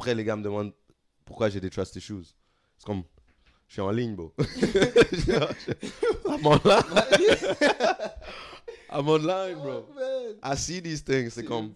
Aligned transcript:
Après, 0.00 0.14
les 0.14 0.24
gars 0.24 0.34
me 0.34 0.42
demandent 0.42 0.72
pourquoi 1.26 1.50
j'ai 1.50 1.60
des 1.60 1.68
trust 1.68 1.94
issues. 1.94 2.24
C'est 2.78 2.86
comme, 2.86 3.02
je 3.68 3.74
suis 3.74 3.82
en 3.82 3.90
ligne, 3.90 4.16
bro. 4.16 4.32
I'm 6.26 6.46
online. 6.46 6.82
I'm 8.90 9.06
online, 9.06 9.56
bro. 9.56 9.86
Man. 9.94 10.36
I 10.42 10.56
see 10.56 10.80
these 10.80 11.04
things. 11.04 11.34
C'est 11.34 11.44
comme, 11.44 11.74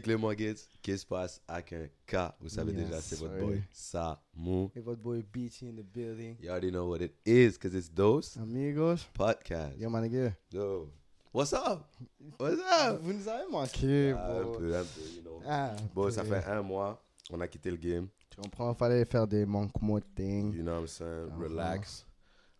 Explique-le-moi, 0.00 0.34
Gates, 0.34 0.66
qu'est-ce 0.80 0.96
qui 0.96 0.98
se 0.98 1.06
passe 1.06 1.42
avec 1.46 1.74
un 1.74 1.86
K? 2.06 2.32
Vous 2.40 2.48
savez 2.48 2.72
Yes, 2.72 2.86
déjà, 2.86 3.00
c'est 3.02 3.18
votre 3.18 3.36
boy, 3.38 3.62
Samu. 3.70 4.68
Hey, 4.74 4.80
votre 4.82 5.02
boy 5.02 5.22
BT 5.22 5.66
in 5.68 5.74
the 5.76 5.82
building. 5.84 6.36
You 6.40 6.48
already 6.48 6.70
know 6.70 6.88
what 6.88 7.02
it 7.02 7.12
is, 7.26 7.58
because 7.58 7.74
it's 7.74 7.90
Dose 7.90 8.38
Amigos. 8.38 9.06
Podcast. 9.12 9.78
Yo, 9.78 9.90
my 9.90 10.00
nigga. 10.00 10.34
Yo. 10.50 10.88
What's 11.34 11.52
up? 11.52 11.86
What's 12.38 12.58
up? 12.62 12.98
Vous 13.02 13.12
nous 13.12 13.28
avez 13.28 13.46
manqué, 13.50 14.12
Ah, 14.16 14.38
un 14.38 14.42
bro. 14.42 14.52
peu, 14.54 14.74
un 14.74 14.84
peu, 14.84 15.00
you 15.16 15.20
know. 15.22 15.42
Ah, 15.46 15.76
Bon, 15.94 16.10
ça 16.10 16.24
fait 16.24 16.44
un 16.46 16.62
mois, 16.62 17.04
on 17.30 17.38
a 17.42 17.46
quitté 17.46 17.70
le 17.70 17.76
game. 17.76 18.08
Tu 18.30 18.40
comprends, 18.40 18.72
fallait 18.72 19.04
faire 19.04 19.26
des 19.26 19.44
manquements 19.44 19.98
de 19.98 20.04
things. 20.16 20.54
You 20.56 20.62
know 20.62 20.72
what 20.76 20.80
I'm 20.80 20.86
saying? 20.88 21.28
Ah, 21.30 21.42
Relax. 21.42 22.06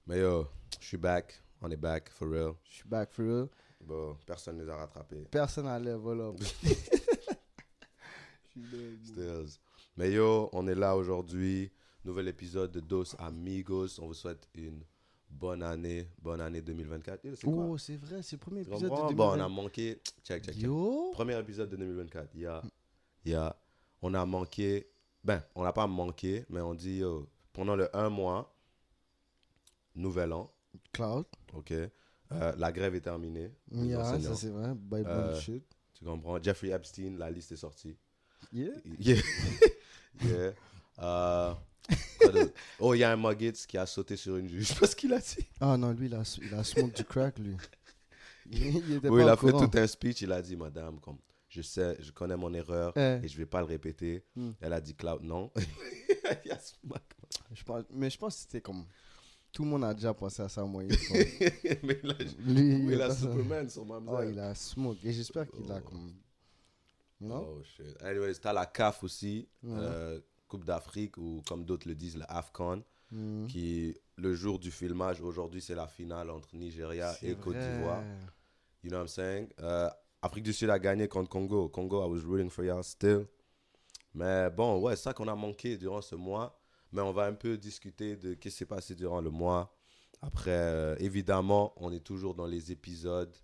Mais 0.07 0.19
yo, 0.19 0.47
je 0.79 0.87
suis 0.87 0.99
back. 0.99 1.43
On 1.63 1.71
est 1.71 1.77
back, 1.77 2.11
for 2.11 2.29
real. 2.29 2.53
Je 2.65 2.75
suis 2.75 2.89
back 2.89 3.11
for 3.13 3.25
real. 3.25 3.49
Bon, 3.83 4.15
personne 4.27 4.59
ne 4.59 4.65
les 4.65 4.69
a 4.71 4.77
rattrapés. 4.77 5.27
Personne 5.31 5.67
à 5.69 5.79
level 5.79 6.21
up. 6.21 6.37
Stills. 9.05 9.59
Mais 9.97 10.13
yo, 10.13 10.49
on 10.53 10.67
est 10.67 10.75
là 10.75 10.97
aujourd'hui. 10.97 11.71
Nouvel 12.05 12.29
épisode 12.29 12.73
de 12.73 12.81
Dos 12.81 13.15
Amigos. 13.19 13.99
On 14.01 14.07
vous 14.07 14.15
souhaite 14.15 14.49
une 14.55 14.83
bonne 15.29 15.63
année. 15.63 16.09
Bonne 16.21 16.41
année 16.41 16.63
2024. 16.63 17.25
Yo, 17.25 17.35
c'est 17.37 17.47
quoi? 17.47 17.65
Oh, 17.65 17.79
c'est 17.79 17.97
vrai, 17.97 18.23
c'est 18.23 18.37
le 18.37 18.41
premier 18.41 18.61
épisode 18.63 18.89
comprends? 18.89 19.11
de 19.11 19.15
Bon, 19.15 19.25
on 19.25 19.31
2020. 19.37 19.45
a 19.45 19.49
manqué. 19.49 20.01
Check, 20.25 20.45
check, 20.45 20.55
check. 20.55 20.63
Yo. 20.63 21.11
Premier 21.13 21.39
épisode 21.39 21.69
de 21.71 21.77
2024. 21.77 22.31
Il 22.35 22.41
y 22.43 22.47
a, 22.47 22.63
il 23.25 23.33
y 23.33 23.35
a, 23.35 23.55
on 24.03 24.15
a 24.15 24.25
manqué. 24.25 24.89
Ben, 25.23 25.43
on 25.55 25.63
n'a 25.65 25.73
pas 25.75 25.87
manqué, 25.87 26.47
mais 26.49 26.63
on 26.63 26.73
dit 26.75 26.99
yo, 26.99 27.29
pendant 27.53 27.77
le 27.77 27.95
un 27.95 28.09
mois, 28.09 28.57
nouvel 29.95 30.33
an, 30.33 30.51
Cloud. 30.93 31.27
ok. 31.53 31.73
euh, 31.73 31.91
la 32.57 32.73
grève 32.73 32.95
est 32.95 33.03
terminée. 33.03 33.51
Yeah, 33.71 34.03
ça 34.19 34.35
c'est 34.35 34.49
vrai. 34.49 34.73
Bye 34.75 35.05
Euh, 35.07 35.33
bullshit. 35.33 35.63
Tu 35.93 36.05
comprends? 36.07 36.43
Jeffrey 36.43 36.71
Epstein, 36.71 37.19
la 37.19 37.31
liste 37.31 37.53
est 37.53 37.57
sortie. 37.57 37.99
Yeah. 38.53 38.73
Yeah. 38.99 39.23
Euh, 41.03 41.55
d'autre? 42.21 42.53
oh, 42.79 42.93
il 42.95 42.99
y 42.99 43.05
a 43.05 43.13
un 43.13 43.17
Muggets 43.17 43.55
qui 43.67 43.79
a 43.79 43.87
sauté 43.87 44.17
sur 44.17 44.37
une 44.37 44.49
juge 44.49 44.75
parce 44.79 44.95
qu'il 44.95 45.13
a 45.15 45.19
dit. 45.19 45.47
Ah 45.61 45.79
non, 45.79 45.93
lui, 45.93 46.07
il 46.09 46.15
a, 46.15 46.23
il 46.43 46.55
a 46.55 46.63
smoke 46.63 46.95
du 46.95 47.05
crack, 47.05 47.39
lui. 47.39 47.57
Il, 48.51 48.67
il 48.89 48.93
était 48.97 49.09
Oui, 49.09 49.21
pas 49.21 49.27
il 49.27 49.29
a 49.31 49.37
fait 49.37 49.51
courant. 49.51 49.67
tout 49.67 49.79
un 49.79 49.87
speech. 49.87 50.21
Il 50.21 50.31
a 50.33 50.43
dit, 50.43 50.57
madame, 50.57 51.01
comme 51.01 51.17
je 51.49 51.63
sais, 51.63 51.97
je 52.01 52.13
connais 52.13 52.37
mon 52.37 52.53
erreur 52.53 52.93
Eh. 52.97 53.21
et 53.25 53.29
je 53.29 53.37
vais 53.39 53.47
pas 53.47 53.61
le 53.61 53.67
répéter. 53.67 54.23
Hmm. 54.37 54.51
Elle 54.61 54.75
a 54.75 54.81
dit, 54.83 54.95
Cloud, 54.95 55.23
non. 55.23 55.51
il 56.45 56.53
a 56.53 56.59
smack. 56.59 57.03
Je 57.55 57.65
pense, 57.65 57.85
mais 57.91 58.11
je 58.11 58.19
pense 58.19 58.35
que 58.37 58.41
c'était 58.43 58.61
comme. 58.61 58.85
Tout 59.53 59.65
le 59.65 59.71
monde 59.71 59.85
a 59.85 59.95
déjà 59.95 60.13
pensé 60.13 60.43
à 60.43 60.49
ça, 60.51 60.63
moi. 60.65 60.83
Mais 60.85 61.99
il 62.05 62.11
a, 62.11 62.15
lui, 62.47 62.75
oui, 62.85 62.93
il 62.93 63.01
a 63.03 63.09
ça. 63.11 63.21
Superman 63.23 63.67
Oh, 64.07 64.19
il 64.31 64.39
a 64.39 64.55
smoke. 64.55 64.99
Et 65.03 65.13
j'espère 65.13 65.51
qu'il 65.51 65.73
a 65.73 65.81
Oh. 65.83 65.89
comme. 65.89 66.13
Know? 67.21 67.59
Oh 67.59 67.63
shit. 67.63 68.01
Anyways, 68.03 68.35
t'as 68.41 68.53
la 68.53 68.67
CAF 68.67 69.03
aussi, 69.05 69.49
euh, 69.65 70.21
Coupe 70.49 70.65
d'Afrique, 70.65 71.17
ou 71.19 71.43
comme 71.47 71.65
d'autres 71.65 71.87
le 71.89 71.95
disent, 71.95 72.17
la 72.17 72.27
AFCON, 72.27 72.83
Hmm. 73.13 73.49
qui, 73.49 73.97
le 74.19 74.35
jour 74.35 74.61
du 74.61 74.71
filmage, 74.71 75.21
aujourd'hui, 75.21 75.61
c'est 75.61 75.75
la 75.75 75.89
finale 75.89 76.31
entre 76.31 76.55
Nigeria 76.55 77.13
et 77.23 77.35
Côte 77.35 77.57
d'Ivoire. 77.59 78.05
You 78.85 78.89
know 78.91 78.99
what 78.99 79.03
I'm 79.03 79.09
saying? 79.09 79.49
Euh, 79.59 79.91
Afrique 80.23 80.45
du 80.45 80.53
Sud 80.53 80.71
a 80.71 80.79
gagné 80.79 81.09
contre 81.09 81.29
Congo. 81.29 81.69
Congo, 81.69 82.05
I 82.07 82.09
was 82.09 82.21
rooting 82.25 82.49
for 82.51 82.65
y'all 82.65 82.85
still. 82.85 83.27
Mais 84.15 84.49
bon, 84.51 84.79
ouais, 84.81 84.95
c'est 84.95 85.03
ça 85.03 85.13
qu'on 85.13 85.27
a 85.27 85.35
manqué 85.35 85.77
durant 85.77 86.01
ce 86.01 86.15
mois. 86.15 86.57
Mais 86.93 87.01
on 87.03 87.11
va 87.13 87.25
un 87.25 87.35
peu 87.35 87.59
discuter 87.59 88.15
de 88.17 88.31
ce 88.35 88.39
qui 88.39 88.51
s'est 88.53 88.65
passé 88.65 88.95
durant 88.95 89.21
le 89.21 89.31
mois. 89.31 89.75
Après, 90.23 90.51
euh, 90.53 90.95
évidemment, 91.01 91.73
on 91.79 91.91
est 91.93 92.05
toujours 92.05 92.35
dans 92.37 92.47
les 92.47 92.71
épisodes 92.71 93.35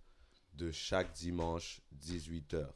de 0.54 0.70
chaque 0.70 1.12
dimanche, 1.12 1.80
18h. 1.92 2.66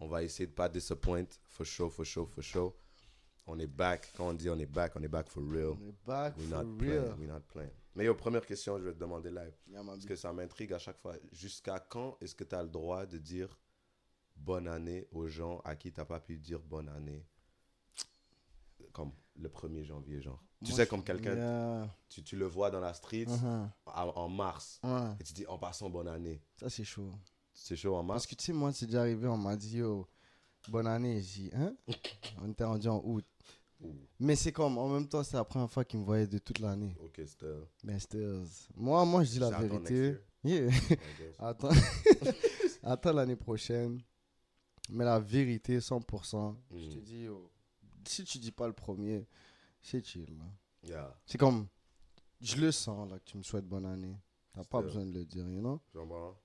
On 0.00 0.06
va 0.08 0.22
essayer 0.22 0.46
de 0.46 0.52
pas 0.52 0.68
disappoint. 0.68 1.24
For 1.48 1.64
sure, 1.66 1.92
for 1.92 2.04
sure, 2.04 2.28
for 2.28 2.42
sure. 2.42 2.74
On 3.46 3.58
est 3.58 3.66
back. 3.66 4.12
Quand 4.16 4.28
on 4.28 4.32
dit 4.34 4.48
on 4.50 4.58
est 4.58 4.66
back, 4.66 4.92
on 4.96 5.02
est 5.02 5.08
back 5.08 5.28
for 5.28 5.42
real. 5.42 5.76
On 5.80 5.86
est 5.88 5.94
back 6.06 6.34
We're 6.36 6.48
for 6.48 6.64
not 6.64 6.70
real. 6.80 7.02
playing. 7.02 7.18
We're 7.18 7.32
not 7.32 7.40
playing. 7.48 7.70
Mais 7.94 8.04
yo, 8.06 8.14
première 8.14 8.44
question, 8.44 8.78
je 8.78 8.84
vais 8.84 8.92
te 8.94 8.98
demander 8.98 9.30
live. 9.30 9.54
Yeah. 9.68 9.82
Parce 9.84 10.04
que 10.04 10.16
ça 10.16 10.32
m'intrigue 10.32 10.72
à 10.72 10.78
chaque 10.78 10.98
fois. 10.98 11.14
Jusqu'à 11.32 11.78
quand 11.78 12.16
est-ce 12.20 12.34
que 12.34 12.42
tu 12.44 12.54
as 12.54 12.62
le 12.62 12.68
droit 12.70 13.06
de 13.06 13.18
dire 13.18 13.56
bonne 14.34 14.66
année 14.66 15.06
aux 15.12 15.28
gens 15.28 15.60
à 15.64 15.76
qui 15.76 15.92
tu 15.92 16.00
n'as 16.00 16.06
pas 16.06 16.18
pu 16.20 16.38
dire 16.38 16.58
bonne 16.60 16.88
année? 16.88 17.24
Comme 18.92 19.12
le 19.36 19.48
1er 19.48 19.84
janvier, 19.84 20.20
genre. 20.20 20.42
tu 20.64 20.70
Moi, 20.70 20.76
sais, 20.76 20.84
je- 20.84 20.90
comme 20.90 21.04
quelqu'un, 21.04 21.34
Yeah. 21.36 21.96
tu, 22.08 22.22
tu 22.22 22.36
le 22.36 22.46
vois 22.46 22.70
dans 22.70 22.80
la 22.80 22.94
street 22.94 23.26
Uh-huh. 23.26 23.68
en, 23.86 24.08
en 24.16 24.28
mars. 24.28 24.80
Et 25.20 25.24
tu 25.24 25.32
dis 25.32 25.46
en 25.46 25.58
passant 25.58 25.90
bonne 25.90 26.08
année. 26.08 26.40
Ça, 26.56 26.68
c'est 26.70 26.84
chaud. 26.84 27.10
C'est 27.54 27.76
chaud 27.76 27.94
en 27.96 28.02
mars? 28.02 28.16
Parce 28.22 28.26
que 28.26 28.34
tu 28.34 28.44
sais, 28.44 28.52
moi, 28.52 28.72
c'est 28.72 28.86
déjà 28.86 29.00
arrivé, 29.02 29.26
on 29.28 29.36
m'a 29.38 29.56
dit, 29.56 29.78
yo, 29.78 30.06
bonne 30.68 30.86
année. 30.86 31.22
J'ai 31.22 31.54
hein? 31.54 31.74
on 32.42 32.50
était 32.50 32.64
rendu 32.64 32.88
en 32.88 33.00
août. 33.04 33.24
Ouh, 33.80 33.94
Mais 34.18 34.36
c'est 34.36 34.52
comme, 34.52 34.76
en 34.78 34.88
même 34.88 35.08
temps, 35.08 35.22
c'est 35.22 35.36
la 35.36 35.44
première 35.44 35.70
fois 35.70 35.84
qu'ils 35.84 36.00
me 36.00 36.04
voyaient 36.04 36.26
de 36.26 36.38
toute 36.38 36.58
l'année. 36.58 36.96
Ok, 37.00 37.20
c'était. 37.26 37.46
Mais 37.84 37.98
still. 38.00 38.44
Moi, 38.74 39.04
moi, 39.04 39.24
je 39.24 39.30
dis 39.30 39.38
la 39.38 39.50
vérité. 39.50 40.16
Yeah. 40.42 40.68
Attends, 41.38 41.70
Attends 42.82 43.12
l'année 43.12 43.36
prochaine. 43.36 44.00
Mais 44.90 45.04
la 45.04 45.18
vérité, 45.18 45.78
100%, 45.78 46.56
je 46.70 46.76
te 46.90 46.98
Mm. 46.98 47.00
dis, 47.02 47.22
yo, 47.22 47.50
si 48.06 48.24
tu 48.24 48.38
dis 48.38 48.52
pas 48.52 48.66
le 48.66 48.74
premier, 48.74 49.26
c'est 49.80 50.04
chill. 50.04 50.26
là. 50.36 50.44
Yeah, 50.86 51.16
C'est 51.24 51.38
comme, 51.38 51.66
je 52.42 52.56
le 52.56 52.70
sens 52.70 53.08
là 53.10 53.18
que 53.18 53.24
tu 53.24 53.38
me 53.38 53.42
souhaites 53.42 53.64
bonne 53.66 53.86
année. 53.86 54.14
T'as 54.54 54.64
pas 54.64 54.80
besoin 54.82 55.04
de 55.04 55.12
le 55.12 55.24
dire, 55.24 55.48
you 55.48 55.60
know? 55.60 55.80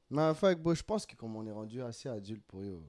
Mais 0.09 0.23
en 0.23 0.33
fait, 0.33 0.55
bon, 0.55 0.73
je 0.73 0.83
pense 0.83 1.05
que 1.05 1.15
comme 1.15 1.35
on 1.35 1.45
est 1.45 1.51
rendu 1.51 1.81
assez 1.81 2.09
adulte 2.09 2.43
pour 2.47 2.63
yo, 2.63 2.83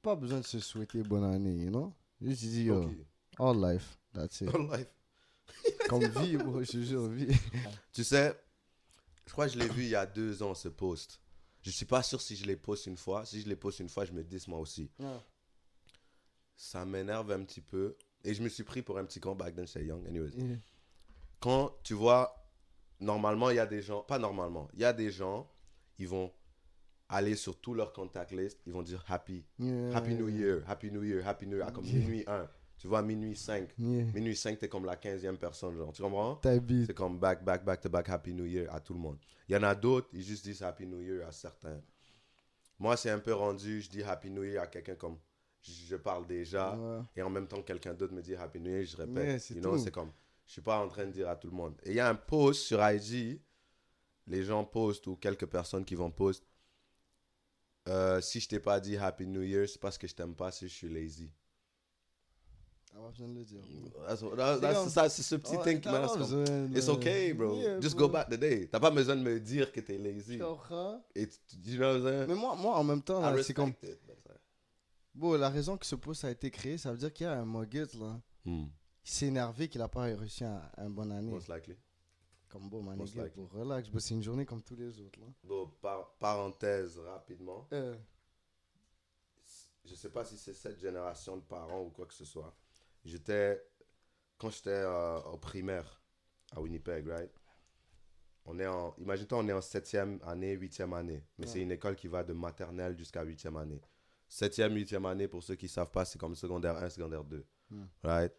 pas 0.00 0.16
besoin 0.16 0.40
de 0.40 0.46
se 0.46 0.58
souhaiter 0.58 1.02
bonne 1.02 1.24
année, 1.24 1.64
you 1.64 1.70
know? 1.70 1.92
Juste 2.20 2.40
dis, 2.44 2.64
yo, 2.64 2.84
Ok. 2.84 2.96
all 3.38 3.60
life, 3.72 3.98
that's 4.14 4.40
it. 4.40 4.48
All 4.54 4.66
life. 4.70 4.88
comme 5.88 6.06
vie, 6.06 6.36
bro, 6.38 6.62
je 6.62 6.72
te 6.72 6.82
jure, 6.82 7.08
vie. 7.08 7.28
Tu 7.92 8.02
sais, 8.02 8.34
je 9.26 9.32
crois 9.32 9.46
que 9.46 9.52
je 9.52 9.58
l'ai 9.58 9.68
vu 9.68 9.82
il 9.82 9.90
y 9.90 9.94
a 9.94 10.06
deux 10.06 10.42
ans, 10.42 10.54
ce 10.54 10.68
post. 10.68 11.20
Je 11.62 11.70
suis 11.70 11.84
pas 11.84 12.02
sûr 12.02 12.22
si 12.22 12.36
je 12.36 12.46
l'ai 12.46 12.56
post 12.56 12.86
une 12.86 12.96
fois. 12.96 13.26
Si 13.26 13.42
je 13.42 13.48
l'ai 13.48 13.56
post 13.56 13.80
une 13.80 13.88
fois, 13.90 14.06
je 14.06 14.12
me 14.12 14.24
dis 14.24 14.42
moi 14.48 14.58
aussi. 14.58 14.90
Ça 16.56 16.86
m'énerve 16.86 17.30
un 17.32 17.44
petit 17.44 17.60
peu. 17.60 17.96
Et 18.24 18.32
je 18.32 18.42
me 18.42 18.48
suis 18.48 18.64
pris 18.64 18.80
pour 18.82 18.96
un 18.98 19.04
petit 19.04 19.20
con 19.20 19.34
back 19.34 19.54
then, 19.54 19.66
j'étais 19.66 19.84
young. 19.84 20.06
Anyways. 20.06 20.30
Yeah. 20.36 20.56
Quand 21.38 21.74
tu 21.82 21.94
vois, 21.94 22.39
normalement, 23.00 23.50
il 23.50 23.56
y 23.56 23.60
a 23.60 23.66
des 23.66 23.82
gens, 23.82 24.02
pas 24.02 24.18
normalement, 24.18 24.68
il 24.74 24.80
y 24.80 24.84
a 24.84 24.92
des 24.92 25.10
gens, 25.10 25.48
ils 25.98 26.08
vont 26.08 26.32
aller 27.08 27.34
sur 27.34 27.58
tout 27.60 27.74
leur 27.74 27.92
contact 27.92 28.30
list, 28.32 28.60
ils 28.66 28.72
vont 28.72 28.82
dire 28.82 29.04
happy, 29.08 29.44
Yeah. 29.58 29.96
happy 29.96 30.14
new 30.14 30.28
year, 30.28 30.62
happy 30.68 30.90
new 30.92 31.02
year, 31.02 31.26
happy 31.26 31.46
new 31.46 31.56
year, 31.56 31.66
à 31.66 31.72
comme 31.72 31.84
minuit 31.84 32.24
1. 32.26 32.48
Tu 32.78 32.86
vois, 32.88 33.02
minuit 33.02 33.36
5. 33.36 33.68
Yeah. 33.78 34.04
Minuit 34.14 34.34
5, 34.36 34.58
t'es 34.58 34.68
comme 34.68 34.86
la 34.86 34.96
15e 34.96 35.36
personne, 35.36 35.76
genre. 35.76 35.92
Tu 35.92 36.00
comprends? 36.02 36.40
C'est 36.42 36.94
comme 36.94 37.18
back, 37.18 37.44
back, 37.44 37.62
back 37.64 37.80
to 37.82 37.90
back, 37.90 38.08
Happy 38.08 38.32
New 38.32 38.46
Year 38.46 38.72
à 38.74 38.80
tout 38.80 38.94
le 38.94 39.00
monde. 39.00 39.18
Il 39.48 39.52
y 39.54 39.56
en 39.58 39.62
a 39.64 39.74
d'autres, 39.74 40.08
ils 40.14 40.22
juste 40.22 40.44
disent 40.44 40.62
Happy 40.62 40.86
New 40.86 41.00
Year 41.00 41.26
à 41.28 41.32
certains. 41.32 41.78
Moi, 42.78 42.96
c'est 42.96 43.10
un 43.10 43.18
peu 43.18 43.34
rendu, 43.34 43.82
je 43.82 43.90
dis 43.90 44.02
Happy 44.02 44.30
New 44.30 44.44
Year 44.44 44.62
à 44.62 44.66
quelqu'un 44.66 44.94
comme 44.94 45.18
je 45.60 45.96
parle 45.96 46.26
déjà, 46.26 46.74
Ouais. 46.74 47.00
et 47.16 47.22
en 47.22 47.28
même 47.28 47.46
temps, 47.46 47.60
quelqu'un 47.60 47.92
d'autre 47.92 48.14
me 48.14 48.22
dit 48.22 48.34
Happy 48.34 48.58
New 48.60 48.70
Year, 48.70 48.84
je 48.86 48.96
répète. 48.96 49.40
C'est 49.42 49.54
You 49.56 49.60
know, 49.60 49.76
comme, 49.90 50.10
je 50.50 50.54
suis 50.54 50.62
pas 50.62 50.80
en 50.84 50.88
train 50.88 51.06
de 51.06 51.12
dire 51.12 51.28
à 51.28 51.36
tout 51.36 51.48
le 51.48 51.54
monde. 51.56 51.80
Et 51.84 51.90
il 51.90 51.94
y 51.94 52.00
a 52.00 52.08
un 52.08 52.16
post 52.16 52.62
sur 52.64 52.80
IG, 52.84 53.40
les 54.26 54.42
gens 54.42 54.64
postent, 54.64 55.06
ou 55.06 55.14
quelques 55.14 55.46
personnes 55.46 55.84
qui 55.84 55.94
vont 55.94 56.10
post, 56.10 56.44
euh, 57.88 58.20
si 58.20 58.40
je 58.40 58.48
t'ai 58.48 58.58
pas 58.58 58.80
dit 58.80 58.96
Happy 58.96 59.28
New 59.28 59.42
Year, 59.42 59.68
c'est 59.68 59.80
parce 59.80 59.96
que 59.96 60.08
je 60.08 60.14
t'aime 60.16 60.34
pas, 60.34 60.50
si 60.50 60.66
je 60.66 60.74
suis 60.74 60.88
lazy. 60.92 61.30
T'as 62.92 62.98
pas 62.98 63.10
besoin 63.10 63.28
de 63.28 63.34
le 63.38 63.44
dire. 63.44 63.62
That's, 64.08 64.20
that's- 64.22 64.60
that's- 64.60 64.74
comme- 64.74 64.88
ça, 64.88 65.08
c'est 65.08 65.22
ce 65.22 65.36
petit 65.36 65.56
Ouais, 65.56 65.62
thing 65.62 65.80
qui 65.80 65.88
besoin 65.88 66.16
de- 66.66 66.76
It's 66.76 66.88
okay, 66.88 67.32
bro. 67.32 67.54
Yeah, 67.56 67.80
Just 67.80 67.94
bro. 67.96 68.08
go 68.08 68.12
back 68.12 68.28
the 68.28 68.34
day. 68.34 68.66
T'as 68.66 68.80
pas 68.80 68.90
besoin 68.90 69.14
de 69.14 69.22
me 69.22 69.38
dire 69.38 69.70
que 69.70 69.78
t'es 69.78 69.98
lazy. 69.98 70.38
Tu? 70.38 70.44
Et 71.14 71.28
tu, 71.28 71.56
you 71.64 71.76
know? 71.78 72.00
Mais 72.26 72.34
moi, 72.34 72.56
moi, 72.56 72.74
en 72.76 72.82
même 72.82 73.02
temps, 73.02 73.22
c'est 73.44 73.54
comme. 73.54 73.68
it, 73.84 74.00
Bon, 75.14 75.34
la 75.34 75.48
raison 75.48 75.76
que 75.76 75.86
ce 75.86 75.94
post 75.94 76.24
a 76.24 76.30
été 76.32 76.50
créé, 76.50 76.76
ça 76.76 76.90
veut 76.90 76.98
dire 76.98 77.12
qu'il 77.12 77.24
y 77.24 77.28
a 77.28 77.34
un 77.38 77.44
Mogget, 77.44 77.86
là. 78.00 78.20
Hmm, 78.44 78.66
Il 79.04 79.10
s'est 79.10 79.26
énervé 79.26 79.68
qu'il 79.68 79.80
a 79.80 79.88
pas 79.88 80.02
réussi 80.02 80.44
un, 80.44 80.62
un 80.76 80.90
bon 80.90 81.10
année. 81.10 81.30
Most 81.30 81.48
likely. 81.48 81.76
Comme 82.48 82.68
bon, 82.68 82.82
man, 82.82 82.96
Most 82.98 83.14
likely. 83.14 83.32
bon, 83.36 83.46
relax. 83.46 83.88
C'est 83.98 84.14
une 84.14 84.22
journée 84.22 84.44
comme 84.44 84.62
tous 84.62 84.76
les 84.76 85.00
autres, 85.00 85.20
là. 85.20 85.26
Bon, 85.44 85.68
par- 85.80 86.14
parenthèse 86.18 86.98
rapidement. 86.98 87.66
Euh, 87.72 87.96
sais 90.00 90.10
pas 90.10 90.24
si 90.24 90.36
c'est 90.38 90.54
cette 90.54 90.80
génération 90.80 91.36
de 91.36 91.42
parents 91.42 91.82
ou 91.82 91.90
quoi 91.90 92.06
que 92.06 92.14
ce 92.14 92.24
soit. 92.24 92.54
J'étais, 93.04 93.62
quand 94.38 94.50
j'étais 94.50 94.70
euh, 94.70 95.20
au 95.22 95.36
primaire 95.36 96.02
à 96.52 96.60
Winnipeg, 96.60 97.06
right? 97.06 97.30
On 98.46 98.58
est 98.58 98.66
en, 98.66 98.94
imagine-toi, 98.98 99.38
on 99.38 99.48
est 99.48 99.52
en 99.52 99.60
septième 99.60 100.18
année, 100.24 100.52
huitième 100.54 100.94
année. 100.94 101.22
Mais 101.38 101.46
c'est 101.46 101.60
une 101.60 101.70
école 101.70 101.94
qui 101.94 102.08
va 102.08 102.24
de 102.24 102.32
maternelle 102.32 102.96
jusqu'à 102.96 103.22
huitième 103.22 103.56
année. 103.56 103.80
Septième, 104.26 104.74
huitième 104.74 105.04
année, 105.06 105.28
pour 105.28 105.42
ceux 105.42 105.56
qui 105.56 105.68
savent 105.68 105.90
pas, 105.90 106.04
c'est 106.04 106.18
comme 106.18 106.34
secondaire 106.34 106.76
1, 106.76 106.88
secondaire 106.88 107.24
2. 107.24 107.46
Hmm. 107.70 107.84
Right? 108.02 108.32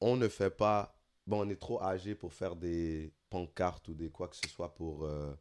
On 0.00 0.16
ne 0.16 0.28
fait 0.28 0.50
pas, 0.50 0.98
bon, 1.26 1.46
on 1.46 1.48
est 1.48 1.60
trop 1.60 1.82
âgé 1.82 2.14
pour 2.14 2.32
faire 2.32 2.56
des 2.56 3.12
pancartes 3.30 3.88
ou 3.88 3.94
des 3.94 4.10
quoi 4.10 4.28
que 4.28 4.36
ce 4.36 4.48
soit 4.48 4.74
pour 4.74 5.04
euh, 5.04 5.34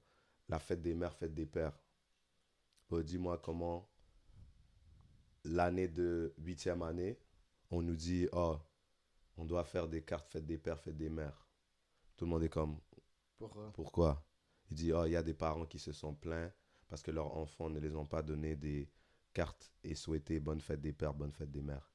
la 0.50 0.60
fête 0.60 0.82
des 0.82 0.94
mères, 0.94 1.16
fête 1.16 1.34
des 1.34 1.46
pères. 1.46 1.78
Bon, 2.90 3.04
dis-moi 3.04 3.38
comment 3.38 3.90
l'année 5.44 5.88
de 5.88 6.34
huitième 6.38 6.82
année, 6.82 7.20
on 7.72 7.82
nous 7.82 7.96
dit, 7.96 8.28
oh, 8.32 8.58
on 9.38 9.46
doit 9.46 9.64
faire 9.64 9.88
des 9.88 10.04
cartes 10.04 10.30
fête 10.30 10.46
des 10.46 10.58
pères, 10.58 10.80
fête 10.80 10.98
des 10.98 11.10
mères. 11.10 11.48
Tout 12.16 12.26
le 12.26 12.32
monde 12.32 12.44
est 12.44 12.50
comme, 12.50 12.80
Pourquoi 13.38 13.72
pourquoi? 13.74 14.26
Il 14.70 14.78
dit, 14.78 14.94
oh, 14.94 15.06
il 15.06 15.12
y 15.12 15.16
a 15.16 15.24
des 15.24 15.34
parents 15.34 15.66
qui 15.66 15.80
se 15.80 15.92
sont 15.92 16.14
plaints 16.14 16.52
parce 16.88 17.02
que 17.02 17.12
leurs 17.12 17.36
enfants 17.36 17.70
ne 17.70 17.80
les 17.80 17.96
ont 17.96 18.06
pas 18.06 18.22
donné 18.22 18.56
des 18.56 18.90
cartes 19.34 19.72
et 19.84 19.96
souhaité 19.96 20.40
bonne 20.40 20.62
fête 20.62 20.82
des 20.82 20.94
pères, 20.94 21.14
bonne 21.14 21.32
fête 21.32 21.52
des 21.52 21.62
mères. 21.62 21.92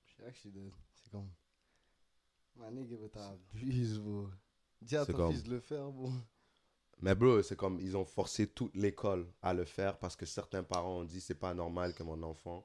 C'est 0.93 1.11
comme. 1.11 1.31
Ma 2.59 2.71
nigga, 2.71 2.97
t'abuses, 3.09 3.99
bro. 4.01 4.29
Dis 4.83 4.97
à 4.97 5.07
ton 5.07 5.13
comme- 5.13 5.33
fils 5.33 5.43
de 5.45 5.51
le 5.51 5.61
faire, 5.61 5.91
bro. 5.91 6.11
Mais 7.01 7.15
bro, 7.15 7.43
c'est 7.43 7.57
comme 7.57 7.79
ils 7.81 7.97
ont 7.97 8.05
forcé 8.05 8.49
toute 8.49 8.75
l'école 8.75 9.33
à 9.41 9.55
le 9.55 9.65
faire 9.65 9.99
parce 9.99 10.17
que 10.17 10.27
certains 10.27 10.65
parents 10.65 10.99
ont 11.01 11.05
dit 11.05 11.21
c'est 11.21 11.37
pas 11.37 11.55
normal 11.55 11.95
que 11.95 12.03
mon 12.03 12.21
enfant 12.25 12.65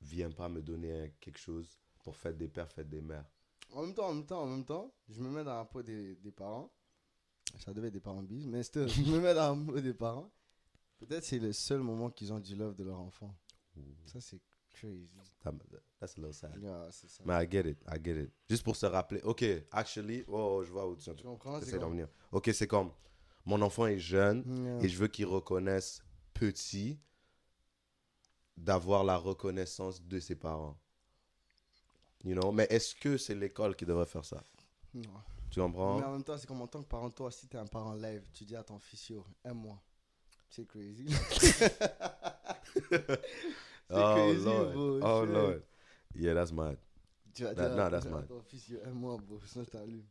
vienne 0.00 0.32
pas 0.34 0.48
me 0.48 0.62
donner 0.62 1.14
quelque 1.20 1.38
chose 1.38 1.78
pour 2.02 2.16
fête 2.16 2.38
des 2.38 2.48
pères, 2.48 2.70
fête 2.72 2.88
des 2.88 3.02
mères. 3.02 3.26
En 3.70 3.82
même 3.82 3.94
temps, 3.94 4.08
en 4.08 4.14
même 4.14 4.26
temps, 4.26 4.42
en 4.42 4.46
même 4.46 4.64
temps, 4.64 4.94
je 5.08 5.20
me 5.20 5.28
mets 5.30 5.44
dans 5.44 5.56
la 5.56 5.64
peau 5.66 5.82
des, 5.82 6.16
des 6.16 6.32
parents. 6.32 6.72
Ça 7.58 7.72
devait 7.74 7.88
être 7.88 7.94
des 7.94 8.00
parents 8.00 8.22
bis, 8.22 8.46
mais 8.46 8.62
still, 8.62 8.88
je 8.88 9.02
me 9.02 9.20
mets 9.20 9.34
dans 9.34 9.54
la 9.54 9.64
peau 9.72 9.78
des 9.80 9.94
parents. 9.94 10.32
Peut-être 10.98 11.24
c'est 11.24 11.38
le 11.38 11.52
seul 11.52 11.80
moment 11.80 12.10
qu'ils 12.10 12.32
ont 12.32 12.40
du 12.40 12.54
love 12.56 12.74
de 12.74 12.84
leur 12.84 13.00
enfant. 13.00 13.36
Ça, 14.06 14.20
c'est 14.20 14.40
crazy. 14.72 15.08
That- 15.44 15.54
That's 16.00 16.16
a 16.16 16.20
little 16.20 16.32
sad. 16.32 16.56
Yeah, 16.60 16.88
c'est 16.90 17.08
ça. 17.08 17.22
Mais 17.26 17.44
I 17.44 17.48
get 17.50 17.68
it, 17.68 17.78
I 17.88 17.98
get 18.02 18.20
it. 18.20 18.32
Juste 18.48 18.64
pour 18.64 18.74
se 18.76 18.86
rappeler, 18.86 19.20
ok, 19.22 19.44
actually, 19.70 20.24
oh, 20.28 20.62
je 20.64 20.70
vois 20.72 20.86
où 20.88 20.96
tu 20.96 21.14
Tu 21.14 21.22
comprends? 21.24 21.60
C'est 21.60 21.78
d'en 21.78 21.90
venir. 21.90 22.08
Ok, 22.32 22.50
c'est 22.52 22.66
comme 22.66 22.90
mon 23.44 23.60
enfant 23.62 23.86
est 23.86 23.98
jeune 23.98 24.44
Yeah. 24.46 24.84
et 24.84 24.88
je 24.88 24.98
veux 24.98 25.08
qu'il 25.08 25.26
reconnaisse 25.26 26.02
petit 26.34 26.98
d'avoir 28.56 29.02
la 29.04 29.16
reconnaissance 29.16 30.02
de 30.02 30.20
ses 30.20 30.36
parents. 30.36 30.78
You 32.24 32.34
know? 32.34 32.52
Mais 32.52 32.66
est-ce 32.70 32.94
que 32.94 33.16
c'est 33.16 33.34
l'école 33.34 33.74
qui 33.74 33.84
devrait 33.84 34.06
faire 34.06 34.24
ça? 34.24 34.42
Non. 34.94 35.02
Tu 35.50 35.60
comprends? 35.60 35.98
Mais 35.98 36.04
en 36.04 36.12
même 36.12 36.22
temps, 36.24 36.36
c'est 36.38 36.46
comme 36.46 36.62
en 36.62 36.66
tant 36.68 36.82
que 36.82 36.88
parent, 36.88 37.10
toi, 37.10 37.30
si 37.30 37.46
t'es 37.48 37.58
un 37.58 37.66
parent 37.66 37.94
live, 37.94 38.22
tu 38.32 38.44
dis 38.44 38.54
à 38.56 38.62
ton 38.62 38.78
fils, 38.78 39.08
yo, 39.10 39.24
aime-moi. 39.44 39.80
C'est 40.48 40.66
crazy. 40.66 41.06
Oh 43.94 44.14
crazy, 44.14 44.44
Lord. 44.44 44.72
bro. 44.72 45.00
Oh 45.02 45.24
Shit. 45.26 45.34
Lord. 45.34 45.62
Yeah, 46.14 46.34
that's 46.34 46.52
mad. 46.52 46.76
Tu 47.34 47.44
vas 47.44 47.54
dire 47.54 47.90
that's 47.90 48.06
mad. 48.06 48.26
ton 48.28 48.40
fils, 48.42 48.68
yo, 48.68 48.78
aime-moi, 48.84 49.16
bro. 49.18 49.40
Sinon, 49.46 49.64
je 49.64 49.70
t'allume. 49.70 50.04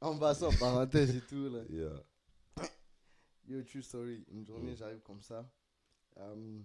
En 0.00 0.16
passant, 0.18 0.50
parenthèse 0.58 1.14
et 1.16 1.20
tout, 1.20 1.48
là. 1.48 1.60
Yeah. 1.68 2.02
Yo, 3.48 3.62
true 3.62 3.82
story. 3.82 4.24
Une 4.30 4.44
journée, 4.46 4.72
Mm. 4.72 4.76
j'arrive 4.76 5.00
comme 5.00 5.20
ça. 5.22 5.50
Euh, 6.18 6.60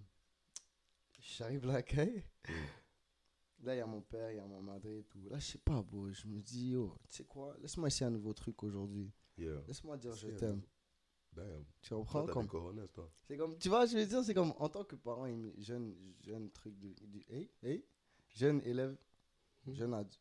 j'arrive 1.37 1.65
là, 1.65 1.81
caille. 1.81 2.23
Mm. 2.47 2.53
Là, 3.65 3.75
il 3.75 3.77
y 3.77 3.81
a 3.81 3.85
mon 3.85 4.01
père, 4.01 4.31
il 4.31 4.37
y 4.37 4.39
a 4.39 4.45
ma 4.45 4.59
madre 4.59 4.87
et 4.89 5.03
tout. 5.09 5.19
Là, 5.29 5.39
je 5.39 5.45
sais 5.45 5.57
pas, 5.57 5.81
bro. 5.81 6.11
Je 6.11 6.27
me 6.27 6.41
dis, 6.41 6.69
yo, 6.71 6.95
tu 7.09 7.15
sais 7.17 7.23
quoi, 7.23 7.55
laisse-moi 7.61 7.87
essayer 7.87 8.05
un 8.05 8.09
nouveau 8.11 8.33
truc 8.33 8.61
aujourd'hui. 8.63 9.09
Yeah. 9.37 9.61
Laisse-moi 9.67 9.97
dire 9.97 10.13
je 10.15 10.27
t'aime. 10.27 10.61
Damn. 11.35 11.65
Tu 11.81 11.93
comprends 11.93 12.25
comme. 12.27 12.47
C'est 13.27 13.37
comme, 13.37 13.57
tu 13.57 13.69
vois, 13.69 13.85
je 13.85 13.97
veux 13.97 14.05
dire, 14.05 14.23
c'est 14.23 14.33
comme, 14.33 14.53
en 14.57 14.69
tant 14.69 14.83
que 14.83 14.95
parent, 14.95 15.27
jeune, 15.57 15.95
jeune 16.21 16.49
truc 16.51 16.77
de, 16.79 16.89
de- 17.07 17.23
hey, 17.29 17.49
hey, 17.63 17.85
jeune 18.35 18.61
élève, 18.65 18.95
Hmm. 19.65 19.73
jeune 19.73 19.93
adulte. 19.93 20.19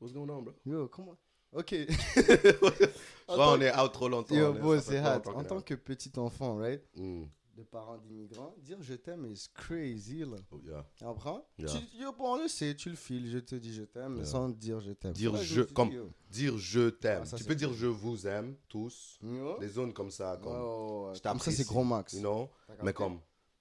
What's 0.00 0.12
going 0.12 0.28
on, 0.28 0.42
bro? 0.42 0.54
Yo, 0.66 0.88
comment? 0.88 1.16
Ok. 1.52 1.70
Je 1.70 1.86
En 3.28 3.34
crois 3.34 3.46
tant 3.46 3.52
on 3.58 3.60
est 3.60 3.78
out 3.78 3.92
trop 3.92 4.08
longtemps. 4.08 4.34
Yo, 4.34 4.52
bro, 4.52 4.78
c'est 4.80 4.98
hard. 4.98 5.26
En 5.28 5.44
tant 5.44 5.60
que 5.60 5.74
petit 5.74 6.10
enfant, 6.18 6.56
right, 6.56 6.82
Mm. 6.96 7.24
De 7.60 7.64
parents 7.64 7.98
d'immigrants, 7.98 8.54
dire 8.58 8.78
je 8.80 8.94
t'aime 8.94 9.26
is 9.26 9.46
crazy, 9.54 10.20
là. 10.20 10.36
Oh, 10.50 10.60
yeah. 10.64 10.84
Tu 10.96 11.04
comprends? 11.04 11.46
Yeah. 11.58 11.68
Tu- 11.68 11.98
Yo, 11.98 12.12
bon, 12.12 12.34
on 12.34 12.42
le 12.42 12.48
sait, 12.48 12.74
tu 12.74 12.90
le 12.90 12.96
files, 12.96 13.28
je 13.30 13.38
te 13.38 13.54
dis 13.54 13.72
je 13.74 13.82
t'aime, 13.84 14.16
Yeah. 14.16 14.24
sans 14.24 14.48
dire 14.48 14.80
je 14.80 14.92
t'aime. 14.92 15.12
Dire 15.12 15.32
Là, 15.32 15.42
je- 15.42 15.62
comme- 15.62 16.10
Dire 16.30 16.56
je 16.58 16.88
t'aime. 16.90 17.22
Ah, 17.24 17.30
tu 17.30 17.38
c'est 17.42 17.46
peux 17.46 17.54
dire 17.54 17.72
je 17.72 17.86
vous 17.86 18.26
aime 18.26 18.56
tous. 18.68 19.18
yo, 19.22 19.58
Des 19.58 19.68
zones 19.68 19.92
comme 19.92 20.10
ça, 20.10 20.38
comme. 20.42 21.14
je 21.14 21.20
Comme 21.22 21.38
ça, 21.38 21.50
c'est 21.50 21.66
gros 21.66 21.84
max. 21.84 22.14
You 22.14 22.20
know? 22.20 22.48
Mais 22.82 22.92
comme. 22.92 23.20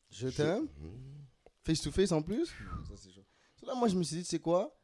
Je 0.09 0.27
t'aime, 0.29 0.63
Mm. 0.79 1.25
face 1.63 1.81
to 1.81 1.91
face 1.91 2.11
en 2.11 2.21
plus? 2.21 2.47
Ça, 2.87 2.95
c'est 2.95 3.11
chaud. 3.11 3.25
So 3.59 3.65
là, 3.67 3.75
moi, 3.75 3.87
je 3.89 3.95
me 3.97 4.03
suis 4.03 4.15
dit, 4.17 4.23
tu 4.23 4.29
sais 4.29 4.39
quoi? 4.39 4.75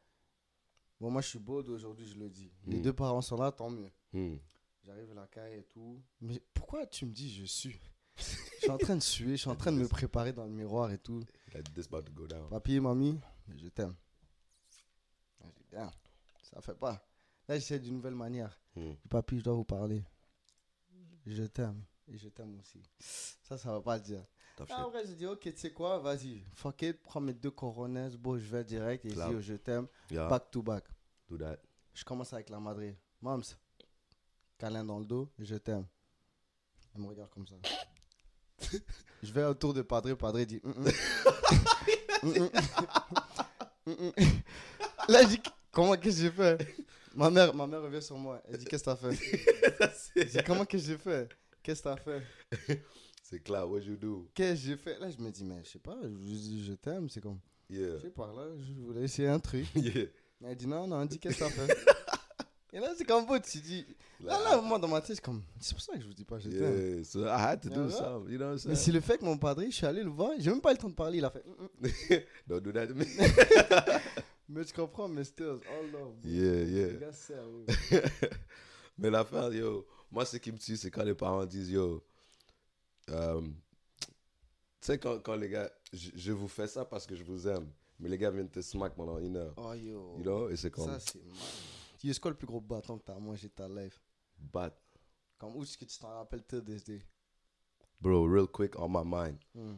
Bon, 1.00 1.10
moi, 1.10 1.20
je 1.22 1.28
suis 1.28 1.38
beau 1.38 1.62
aujourd'hui, 1.62 2.06
je 2.06 2.16
le 2.18 2.28
dis. 2.28 2.50
Les 2.66 2.78
Mm. 2.78 2.82
deux 2.82 2.92
parents 2.92 3.20
sont 3.22 3.36
là, 3.36 3.50
tant 3.52 3.70
mieux. 3.70 3.90
Mm. 4.12 4.36
J'arrive 4.84 5.10
à 5.10 5.14
la 5.14 5.26
caille 5.26 5.58
et 5.58 5.64
tout. 5.64 6.00
Mais 6.20 6.40
pourquoi 6.54 6.86
tu 6.86 7.06
me 7.06 7.12
dis 7.12 7.28
je 7.34 7.44
suis? 7.44 7.80
Je 8.16 8.62
suis 8.62 8.70
en 8.70 8.78
train 8.78 8.96
de 8.96 9.02
suer, 9.02 9.32
je 9.32 9.42
suis 9.42 9.50
en 9.50 9.56
train 9.56 9.72
de 9.72 9.78
me 9.78 9.86
préparer 9.86 10.32
dans 10.32 10.44
le 10.44 10.50
miroir 10.50 10.90
et 10.90 10.98
tout. 10.98 11.22
Like 11.54 11.72
this 11.72 11.86
about 11.86 12.02
to 12.02 12.12
go 12.12 12.26
down. 12.26 12.48
Papi, 12.48 12.80
mamie, 12.80 13.20
je 13.56 13.68
t'aime. 13.68 13.94
Ça 16.42 16.60
fait 16.60 16.74
pas. 16.74 17.06
Là, 17.48 17.54
j'essaie 17.56 17.78
d'une 17.78 17.94
nouvelle 17.94 18.14
manière. 18.14 18.58
Mm. 18.74 18.92
Papi, 19.08 19.38
je 19.38 19.44
dois 19.44 19.54
vous 19.54 19.64
parler. 19.64 20.02
Je 21.26 21.44
t'aime. 21.44 21.84
Et 22.08 22.16
je 22.16 22.28
t'aime 22.28 22.58
aussi. 22.58 22.82
Ça, 22.98 23.58
ça 23.58 23.72
va 23.72 23.80
pas 23.80 23.96
le 23.96 24.02
dire. 24.02 24.24
Ah, 24.58 24.64
shit. 24.66 24.76
après, 24.78 25.06
je 25.06 25.12
dis, 25.12 25.26
ok, 25.26 25.40
tu 25.40 25.56
sais 25.56 25.72
quoi, 25.72 25.98
vas-y. 25.98 26.42
Fuck 26.54 26.82
it, 26.82 27.02
prends 27.02 27.20
mes 27.20 27.34
deux 27.34 27.50
coronas. 27.50 28.16
Bon, 28.16 28.38
je 28.38 28.46
vais 28.46 28.64
direct 28.64 29.04
et 29.04 29.10
je 29.10 29.14
dis, 29.14 29.42
je 29.42 29.54
t'aime. 29.54 29.86
Yeah. 30.10 30.28
Back 30.28 30.50
to 30.50 30.62
back. 30.62 30.84
Do 31.28 31.36
that. 31.38 31.58
Je 31.92 32.04
commence 32.04 32.32
avec 32.32 32.48
la 32.48 32.58
madre. 32.58 32.82
Mams, 33.20 33.42
câlin 34.56 34.84
dans 34.84 34.98
le 34.98 35.04
dos, 35.04 35.30
je 35.38 35.56
t'aime. 35.56 35.86
Elle 36.94 37.02
me 37.02 37.08
regarde 37.08 37.30
comme 37.30 37.46
ça. 37.46 37.56
Je 39.22 39.32
vais 39.32 39.44
autour 39.44 39.74
de 39.74 39.82
Padre, 39.82 40.14
Padre 40.14 40.40
dit. 40.44 40.60
Mm, 40.62 40.70
mm. 40.70 40.90
Mm, 43.86 43.90
mm. 43.90 44.06
Mm. 44.06 44.12
Là, 45.08 45.22
je 45.22 45.28
dis, 45.28 45.40
comment 45.70 45.96
qu'est-ce 45.96 46.16
que 46.16 46.22
j'ai 46.22 46.30
fait? 46.30 46.74
Ma 47.14 47.30
mère, 47.30 47.54
ma 47.54 47.66
mère 47.68 47.82
revient 47.82 48.02
sur 48.02 48.16
moi. 48.18 48.42
Elle 48.48 48.58
dit, 48.58 48.64
qu'est-ce 48.64 48.82
que 48.82 48.90
t'as 48.90 48.96
fait? 48.96 49.14
Je 50.16 50.22
dis, 50.24 50.38
comment 50.44 50.64
que 50.64 50.76
j'ai 50.76 50.98
fait? 50.98 51.28
Qu'est-ce 51.62 51.82
que 51.82 51.88
t'as 51.90 51.96
fait? 51.96 52.82
C'est 53.22 53.40
clair. 53.44 53.68
What 53.68 53.80
you 53.82 53.96
do? 53.96 54.28
Qu'est-ce 54.34 54.62
que 54.62 54.66
j'ai 54.70 54.76
fait? 54.76 54.98
Là, 54.98 55.08
je 55.10 55.18
me 55.22 55.30
dis, 55.30 55.44
mais 55.44 55.62
je 55.64 55.70
sais 55.70 55.78
pas, 55.78 55.96
je, 56.02 56.08
je, 56.08 56.64
je 56.64 56.72
t'aime. 56.72 57.08
C'est 57.08 57.20
comme, 57.20 57.38
Yeah. 57.68 57.96
je 57.96 58.02
sais 58.02 58.10
pas, 58.10 58.26
là, 58.28 58.46
je 58.58 58.72
voulais 58.80 59.02
essayer 59.02 59.28
un 59.28 59.38
truc. 59.38 59.66
Yeah. 59.76 60.06
Elle 60.44 60.56
dit, 60.56 60.66
non, 60.66 60.86
non, 60.86 61.04
dis, 61.04 61.18
qu'est-ce 61.18 61.38
que 61.38 61.44
t'as 61.44 61.50
fait? 61.50 61.76
Et 62.72 62.80
là, 62.80 62.92
c'est 62.96 63.04
comme, 63.04 63.26
beau, 63.26 63.38
tu 63.38 63.58
dis, 63.58 63.86
Là, 64.20 64.38
là, 64.42 64.60
moi, 64.60 64.78
dans 64.78 64.88
ma 64.88 65.00
tête, 65.00 65.16
c'est 65.16 65.22
comme. 65.22 65.42
C'est 65.60 65.74
pour 65.74 65.82
ça 65.82 65.92
que 65.94 66.00
je 66.00 66.06
vous 66.06 66.14
dis 66.14 66.24
pas, 66.24 66.38
je 66.38 66.48
t'aime. 66.48 66.94
Yeah. 66.96 67.04
So 67.04 67.24
I 67.26 67.38
had 67.38 67.60
to 67.62 67.68
do 67.68 67.90
something. 67.90 68.32
You 68.32 68.38
know 68.38 68.52
what 68.52 68.56
I'm 68.64 68.70
Mais 68.70 68.74
si 68.76 68.90
le 68.90 69.00
fait 69.00 69.18
que 69.18 69.24
mon 69.24 69.36
padre, 69.36 69.62
je 69.66 69.70
suis 69.70 69.86
allé 69.86 70.02
le 70.02 70.08
voir, 70.10 70.30
j'ai 70.38 70.50
même 70.50 70.60
pas 70.60 70.70
eu 70.70 70.74
le 70.74 70.78
temps 70.78 70.88
de 70.88 70.94
parler, 70.94 71.18
il 71.18 71.24
a 71.24 71.30
fait. 71.30 71.44
Mm, 71.44 71.86
mm. 71.86 72.20
Don't 72.46 72.60
do 72.60 72.72
that 72.72 72.86
to 72.86 72.94
me. 72.94 73.04
Mais 74.48 74.64
tu 74.64 74.72
comprends, 74.72 75.08
mais 75.08 75.24
still, 75.24 75.58
oh 75.58 75.82
love. 75.92 76.14
bro. 76.22 76.30
Yeah, 76.30 76.62
yeah. 76.62 76.86
Les 76.86 76.98
gars, 76.98 77.12
sérieux. 77.12 77.66
Mais 78.98 79.10
l'affaire, 79.10 79.52
yo, 79.52 79.84
moi, 80.10 80.24
ce 80.24 80.36
qui 80.36 80.52
me 80.52 80.56
tue, 80.58 80.76
c'est 80.76 80.88
quand 80.90 81.02
les 81.02 81.14
parents 81.14 81.44
disent, 81.44 81.70
yo, 81.72 82.00
euh, 83.10 83.40
tu 84.00 84.06
sais, 84.80 84.98
quand, 84.98 85.18
quand 85.18 85.34
les 85.34 85.48
gars, 85.48 85.68
je, 85.92 86.10
je 86.14 86.32
vous 86.32 86.46
fais 86.46 86.68
ça 86.68 86.84
parce 86.84 87.06
que 87.06 87.16
je 87.16 87.24
vous 87.24 87.48
aime, 87.48 87.68
mais 87.98 88.08
les 88.08 88.16
gars 88.18 88.30
viennent 88.30 88.48
te 88.48 88.60
smack 88.60 88.94
pendant 88.94 89.18
une 89.18 89.36
heure, 89.36 89.52
Oh 89.56 89.74
yo. 89.74 90.14
you 90.16 90.22
know, 90.22 90.48
et 90.48 90.54
c'est 90.54 90.70
comme, 90.70 90.86
Ça, 90.86 91.00
c'est 91.00 91.24
mal. 91.24 91.34
C'est 92.14 92.20
quoi 92.20 92.30
le 92.30 92.36
plus 92.36 92.46
gros 92.46 92.60
bâton 92.60 92.98
que 92.98 93.04
t'as 93.04 93.18
mangé 93.18 93.48
de 93.48 93.52
ta 93.54 93.68
life? 93.68 94.00
But, 94.38 94.72
Comme 95.38 95.56
où 95.56 95.62
est-ce 95.62 95.76
que 95.78 95.84
tu 95.84 95.98
t'en 95.98 96.08
rappelles 96.14 96.44
till 96.46 96.62
this 96.64 96.84
day 96.84 97.02
bro, 98.00 98.26
real 98.26 98.46
quick, 98.46 98.78
on 98.78 98.88
my 98.88 99.02
mind, 99.04 99.38
Mm, 99.54 99.76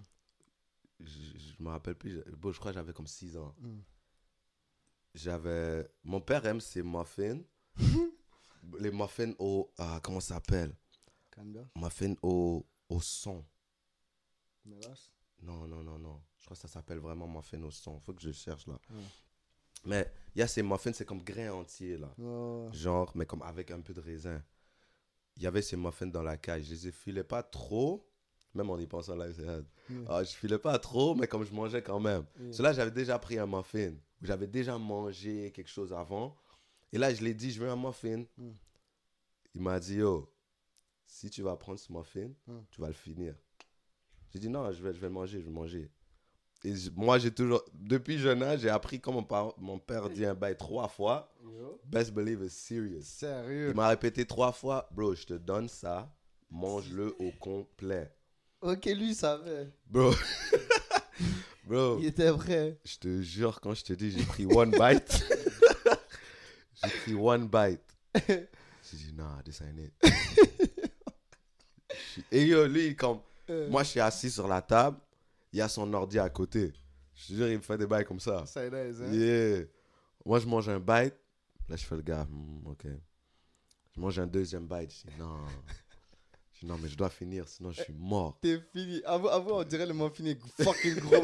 je, 1.01 1.07
je 1.39 1.63
me 1.63 1.69
rappelle 1.71 1.95
plus, 1.95 2.11
je- 2.11 2.31
bro, 2.37 2.53
je 2.53 2.59
crois 2.59 2.73
que 2.73 2.79
j'avais 2.79 2.93
comme 2.93 3.07
6 3.07 3.37
ans. 3.37 3.55
mm. 3.61 3.81
J'avais, 5.15 5.89
mon 6.05 6.21
père 6.21 6.45
aime 6.47 6.61
ses 6.61 6.83
muffins, 6.83 7.41
les 8.79 8.91
muffins 8.91 9.33
au, 9.39 9.73
ah, 9.79 10.01
comment 10.03 10.21
ça 10.21 10.35
s'appelle? 10.35 10.75
Muffins 11.77 12.15
au, 12.23 12.67
au 12.89 13.01
son. 13.01 13.45
Mélasse 14.65 15.11
Non, 15.43 15.67
non, 15.67 15.83
non, 15.83 15.99
non. 15.99 16.23
Je 16.37 16.45
crois 16.45 16.57
que 16.57 16.61
ça 16.61 16.69
s'appelle 16.69 16.99
vraiment 16.99 17.27
muffin 17.27 17.63
au 17.63 17.71
son. 17.71 17.99
Faut 18.01 18.13
que 18.13 18.21
je 18.23 18.33
cherche 18.33 18.67
là. 18.67 18.79
Ouais. 18.91 19.03
Mais 19.85 20.11
il 20.35 20.41
y 20.41 20.43
a 20.43 20.47
ces 20.47 20.63
muffins, 20.63 20.93
c'est 20.93 21.05
comme 21.05 21.23
grain 21.23 21.51
entier 21.53 21.97
là. 21.99 22.13
Oh, 22.23 22.69
Genre, 22.73 23.11
mais 23.15 23.27
comme 23.27 23.43
avec 23.43 23.71
un 23.71 23.81
peu 23.81 23.93
de 23.95 24.01
raisin. 24.01 24.43
Il 25.37 25.43
y 25.43 25.47
avait 25.47 25.63
ces 25.63 25.77
muffins 25.77 26.07
dans 26.07 26.23
la 26.23 26.37
cage. 26.37 26.65
Je 26.65 26.71
les 26.71 26.89
effilais 26.89 27.25
pas 27.25 27.43
trop. 27.43 28.05
Même 28.55 28.71
en 28.71 28.79
y 28.79 28.87
pensant 28.87 29.15
live, 29.15 29.35
c'est. 29.37 29.45
Yeah. 29.45 29.63
Ah, 30.09 30.25
je 30.25 30.31
filais 30.35 30.59
pas 30.59 30.79
trop, 30.79 31.15
mais 31.15 31.27
comme 31.29 31.45
je 31.45 31.53
mangeais 31.53 31.83
quand 31.83 32.01
même. 32.01 32.25
Cela, 32.51 32.73
j'avais 32.73 32.91
déjà 32.91 33.19
pris 33.19 33.39
un 33.39 33.47
muffin. 33.47 33.95
J'avais 34.23 34.47
déjà 34.49 34.77
mangé 34.79 35.53
quelque 35.53 35.69
chose 35.71 35.93
avant. 35.93 36.37
Et 36.93 36.99
là, 36.99 37.13
je 37.15 37.23
l'ai 37.23 37.35
dit, 37.35 37.51
je 37.53 37.61
veux 37.61 37.69
un 37.71 37.77
muffin. 37.77 38.25
Mm. 38.37 38.51
Il 39.55 39.61
m'a 39.63 39.79
dit, 39.79 39.97
yo, 39.97 40.33
si 41.07 41.31
tu 41.31 41.43
vas 41.43 41.57
prendre 41.57 41.79
ce 41.79 41.93
muffin, 41.93 42.31
Mm. 42.47 42.59
tu 42.71 42.81
vas 42.81 42.89
le 42.89 42.95
finir. 42.95 43.35
J'ai 44.31 44.39
dit, 44.41 44.49
non, 44.49 44.71
je 44.73 44.83
vais, 44.83 44.93
je 44.93 44.99
vais 44.99 45.07
le 45.09 45.13
manger, 45.13 45.39
je 45.39 45.45
vais 45.45 45.51
le 45.51 45.55
manger. 45.55 45.91
Et 46.65 46.75
moi, 46.97 47.19
j'ai 47.19 47.31
toujours, 47.31 47.63
depuis 47.73 48.19
jeune 48.19 48.43
âge, 48.43 48.61
j'ai 48.61 48.69
appris 48.69 49.01
quand 49.01 49.13
mon, 49.13 49.23
par- 49.23 49.55
mon 49.59 49.79
père 49.79 50.11
dit 50.11 50.25
un 50.27 50.35
bail 50.35 50.57
trois 50.57 50.89
fois. 50.89 51.33
Yo. 51.45 51.81
Best 51.85 52.13
believe 52.13 52.43
it's 52.45 52.55
serious. 52.57 53.03
Sérieux. 53.03 53.69
Il 53.71 53.77
m'a 53.77 53.89
répété 53.89 54.27
trois 54.27 54.51
fois, 54.53 54.89
bro, 54.91 55.15
je 55.15 55.25
te 55.25 55.35
donne 55.35 55.69
ça, 55.69 56.13
mange-le 56.51 57.15
au 57.21 57.31
complet. 57.39 58.13
Ok, 58.61 58.87
lui, 58.87 59.11
il 59.11 59.15
savait. 59.15 59.71
Bro, 59.87 60.13
bro, 61.65 61.99
Il 62.01 62.07
était 62.07 62.31
vrai. 62.31 62.77
je 62.85 62.97
te 62.97 63.23
jure, 63.23 63.61
quand 63.61 63.75
je 63.75 63.85
te 63.85 63.93
dis, 63.93 64.11
j'ai 64.11 64.25
pris 64.25 64.45
one 64.47 64.73
bite. 64.73 65.25
j'ai 66.83 66.91
pris 66.91 67.15
one 67.15 67.47
bite. 67.49 67.81
J'ai 68.29 68.97
dit, 68.97 69.13
nah, 69.17 69.41
this 69.45 69.61
ain't 69.61 69.79
it. 69.79 69.93
Et 72.33 72.47
yo, 72.47 72.67
lui, 72.67 72.97
comme, 72.97 73.21
Euh, 73.51 73.69
moi, 73.71 73.83
je 73.83 73.91
suis 73.91 74.01
assis 74.01 74.31
sur 74.31 74.47
la 74.49 74.61
table, 74.61 74.99
il 75.59 75.61
y 75.61 75.63
a 75.63 75.69
son 75.69 75.93
ordi 75.93 76.21
à 76.21 76.29
côté. 76.29 76.73
Je 77.17 77.27
te 77.27 77.33
jure, 77.33 77.49
il 77.49 77.57
me 77.57 77.63
fait 77.63 77.77
des 77.77 77.87
bails 77.87 78.05
comme 78.05 78.21
ça. 78.21 78.47
Ça 78.47 78.63
nice, 78.71 79.01
hein? 79.03 79.13
Yeah. 79.13 79.65
Moi, 80.25 80.39
je 80.39 80.47
mange 80.47 80.69
un 80.69 80.79
bite. 80.79 81.17
Là, 81.69 81.75
je 81.75 81.85
fais 81.85 81.97
le 81.97 82.03
gars, 82.03 82.29
hmm, 82.31 82.69
ok. 82.69 82.87
Je 83.93 84.01
mange 84.01 84.21
un 84.21 84.29
deuxième 84.29 84.69
bite. 84.69 84.93
Je 84.93 85.11
dis, 85.11 85.17
non. 85.19 85.35
Je 86.53 86.61
dis, 86.61 86.67
non, 86.67 86.79
mais 86.81 86.89
je 86.89 86.97
dois 86.97 87.11
finir, 87.11 87.49
sinon 87.49 87.73
je 87.73 87.83
suis 87.83 87.93
mort. 87.93 88.39
T'es 88.41 88.61
fini. 88.73 89.03
Avoue, 89.05 89.31
avoue, 89.31 89.51
on 89.55 89.65
dirait 89.65 89.87
le 89.87 89.95
muffin 89.95 90.27
est 90.27 90.39
fucking 90.63 90.95
gros. 91.01 91.17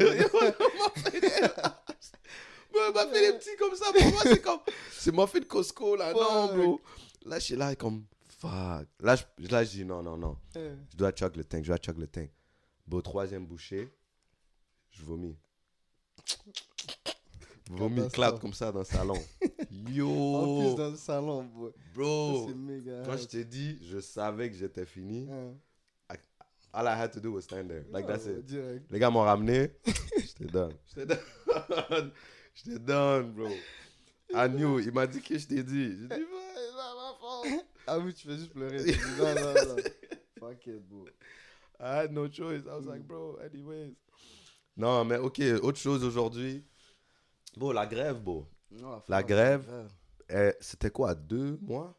m'a 2.93 3.07
fait 3.07 3.31
des 3.31 3.37
petits 3.37 3.55
comme 3.57 3.75
ça, 3.75 3.85
pour 3.93 4.05
moi, 4.11 4.21
c'est 4.23 4.41
comme. 4.41 4.59
C'est 4.91 5.15
m'a 5.15 5.27
fait 5.27 5.39
de 5.39 5.45
Costco, 5.45 5.95
là. 5.95 6.11
Non, 6.11 6.53
bro. 6.53 6.81
Là, 7.25 7.39
je 7.39 7.45
suis 7.45 7.55
là, 7.55 7.73
comme. 7.77 8.03
Fuck. 8.37 8.85
Là, 8.99 9.15
je, 9.15 9.23
là, 9.49 9.63
je 9.63 9.69
dis, 9.69 9.85
non, 9.85 10.03
non, 10.03 10.17
non. 10.17 10.37
Euh, 10.57 10.75
Je 10.91 10.97
dois 10.97 11.13
chug 11.13 11.37
le 11.37 11.45
tank, 11.45 11.63
je 11.63 11.69
dois 11.69 11.77
chug 11.77 11.97
le 11.97 12.07
tank. 12.07 12.29
Bon, 12.85 12.99
troisième 12.99 13.45
bouchée, 13.45 13.89
je 14.97 15.03
vomis. 15.03 15.35
Vomis 17.69 18.07
clap 18.09 18.39
comme 18.39 18.53
ça 18.53 18.71
dans 18.71 18.79
le 18.79 18.85
salon. 18.85 19.15
En 19.77 19.83
plus, 19.87 19.95
Yo, 19.97 20.75
dans 20.75 20.89
le 20.91 20.95
salon, 20.95 21.43
bro. 21.43 21.71
bro. 21.93 22.47
Méga. 22.55 23.03
Quand 23.05 23.17
je 23.17 23.25
t'ai 23.25 23.43
dit, 23.45 23.77
je 23.83 23.99
savais 23.99 24.49
que 24.49 24.55
j'étais 24.55 24.85
fini. 24.85 25.27
Hein. 25.31 25.53
All 26.73 26.87
I 26.87 26.95
had 27.01 27.11
to 27.13 27.19
do 27.21 27.31
was 27.33 27.41
stand 27.43 27.69
there. 27.69 27.85
Like, 27.91 28.05
that's 28.07 28.25
Ah, 28.27 28.31
it. 28.31 28.45
Direct. 28.45 28.91
Les 28.91 28.99
gars 28.99 29.09
m'ont 29.09 29.21
ramené. 29.21 29.69
J'étais 30.17 30.45
done. 30.45 30.73
J'étais 30.93 31.05
done. 31.05 32.11
J'étais 32.53 32.79
done, 32.79 33.31
bro. 33.31 33.47
I 34.33 34.49
knew. 34.49 34.79
Il 34.79 34.91
m'a 34.91 35.07
dit 35.07 35.21
que 35.21 35.37
je 35.37 35.47
t'ai 35.47 35.63
dit. 35.63 35.91
J'ai 36.01 36.07
dit, 36.07 36.23
ouais. 36.23 37.61
Ah 37.87 37.97
oui, 37.99 38.13
tu 38.13 38.27
fais 38.27 38.35
juste 38.37 38.51
pleurer. 38.51 38.77
Non, 39.17 39.35
non, 39.35 39.53
non. 39.53 39.75
Fuck 40.39 40.67
it, 40.67 40.81
bro. 40.89 41.05
I 41.79 41.95
had 42.03 42.11
no 42.11 42.27
choice. 42.27 42.63
I 42.65 42.75
was 42.75 42.85
like, 42.85 43.03
bro, 43.07 43.37
anyways. 43.37 43.93
Non, 44.77 45.05
mais 45.05 45.17
ok, 45.17 45.41
autre 45.61 45.77
chose 45.79 46.03
aujourd'hui. 46.03 46.65
Bon, 47.55 47.71
la 47.71 47.85
grève, 47.87 48.21
bro. 48.21 48.45
Non, 48.71 49.01
La 49.07 49.23
grève. 49.23 49.89
Eh, 50.29 50.51
C'était 50.59 50.89
quoi, 50.91 51.15
deux 51.15 51.57
mois? 51.61 51.97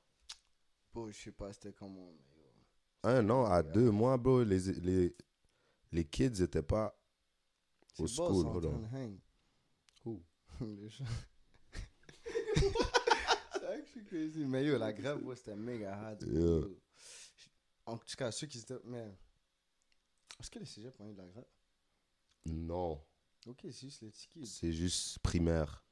Bro, 0.93 1.11
je 1.11 1.17
sais 1.19 1.33
pas, 1.33 1.53
c'était 1.53 1.73
comment. 1.73 2.13
mais- 2.35 3.11
Un 3.11 3.31
an 3.31 3.45
à 3.47 3.63
deux 3.63 3.91
mois, 3.91 4.17
bro. 4.19 4.43
Les, 4.43 4.59
les, 4.75 5.17
les 5.93 6.05
kids 6.05 6.43
étaient 6.43 6.63
pas 6.63 6.99
au 7.99 8.07
school. 8.07 8.47
Hold 8.47 8.65
on. 8.67 8.85
hang. 8.95 9.19
Who? 10.05 10.23
Les 10.61 10.89
gens. 10.91 11.05
C'est 12.53 13.63
vrai 13.63 13.81
que 13.81 13.87
je 13.87 13.91
suis 13.91 14.05
crazy. 14.05 14.45
Mais 14.45 14.65
yo, 14.65 14.77
la 14.79 14.93
grève, 14.93 15.19
bro, 15.23 15.35
c'était 15.35 15.57
méga 15.57 15.95
hard. 15.95 16.23
Yeah. 16.23 16.67
En 17.87 17.97
tout 17.99 18.17
cas, 18.17 18.31
ceux 18.33 18.47
qui 18.47 18.59
étaient. 18.59 18.75
Mais. 18.85 19.17
Est-ce 20.41 20.51
que 20.51 20.59
les 20.59 20.67
cégeps 20.67 20.99
ont 21.01 21.09
eu 21.09 21.13
de 21.15 21.19
la 21.19 21.27
grève? 21.29 21.45
Non, 22.47 23.01
Ok, 23.47 23.61
c'est 23.65 23.73
juste 23.87 24.03
les 24.03 24.11
kids. 24.11 24.47
c'est 24.47 24.73
juste 24.73 25.19
primaire. 25.21 25.85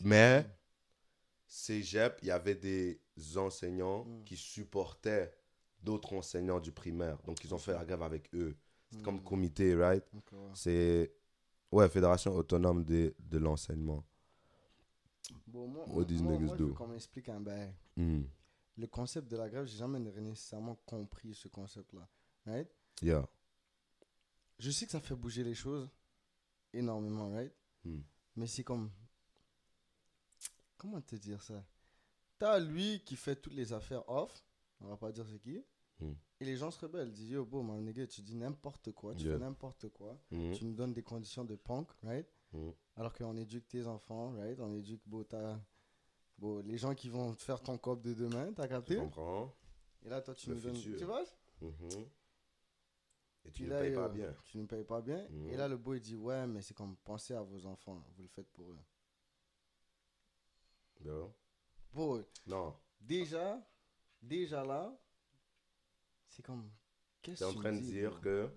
Mais, 0.00 0.46
cégep, 1.46 2.18
il 2.22 2.28
y 2.28 2.30
avait 2.30 2.54
des 2.54 3.00
enseignants 3.36 4.04
Mm. 4.04 4.24
qui 4.24 4.36
supportaient 4.36 5.32
d'autres 5.82 6.12
enseignants 6.14 6.60
du 6.60 6.72
primaire. 6.72 7.18
Donc, 7.22 7.42
ils 7.44 7.54
ont 7.54 7.58
fait 7.58 7.72
la 7.72 7.84
grève 7.84 8.02
avec 8.02 8.32
eux. 8.34 8.56
C'est 8.90 9.02
comme 9.02 9.16
Mm. 9.16 9.24
comité, 9.24 9.74
right? 9.74 10.04
Ouais. 10.12 10.50
C'est, 10.54 11.12
ouais, 11.72 11.88
Fédération 11.88 12.34
autonome 12.34 12.84
de, 12.84 13.14
de 13.18 13.38
l'enseignement. 13.38 14.04
Bon, 15.46 15.66
moi, 15.66 15.84
moi, 15.86 16.04
moi, 16.04 16.04
je 16.08 16.54
veux 16.64 16.72
qu'on 16.72 16.88
m'explique 16.88 17.28
un 17.28 17.40
bail. 17.40 17.74
Mm. 17.96 18.22
Le 18.78 18.86
concept 18.86 19.28
de 19.30 19.36
la 19.36 19.48
grève, 19.48 19.66
j'ai 19.66 19.76
jamais 19.78 19.98
nécessairement 19.98 20.76
compris 20.86 21.34
ce 21.34 21.48
concept-là. 21.48 22.08
Right? 22.46 22.68
Yeah. 23.02 23.26
Je 24.58 24.70
sais 24.70 24.86
que 24.86 24.92
ça 24.92 25.00
fait 25.00 25.14
bouger 25.14 25.44
les 25.44 25.54
choses 25.54 25.88
énormément, 26.72 27.30
right? 27.32 27.52
Mm. 27.84 28.00
Mais 28.36 28.46
c'est 28.46 28.64
comme. 28.64 28.90
Comment 30.76 31.00
te 31.00 31.16
dire 31.16 31.42
ça? 31.42 31.64
T'as 32.38 32.58
lui 32.60 33.02
qui 33.04 33.16
fait 33.16 33.36
toutes 33.36 33.54
les 33.54 33.72
affaires 33.72 34.08
off, 34.08 34.44
on 34.80 34.86
va 34.88 34.96
pas 34.96 35.10
dire 35.12 35.26
c'est 35.28 35.40
qui, 35.40 35.64
Mm. 36.00 36.12
et 36.40 36.44
les 36.44 36.56
gens 36.56 36.70
se 36.70 36.78
rebellent. 36.80 37.08
Ils 37.08 37.12
disent 37.14 37.30
Yo, 37.30 37.44
bon, 37.44 37.64
mon 37.64 37.80
nigga, 37.80 38.06
tu 38.06 38.20
dis 38.22 38.36
n'importe 38.36 38.92
quoi, 38.92 39.14
tu 39.16 39.24
Yeah. 39.24 39.32
fais 39.34 39.44
n'importe 39.44 39.88
quoi, 39.88 40.16
Mm. 40.30 40.52
tu 40.52 40.64
nous 40.66 40.74
donnes 40.74 40.92
des 40.92 41.02
conditions 41.02 41.44
de 41.44 41.56
punk, 41.56 41.88
right? 42.02 42.26
Alors 42.96 43.12
qu'on 43.12 43.36
éduque 43.36 43.66
tes 43.68 43.86
enfants, 43.86 44.30
right? 44.36 44.58
On 44.60 44.72
éduque, 44.72 45.02
bon, 45.06 45.22
t'as- 45.24 45.60
bon, 46.38 46.60
les 46.60 46.78
gens 46.78 46.94
qui 46.94 47.08
vont 47.08 47.34
faire 47.34 47.60
ton 47.60 47.76
cop 47.76 48.00
de 48.00 48.14
demain, 48.14 48.52
t'as 48.54 48.68
capté? 48.68 48.96
comprends? 48.96 49.52
Et 50.04 50.08
là, 50.08 50.22
toi, 50.22 50.34
tu 50.34 50.48
Le 50.50 50.54
nous 50.54 50.60
donnes. 50.62 50.76
futur. 50.76 50.96
Tu 50.98 51.04
vois? 51.04 51.24
Et 53.48 53.50
tu 53.50 53.64
ne 53.64 53.70
payes 53.78 53.94
pas 53.94 54.04
euh, 54.04 54.08
bien. 54.08 54.36
Tu 54.44 54.58
ne 54.58 54.66
payes 54.66 54.84
pas 54.84 55.00
bien. 55.00 55.26
Mhm. 55.30 55.48
Et 55.50 55.56
là, 55.56 55.68
le 55.68 55.76
boy 55.78 56.00
dit 56.00 56.16
Ouais, 56.16 56.46
mais 56.46 56.60
c'est 56.62 56.74
comme 56.74 56.96
pensez 57.04 57.34
à 57.34 57.42
vos 57.42 57.64
enfants, 57.66 58.04
vous 58.16 58.22
le 58.22 58.28
faites 58.28 58.48
pour 58.52 58.70
eux. 58.70 58.78
Bro. 61.00 61.34
Bon, 61.94 62.24
Non. 62.46 62.76
déjà, 63.00 63.58
déjà 64.20 64.64
là, 64.64 64.94
c'est 66.28 66.42
comme. 66.44 66.70
Qu'est-ce 67.22 67.38
Tu 67.38 67.44
es 67.44 67.46
en 67.46 67.54
train 67.54 67.72
de 67.72 67.80
dire 67.80 68.20
que 68.20 68.50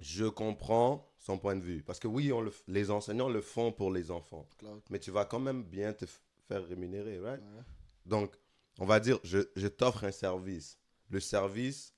je 0.00 0.24
comprends 0.24 1.12
son 1.18 1.38
point 1.38 1.54
de 1.56 1.60
vue. 1.62 1.82
Parce 1.82 1.98
que 2.00 2.08
oui, 2.08 2.32
on 2.32 2.40
le 2.40 2.52
les 2.66 2.90
enseignants 2.90 3.28
le 3.28 3.40
font 3.40 3.72
pour 3.72 3.92
les 3.92 4.10
enfants. 4.10 4.48
Cloud. 4.58 4.82
Mais 4.90 4.98
tu 4.98 5.10
vas 5.10 5.24
quand 5.26 5.38
même 5.40 5.62
bien 5.62 5.92
te 5.92 6.06
faire 6.48 6.66
rémunérer, 6.66 7.20
right? 7.20 7.40
Ouais. 7.42 7.62
Donc, 8.06 8.34
on 8.78 8.86
va 8.86 8.98
dire, 9.00 9.18
je, 9.22 9.38
je 9.54 9.68
t'offre 9.68 10.04
un 10.04 10.12
service. 10.12 10.78
Le 11.10 11.20
service, 11.20 11.94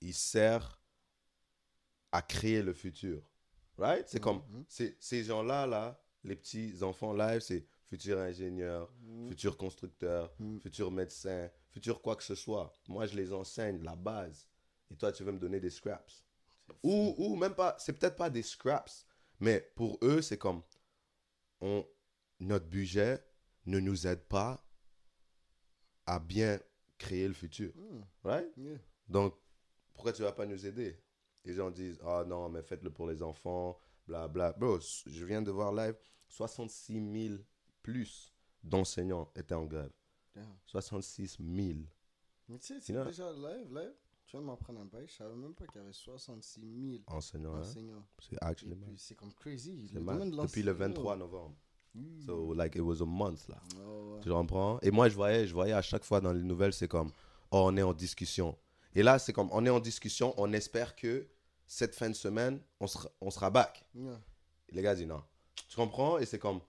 il 0.00 0.14
sert 0.14 0.80
à 2.12 2.22
créer 2.22 2.62
le 2.62 2.72
futur. 2.72 3.22
Right? 3.78 4.08
C'est 4.08 4.20
comme, 4.20 4.42
Mhm. 4.48 4.64
ces 4.98 5.24
gens-là, 5.24 5.66
là, 5.66 6.00
les 6.24 6.34
petits 6.36 6.82
enfants 6.82 7.12
live, 7.12 7.40
c'est 7.40 7.66
futurs 7.84 8.18
ingénieurs, 8.18 8.90
Mhm. 9.00 9.28
futurs 9.28 9.56
constructeurs, 9.56 10.34
Mhm. 10.38 10.60
futurs 10.60 10.90
médecins, 10.90 11.50
futurs 11.70 12.00
quoi 12.00 12.16
que 12.16 12.22
ce 12.24 12.34
soit. 12.34 12.72
Moi, 12.88 13.06
je 13.06 13.14
les 13.16 13.32
enseigne, 13.32 13.82
la 13.82 13.94
base. 13.96 14.46
Et 14.90 14.96
toi, 14.96 15.12
tu 15.12 15.24
veux 15.24 15.32
me 15.32 15.38
donner 15.38 15.60
des 15.60 15.70
scraps. 15.70 16.24
Ou, 16.82 17.14
ou 17.18 17.36
même 17.36 17.54
pas, 17.54 17.76
c'est 17.78 17.92
peut-être 17.92 18.16
pas 18.16 18.30
des 18.30 18.42
scraps, 18.42 19.06
mais 19.40 19.60
pour 19.76 19.98
eux, 20.02 20.22
c'est 20.22 20.38
comme, 20.38 20.62
on, 21.60 21.86
notre 22.40 22.66
budget 22.66 23.24
ne 23.66 23.78
nous 23.78 24.06
aide 24.06 24.24
pas 24.26 24.62
à 26.06 26.18
bien 26.18 26.58
créer 26.98 27.28
le 27.28 27.34
futur. 27.34 27.72
Mhm. 27.76 28.04
Right? 28.24 28.56
Yeah. 28.56 28.78
Donc, 29.08 29.34
pourquoi 29.96 30.12
tu 30.12 30.22
vas 30.22 30.32
pas 30.32 30.46
nous 30.46 30.66
aider? 30.66 30.98
Les 31.44 31.54
gens 31.54 31.70
disent, 31.70 31.98
ah 32.04 32.24
non, 32.26 32.48
mais 32.48 32.62
faites-le 32.62 32.90
pour 32.90 33.06
les 33.08 33.22
enfants, 33.22 33.78
bla 34.06 34.28
bla. 34.28 34.52
Bro, 34.52 34.78
je 35.06 35.24
viens 35.24 35.42
de 35.42 35.50
voir 35.50 35.72
live, 35.72 35.96
66 36.28 37.28
000 37.28 37.38
plus 37.82 38.32
d'enseignants 38.62 39.30
étaient 39.34 39.54
en 39.54 39.64
grève. 39.64 39.92
Damn. 40.34 40.44
66 40.66 41.38
000. 41.40 41.78
Mais 42.48 42.58
tu 42.58 42.66
sais, 42.66 42.80
c'est 42.80 42.92
déjà 42.92 43.32
live, 43.32 43.72
live. 43.74 43.92
Tu 44.26 44.32
viens 44.32 44.40
de 44.40 44.46
m'apprendre 44.46 44.80
un 44.80 44.84
bail. 44.86 45.06
Je 45.06 45.14
savais 45.14 45.36
même 45.36 45.54
pas 45.54 45.66
qu'il 45.66 45.80
y 45.80 45.84
avait 45.84 45.92
66 45.92 46.60
000 46.60 47.02
enseignants. 47.06 47.54
hein? 47.54 47.60
enseignants. 47.60 48.04
C'est 48.18 48.34
Et 48.34 48.38
actually 48.42 48.76
c'est 48.98 49.14
comme 49.14 49.32
crazy. 49.32 49.88
C'est 49.88 49.94
Le 49.94 50.00
de 50.00 50.06
Depuis 50.42 50.62
le 50.62 50.72
l'enseignement. 50.72 50.94
23 50.94 51.16
novembre. 51.16 51.56
Mhm. 51.94 52.20
So, 52.26 52.52
like, 52.52 52.74
it 52.74 52.82
was 52.82 53.00
a 53.00 53.06
month, 53.06 53.48
là. 53.48 53.62
Ouais, 53.76 53.84
ouais. 54.14 54.20
Tu 54.20 54.28
comprends? 54.30 54.78
Et 54.82 54.90
moi, 54.90 55.08
je 55.08 55.14
voyais, 55.14 55.46
je 55.46 55.54
voyais 55.54 55.72
à 55.72 55.80
chaque 55.80 56.04
fois 56.04 56.20
dans 56.20 56.32
les 56.32 56.42
nouvelles, 56.42 56.72
c'est 56.72 56.88
comme, 56.88 57.10
oh, 57.52 57.62
on 57.70 57.76
est 57.76 57.82
en 57.82 57.94
discussion. 57.94 58.58
Et 58.96 59.02
là, 59.02 59.18
c'est 59.18 59.32
comme, 59.32 59.48
on 59.52 59.64
est 59.66 59.70
en 59.70 59.78
discussion, 59.80 60.34
on 60.38 60.52
espère 60.52 60.96
que 60.96 61.26
cette 61.66 61.94
fin 61.94 62.08
de 62.08 62.14
semaine, 62.14 62.60
on 62.80 62.86
sera, 62.86 63.10
on 63.20 63.30
sera 63.30 63.50
back. 63.50 63.84
Yeah. 63.94 64.20
Les 64.70 64.82
gars 64.82 64.94
disent 64.94 65.06
non. 65.06 65.22
Tu 65.68 65.76
comprends? 65.76 66.18
Et 66.18 66.26
c'est 66.26 66.38
comme, 66.38 66.60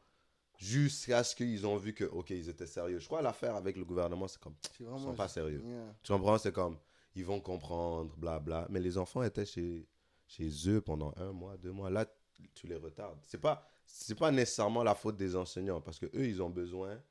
jusqu'à 0.57 1.23
ce 1.23 1.35
qu'ils 1.35 1.65
ont 1.65 1.77
vu 1.77 1.93
que, 1.93 2.03
ok, 2.03 2.29
ils 2.31 2.49
étaient 2.49 2.67
sérieux. 2.67 2.99
Je 2.99 3.05
crois 3.05 3.21
l'affaire 3.21 3.55
avec 3.55 3.77
le 3.77 3.85
gouvernement, 3.85 4.27
c'est 4.27 4.39
comme, 4.41 4.55
ils 4.79 4.85
sont 4.99 5.15
pas 5.15 5.27
sérieux. 5.27 5.63
Yeah. 5.65 5.95
Tu 6.03 6.11
comprends? 6.11 6.37
C'est 6.37 6.51
comme, 6.51 6.77
ils 7.15 7.25
vont 7.25 7.39
comprendre, 7.39 8.13
blabla. 8.17 8.67
Mais 8.69 8.79
les 8.79 8.97
enfants 8.97 9.23
étaient 9.23 9.45
chez, 9.45 9.87
chez 10.27 10.49
eux 10.69 10.81
pendant 10.81 11.13
un 11.15 11.31
mois, 11.31 11.55
deux 11.57 11.71
mois. 11.71 11.89
Là, 11.89 12.05
tu 12.53 12.67
les 12.67 12.75
retardes. 12.75 13.19
C'est 13.25 13.39
pas, 13.41 13.65
c'est 13.85 14.15
pas 14.15 14.31
nécessairement 14.31 14.83
la 14.83 14.95
faute 14.95 15.15
des 15.17 15.35
enseignants 15.35 15.79
parce 15.81 15.97
que 15.97 16.07
eux, 16.07 16.27
ils 16.27 16.41
ont 16.41 16.49
besoin 16.49 17.01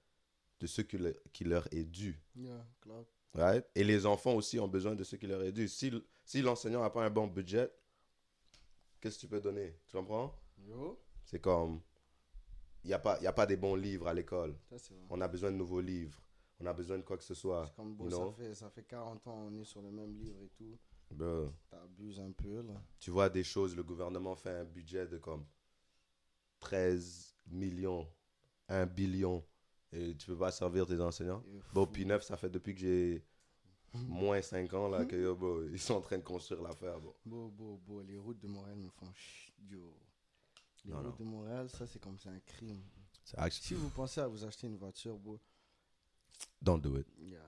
de 0.61 0.66
ce 0.66 0.82
qui, 0.82 0.99
le- 0.99 1.20
qui 1.32 1.44
leur 1.44 1.66
est 1.73 1.85
dû. 1.85 2.20
Yeah. 2.37 2.64
Right? 3.35 3.64
Et 3.75 3.85
les 3.85 4.06
enfants 4.06 4.35
aussi 4.35 4.59
ont 4.59 4.68
besoin 4.68 4.95
de 4.95 5.04
ce 5.04 5.16
qui 5.16 5.26
leur 5.26 5.42
est 5.42 5.52
dû. 5.52 5.68
Si, 5.68 5.92
si 6.25 6.42
l'enseignant 6.42 6.80
n'a 6.83 6.90
pas 6.90 7.04
un 7.04 7.11
bon 7.11 7.26
budget, 7.26 7.71
qu'est-ce 9.00 9.16
que 9.16 9.21
tu 9.23 9.28
peux 9.28 9.40
donner? 9.40 9.78
Tu 9.87 9.97
comprends? 9.97 10.35
C'est 11.25 11.40
comme, 11.40 11.80
il 12.85 12.88
n'y 12.88 12.95
a, 12.95 12.99
pas- 12.99 13.21
y 13.21 13.26
a 13.26 13.33
pas 13.33 13.47
des 13.47 13.56
bons 13.56 13.75
livres 13.75 14.06
à 14.09 14.14
l'école. 14.14 14.56
On 15.11 15.21
a 15.21 15.28
besoin 15.28 15.50
de 15.50 15.56
nouveaux 15.56 15.80
livres. 15.80 16.21
On 16.59 16.66
a 16.66 16.73
besoin 16.73 16.97
de 16.97 17.02
quoi 17.02 17.18
que 17.18 17.25
ce 17.25 17.35
soit. 17.35 17.66
C'est 17.66 17.75
comme 17.76 17.97
ça, 18.11 18.33
fait, 18.33 18.54
ça 18.54 18.71
fait 18.71 18.85
40 18.85 19.26
ans, 19.26 19.49
on 19.50 19.54
est 19.59 19.64
sur 19.64 19.83
le 19.83 19.90
même 19.90 20.14
livre 20.16 20.40
et 20.42 20.49
tout. 20.56 20.78
T'abuses 21.71 22.18
un 22.18 22.33
peu 22.33 22.62
là. 22.62 22.83
tu 22.99 23.11
vois 23.11 23.28
des 23.28 23.45
choses, 23.45 23.76
le 23.76 23.83
gouvernement 23.85 24.35
fait 24.35 24.50
un 24.50 24.64
budget 24.64 25.06
de 25.06 25.18
comme 25.18 25.45
13 26.61 27.37
millions, 27.49 28.09
1 28.68 28.87
billion, 28.87 29.45
et 29.93 30.14
tu 30.16 30.26
peux 30.26 30.37
pas 30.37 30.50
servir 30.52 30.87
tes 30.87 31.00
enseignants. 31.00 31.43
Bon, 31.73 31.87
fou. 31.87 31.93
P9, 31.93 32.21
ça 32.23 32.37
fait 32.37 32.50
depuis 32.50 32.75
que 32.75 32.81
j'ai 32.81 33.25
moins 33.95 34.43
5 34.43 34.73
ans 34.75 34.88
là, 34.88 35.05
que 35.05 35.16
yo, 35.16 35.35
bro, 35.35 35.62
ils 35.64 35.78
sont 35.81 35.95
en 35.95 36.00
train 36.00 36.19
de 36.19 36.23
construire 36.23 36.62
l'affaire. 36.62 37.00
Bon. 37.00 37.14
Beau, 37.25 37.81
beau. 37.87 38.02
Les 38.02 38.19
routes 38.19 38.38
de 38.40 38.49
Montréal 38.49 38.76
me 38.76 38.88
font 38.90 39.07
ch- 39.14 39.52
yo. 39.71 39.95
Les 40.85 40.93
Non, 40.93 41.02
routes 41.02 41.19
de 41.19 41.25
Montréal, 41.25 41.69
ça 41.71 41.87
c'est 41.87 41.99
comme 42.00 42.19
c'est 42.19 42.28
un 42.28 42.40
crime. 42.40 42.81
C'est 43.25 43.52
Si 43.52 43.75
vous 43.75 43.88
pensez 43.90 44.21
à 44.21 44.28
vous 44.28 44.45
acheter 44.45 44.66
une 44.66 44.76
voiture, 44.76 45.16
beau, 45.19 45.38
Don't 46.61 46.78
do 46.81 46.97
it. 46.99 47.07
yeah. 47.19 47.40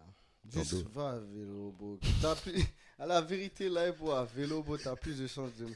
Juste 0.51 0.87
va 0.89 1.11
à 1.11 1.19
vélo. 1.21 1.75
T'as 2.23 2.35
plus... 2.37 2.63
À 2.99 3.07
la 3.07 3.21
vérité, 3.21 3.69
là, 3.69 3.93
pour 3.93 4.15
à 4.15 4.25
vélo, 4.25 4.63
beau, 4.63 4.77
t'as 4.79 4.97
plus 4.97 5.19
de 5.21 5.27
chances 5.27 5.55
de, 5.57 5.67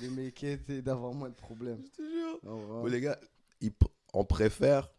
de 0.00 0.08
make 0.08 0.42
it 0.42 0.68
et 0.70 0.80
d'avoir 0.82 1.12
moins 1.12 1.28
de 1.28 1.34
problèmes. 1.34 1.84
Au 2.44 2.56
revoir. 2.56 2.84
Mais 2.84 2.90
les 2.90 3.00
gars, 3.02 3.20
ils 3.60 3.70
pr- 3.70 3.90
on 4.14 4.24
préfère 4.24 4.90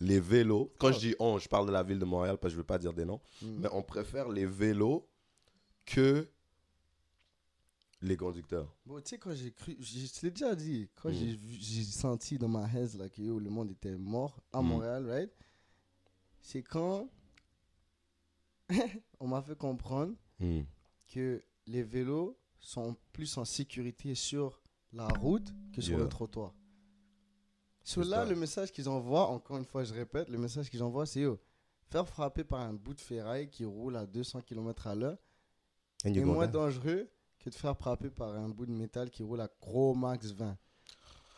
les 0.00 0.20
vélos. 0.20 0.72
Quand 0.78 0.88
Ah. 0.88 0.92
je 0.92 0.98
dis 0.98 1.14
on, 1.18 1.38
je 1.38 1.48
parle 1.48 1.66
de 1.66 1.72
la 1.72 1.82
ville 1.82 1.98
de 1.98 2.04
Montréal 2.04 2.36
parce 2.38 2.52
que 2.52 2.56
je 2.56 2.60
veux 2.60 2.66
pas 2.66 2.78
dire 2.78 2.92
des 2.92 3.04
noms. 3.04 3.20
Mm. 3.42 3.46
Mais 3.60 3.68
on 3.72 3.82
préfère 3.82 4.28
les 4.28 4.46
vélos 4.46 5.08
que 5.86 6.28
les 8.02 8.16
conducteurs. 8.16 8.74
Bon, 8.84 9.00
tu 9.00 9.08
sais, 9.10 9.18
quand 9.18 9.32
j'ai 9.34 9.50
cru, 9.52 9.76
je 9.80 10.06
te 10.06 10.26
l'ai 10.26 10.30
déjà 10.30 10.54
dit, 10.54 10.88
quand 10.94 11.08
Mm. 11.10 11.36
j'ai 11.60 11.84
senti 11.84 12.38
dans 12.38 12.48
ma 12.48 12.66
haise 12.72 12.98
là, 12.98 13.08
que 13.08 13.22
yo, 13.22 13.38
le 13.38 13.48
monde 13.50 13.70
était 13.70 13.96
mort 13.96 14.40
à 14.52 14.60
Mm. 14.60 14.66
Montréal, 14.66 15.06
right? 15.10 15.32
C'est 16.40 16.62
quand 16.62 17.08
on 19.20 19.28
m'a 19.28 19.42
fait 19.42 19.56
comprendre 19.56 20.14
Hmm. 20.40 20.62
que 21.12 21.42
les 21.66 21.82
vélos 21.82 22.36
sont 22.58 22.96
plus 23.12 23.36
en 23.38 23.44
sécurité 23.44 24.14
sur 24.14 24.60
la 24.92 25.06
route 25.06 25.52
que 25.72 25.80
sur 25.80 25.92
Yeah. 25.94 26.02
le 26.02 26.08
trottoir. 26.08 26.52
Sur 27.84 28.02
C'est 28.02 28.08
là, 28.10 28.24
le 28.24 28.34
message 28.34 28.72
qu'ils 28.72 28.88
envoient, 28.88 29.28
encore 29.28 29.58
une 29.58 29.64
fois, 29.66 29.84
je 29.84 29.92
répète, 29.94 30.28
le 30.30 30.38
message 30.38 30.70
qu'ils 30.70 30.82
envoient, 30.82 31.04
c'est 31.06 31.20
yo, 31.20 31.38
faire 31.90 32.08
frapper 32.08 32.42
par 32.42 32.60
un 32.60 32.72
bout 32.72 32.94
de 32.94 33.00
ferraille 33.00 33.48
qui 33.50 33.64
roule 33.64 33.96
à 33.96 34.06
200 34.06 34.40
km 34.40 34.86
à 34.86 34.94
l'heure 34.94 35.18
est 36.04 36.10
moins 36.24 36.46
dangereux 36.46 37.08
que 37.38 37.50
de 37.50 37.54
faire 37.54 37.76
frapper 37.76 38.08
par 38.10 38.34
un 38.34 38.48
bout 38.48 38.64
de 38.66 38.72
métal 38.72 39.10
qui 39.10 39.22
roule 39.22 39.40
à 39.42 39.48
gros 39.60 39.94
max 39.94 40.30
20. 40.32 40.56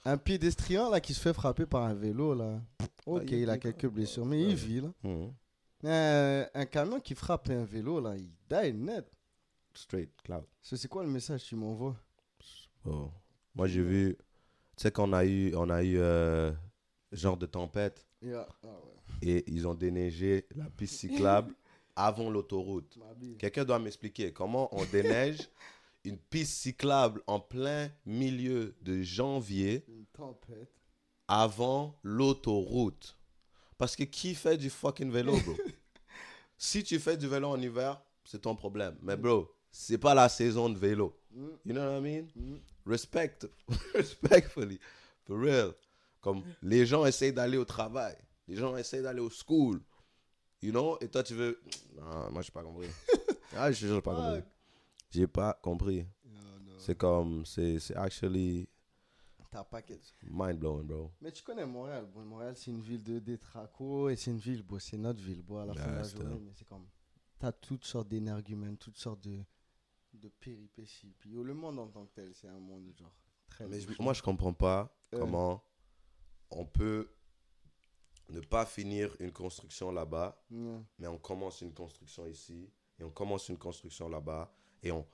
Un 0.04 0.16
pédestrian 0.18 0.88
là 0.88 1.00
qui 1.00 1.14
se 1.14 1.20
fait 1.20 1.32
frapper 1.32 1.66
par 1.66 1.82
un 1.82 1.94
vélo 1.94 2.32
là. 2.34 2.60
Ok, 3.06 3.24
il- 3.26 3.38
il 3.40 3.50
a 3.50 3.58
quelques 3.58 3.88
blessures, 3.88 4.24
mais 4.24 4.44
ouais. 4.44 4.50
il 4.52 4.56
vit 4.56 4.80
là. 4.80 4.92
Mais, 5.82 5.90
euh, 5.90 6.46
un 6.54 6.64
camion 6.66 7.00
qui 7.00 7.14
frappe 7.16 7.50
un 7.50 7.64
vélo 7.64 8.00
là, 8.00 8.16
il 8.16 8.30
die 8.48 8.72
net. 8.72 9.04
Straight, 9.74 10.10
cloud. 10.22 10.44
C'est 10.62 10.88
quoi 10.88 11.02
le 11.02 11.10
message 11.10 11.42
que 11.42 11.48
tu 11.48 11.56
m'envoies 11.56 11.96
Oh. 12.84 13.10
Moi, 13.54 13.66
j'ai 13.66 13.82
vu, 13.82 14.16
tu 14.76 14.82
sais, 14.82 14.90
qu'on 14.92 15.12
a 15.12 15.24
eu, 15.24 15.54
on 15.56 15.70
a 15.70 15.82
eu 15.82 15.98
euh, 15.98 16.52
genre 17.12 17.36
de 17.36 17.46
tempête 17.46 18.06
Yeah. 18.22 18.48
Ah 18.64 18.68
ouais. 18.68 19.28
et 19.28 19.44
ils 19.52 19.68
ont 19.68 19.74
déneigé 19.74 20.46
la 20.56 20.64
piste 20.64 20.94
cyclable 20.94 21.54
avant 21.96 22.30
l'autoroute. 22.30 22.98
Quelqu'un 23.38 23.64
doit 23.64 23.78
m'expliquer 23.78 24.32
comment 24.32 24.68
on 24.74 24.84
déneige 24.86 25.38
une 26.04 26.16
piste 26.16 26.54
cyclable 26.54 27.20
en 27.26 27.38
plein 27.38 27.90
milieu 28.06 28.74
de 28.80 29.02
janvier 29.02 29.84
Une 29.88 30.06
tempête. 30.06 30.70
avant 31.28 31.94
l'autoroute. 32.02 33.16
Parce 33.76 33.94
que 33.94 34.04
qui 34.04 34.34
fait 34.34 34.56
du 34.56 34.70
fucking 34.70 35.10
vélo, 35.10 35.36
bro? 35.44 35.54
si 36.56 36.82
tu 36.82 36.98
fais 36.98 37.16
du 37.18 37.28
vélo 37.28 37.48
en 37.48 37.60
hiver, 37.60 38.00
c'est 38.24 38.40
ton 38.40 38.56
problème. 38.56 38.96
Mais 39.02 39.16
bro, 39.16 39.46
c'est 39.70 39.98
pas 39.98 40.14
la 40.14 40.28
saison 40.30 40.70
de 40.70 40.78
vélo. 40.78 41.14
Mm, 41.36 41.48
You 41.66 41.72
know 41.74 41.84
what 41.92 41.98
I 41.98 42.00
mean? 42.00 42.28
mm. 42.36 42.58
Respect, 42.86 43.46
respectfully, 43.94 44.78
for 45.24 45.38
real. 45.38 45.74
Comme 46.20 46.42
les 46.62 46.86
gens 46.86 47.04
essayent 47.04 47.32
d'aller 47.32 47.58
au 47.58 47.64
travail, 47.64 48.16
les 48.48 48.56
gens 48.56 48.76
essayent 48.76 49.02
d'aller 49.02 49.20
au 49.20 49.30
school, 49.30 49.80
you 50.62 50.70
know? 50.72 50.96
Et 51.00 51.08
toi, 51.08 51.22
tu 51.22 51.34
veux. 51.34 51.60
Non, 51.96 52.30
moi, 52.32 52.42
j'ai 52.42 52.50
pas 52.52 52.62
compris. 52.62 52.88
ah, 53.56 53.70
je 53.70 53.86
j'ai 53.86 54.00
pas 54.00 54.14
compris. 54.14 54.42
J'ai 55.10 55.26
pas 55.26 55.52
compris. 55.62 56.06
C'est 56.78 56.96
comme. 56.96 57.44
C'est 57.44 57.78
c'est 57.80 57.96
actually 57.96 58.68
T'as 59.50 59.64
pas 59.64 59.80
que- 59.82 59.94
mind 60.28 60.58
blowing, 60.58 60.86
bro. 60.86 61.10
Mais 61.20 61.32
tu 61.32 61.42
connais 61.42 61.64
Montréal. 61.66 62.06
Bon, 62.12 62.20
Montréal, 62.24 62.54
c'est 62.56 62.70
une 62.70 62.80
ville 62.80 63.02
de 63.02 63.18
détraco 63.18 64.08
et 64.10 64.16
c'est 64.16 64.30
une 64.30 64.38
ville, 64.38 64.62
bon, 64.62 64.78
c'est 64.78 64.98
notre 64.98 65.20
ville, 65.20 65.42
bon, 65.42 65.58
à 65.58 65.66
la 65.66 65.74
fin 65.74 65.90
de 65.90 65.96
la 65.96 66.02
journée, 66.02 66.40
mais 66.40 66.52
c'est 66.54 66.66
comme. 66.68 66.86
T'as 67.38 67.52
toutes 67.52 67.84
sortes 67.84 68.08
d'énergumènes, 68.08 68.76
toutes 68.76 68.98
sortes 68.98 69.22
de, 69.22 69.38
de 70.20 70.28
péripéties. 70.28 71.14
Puis 71.18 71.30
yo, 71.30 71.42
le 71.42 71.54
monde 71.54 71.78
en 71.78 71.88
tant 71.88 72.04
que 72.06 72.14
tel, 72.14 72.34
c'est 72.34 72.48
un 72.48 72.58
monde 72.58 72.92
genre 72.98 73.12
très. 73.48 73.66
Mais 73.66 73.80
je- 73.80 73.88
moi, 74.02 74.12
je 74.12 74.22
comprends 74.22 74.52
pas 74.54 74.92
Euh. 75.14 75.18
comment 75.18 75.62
on 76.50 76.64
peut 76.66 77.08
ne 78.30 78.40
pas 78.40 78.66
finir 78.66 79.14
une 79.20 79.32
construction 79.32 79.90
là-bas, 79.92 80.42
Yeah. 80.50 80.82
mais 80.98 81.06
on 81.06 81.18
commence 81.18 81.60
une 81.60 81.72
construction 81.72 82.26
ici, 82.26 82.68
et 82.98 83.04
on 83.04 83.10
commence 83.10 83.48
une 83.48 83.58
construction 83.58 84.08
là-bas, 84.08 84.52
et 84.82 84.90
on, 84.90 85.06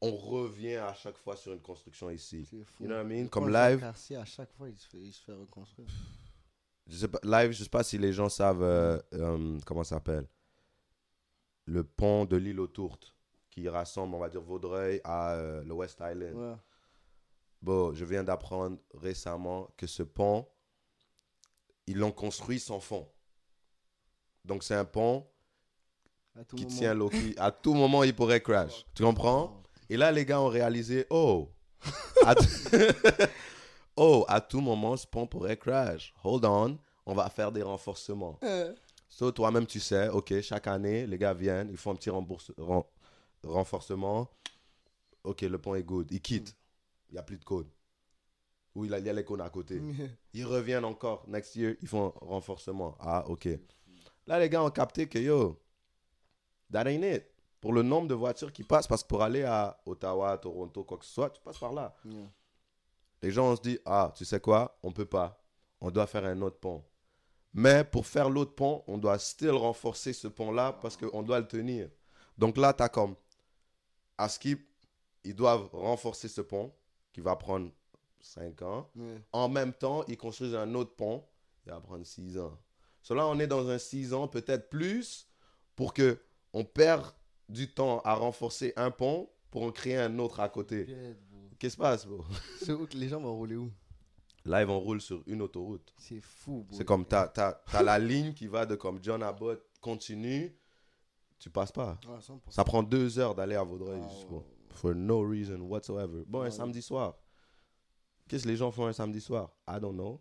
on 0.00 0.14
revient 0.14 0.76
à 0.76 0.92
chaque 0.94 1.16
fois 1.16 1.36
sur 1.36 1.52
une 1.54 1.60
construction 1.62 2.10
ici. 2.10 2.44
C'est 2.44 2.64
fou. 2.64 2.82
You 2.84 2.88
know 2.90 2.96
what 2.96 3.02
I 3.04 3.06
mean? 3.22 3.28
Comme 3.28 3.48
live, 3.50 3.80
Cartier, 3.80 4.16
à 4.16 4.24
chaque 4.26 4.52
fois, 4.52 4.68
il 4.68 4.76
se 4.76 4.86
fait, 4.88 4.98
il 5.00 5.12
se 5.12 5.22
fait 5.22 5.32
reconstruire. 5.32 5.88
je 6.86 6.96
sais 6.98 7.08
pas, 7.08 7.18
live, 7.24 7.52
je 7.52 7.64
sais 7.64 7.68
pas 7.70 7.82
si 7.82 7.96
les 7.98 8.12
gens 8.12 8.28
savent 8.28 8.62
euh, 8.62 8.98
euh, 9.14 9.58
comment 9.66 9.84
ça 9.84 9.96
s'appelle. 9.96 10.26
Le 11.66 11.84
pont 11.84 12.24
de 12.24 12.36
l'île 12.36 12.60
aux 12.60 12.66
Tourtes, 12.66 13.14
qui 13.50 13.68
rassemble, 13.68 14.14
on 14.14 14.18
va 14.18 14.28
dire, 14.28 14.40
Vaudreuil 14.42 15.00
à 15.04 15.32
euh, 15.32 15.62
le 15.64 15.72
West 15.74 15.98
Island. 16.00 16.34
Ouais. 16.34 16.54
Bon, 17.60 17.92
je 17.92 18.04
viens 18.04 18.22
d'apprendre 18.22 18.78
récemment 18.94 19.68
que 19.76 19.86
ce 19.86 20.02
pont, 20.02 20.46
ils 21.86 21.96
l'ont 21.98 22.12
construit 22.12 22.60
sans 22.60 22.80
fond. 22.80 23.08
Donc 24.44 24.62
c'est 24.62 24.74
un 24.74 24.84
pont 24.84 25.26
qui 26.56 26.64
moment. 26.66 26.76
tient 26.76 26.94
l'eau, 26.94 27.10
à 27.36 27.50
tout 27.50 27.74
moment 27.74 28.04
il 28.04 28.14
pourrait 28.14 28.40
crash. 28.40 28.86
Tu 28.94 29.02
comprends? 29.02 29.62
Et 29.90 29.96
là 29.96 30.12
les 30.12 30.24
gars 30.24 30.40
ont 30.40 30.48
réalisé, 30.48 31.06
oh, 31.10 31.50
à 32.24 32.34
oh, 33.96 34.24
à 34.28 34.40
tout 34.40 34.60
moment 34.60 34.96
ce 34.96 35.06
pont 35.06 35.26
pourrait 35.26 35.56
crash. 35.56 36.14
Hold 36.22 36.44
on, 36.44 36.78
on 37.06 37.14
va 37.14 37.28
faire 37.30 37.50
des 37.52 37.62
renforcements. 37.62 38.38
Euh, 38.44 38.72
So 39.08 39.32
toi-même 39.32 39.66
tu 39.66 39.80
sais, 39.80 40.08
ok, 40.08 40.40
chaque 40.42 40.66
année 40.68 41.06
les 41.06 41.18
gars 41.18 41.34
viennent, 41.34 41.70
ils 41.70 41.76
font 41.76 41.90
un 41.92 41.96
petit 41.96 42.10
rembourse- 42.10 42.52
renforcement. 43.44 44.28
Ok, 45.24 45.42
le 45.42 45.58
pont 45.58 45.74
est 45.74 45.82
good, 45.82 46.10
ils 46.10 46.20
quittent, 46.20 46.56
il 47.08 47.14
n'y 47.14 47.18
a 47.18 47.22
plus 47.22 47.36
de 47.38 47.44
code. 47.44 47.68
Ou 48.74 48.84
il 48.84 48.90
y 48.90 48.94
a- 48.94 48.98
il 48.98 49.06
y 49.06 49.08
a 49.08 49.12
les 49.12 49.24
cônes 49.24 49.40
à 49.40 49.50
côté. 49.50 49.80
Ils 50.34 50.44
reviennent 50.46 50.84
encore. 50.84 51.24
Next 51.28 51.56
year, 51.56 51.74
ils 51.82 51.88
font 51.88 52.10
renforcement. 52.20 52.96
Ah, 53.00 53.24
ok. 53.28 53.48
Là, 54.26 54.38
les 54.38 54.48
gars 54.48 54.62
ont 54.62 54.70
capté 54.70 55.08
que 55.08 55.18
yo, 55.18 55.58
that 56.72 56.86
ain't 56.86 57.02
it. 57.02 57.24
Pour 57.60 57.72
le 57.72 57.82
nombre 57.82 58.06
de 58.06 58.14
voitures 58.14 58.52
qui 58.52 58.62
passent, 58.62 58.86
parce 58.86 59.02
que 59.02 59.08
pour 59.08 59.22
aller 59.22 59.42
à 59.42 59.80
Ottawa, 59.84 60.38
Toronto, 60.38 60.84
quoi 60.84 60.96
que 60.98 61.04
ce 61.04 61.12
soit, 61.12 61.30
tu 61.30 61.40
passes 61.42 61.58
par 61.58 61.72
là. 61.72 61.96
yeah. 62.04 62.30
Les 63.20 63.32
gens, 63.32 63.50
on 63.50 63.56
se 63.56 63.62
dit, 63.62 63.78
ah, 63.84 64.12
tu 64.14 64.24
sais 64.24 64.38
quoi, 64.38 64.78
on 64.84 64.92
peut 64.92 65.06
pas. 65.06 65.42
On 65.80 65.90
doit 65.90 66.06
faire 66.06 66.24
un 66.24 66.40
autre 66.42 66.58
pont. 66.60 66.84
Mais 67.52 67.82
pour 67.82 68.06
faire 68.06 68.30
l'autre 68.30 68.54
pont, 68.54 68.84
on 68.86 68.96
doit 68.96 69.18
still 69.18 69.50
renforcer 69.50 70.12
ce 70.12 70.28
pont-là 70.28 70.72
parce 70.74 70.96
qu'on 70.96 71.22
doit 71.24 71.40
le 71.40 71.48
tenir. 71.48 71.88
Donc 72.36 72.56
là, 72.58 72.72
tu 72.72 72.82
as 72.84 72.88
comme, 72.88 73.16
à 74.18 74.28
Skip, 74.28 74.68
ils 75.24 75.34
doivent 75.34 75.68
renforcer 75.72 76.28
ce 76.28 76.40
pont 76.40 76.72
qui 77.12 77.20
va 77.20 77.36
prendre 77.36 77.70
5 78.20 78.62
ans. 78.62 78.90
En 79.32 79.48
même 79.48 79.72
temps, 79.72 80.04
ils 80.08 80.16
construisent 80.16 80.54
un 80.54 80.74
autre 80.74 80.94
pont. 80.94 81.24
Il 81.66 81.70
va 81.70 81.80
prendre 81.80 82.04
6 82.04 82.38
ans. 82.38 82.58
Cela, 83.02 83.26
on 83.26 83.38
est 83.38 83.46
dans 83.46 83.68
un 83.68 83.78
6 83.78 84.12
ans, 84.12 84.28
peut-être 84.28 84.68
plus, 84.68 85.28
pour 85.76 85.94
que 85.94 86.18
on 86.52 86.64
perd 86.64 87.12
du 87.48 87.72
temps 87.72 88.00
à 88.00 88.14
renforcer 88.14 88.72
un 88.76 88.90
pont 88.90 89.30
pour 89.50 89.62
en 89.62 89.72
créer 89.72 89.96
un 89.96 90.18
autre 90.18 90.40
à 90.40 90.48
côté. 90.48 90.86
Qu'est-ce 91.58 91.58
qui 91.58 91.70
se 91.70 91.76
passe, 91.76 92.06
bro? 92.06 92.24
Les 92.94 93.08
gens 93.08 93.20
vont 93.20 93.34
rouler 93.34 93.56
où? 93.56 93.70
Là, 94.44 94.62
ils 94.62 94.66
vont 94.66 94.80
rouler 94.80 95.00
sur 95.00 95.22
une 95.26 95.42
autoroute. 95.42 95.92
C'est 95.98 96.20
fou, 96.20 96.64
bro. 96.68 96.76
C'est 96.76 96.84
comme, 96.84 97.04
t'as 97.04 97.32
as, 97.36 97.82
la 97.82 97.98
ligne 97.98 98.32
qui 98.32 98.46
va 98.46 98.64
de 98.64 98.76
comme 98.76 98.98
John 99.02 99.22
Abbott 99.22 99.62
continue, 99.80 100.56
tu 101.38 101.50
passes 101.50 101.72
pas. 101.72 101.98
Ouais, 102.06 102.18
100%. 102.20 102.40
Ça 102.50 102.64
prend 102.64 102.82
deux 102.82 103.18
heures 103.18 103.34
d'aller 103.34 103.54
à 103.54 103.62
Vaudreuil 103.62 104.00
Ah, 104.02 104.32
ouais, 104.34 104.42
for 104.70 104.94
no 104.94 105.20
reason 105.22 105.60
whatsoever. 105.62 106.24
Bon, 106.26 106.42
un 106.42 106.50
samedi 106.50 106.82
soir. 106.82 107.14
Qu'est-ce 108.28 108.44
que 108.44 108.48
les 108.48 108.56
gens 108.56 108.70
font 108.70 108.86
un 108.86 108.92
samedi 108.92 109.20
soir? 109.20 109.50
I 109.68 109.78
don't 109.80 109.94
know. 109.94 110.20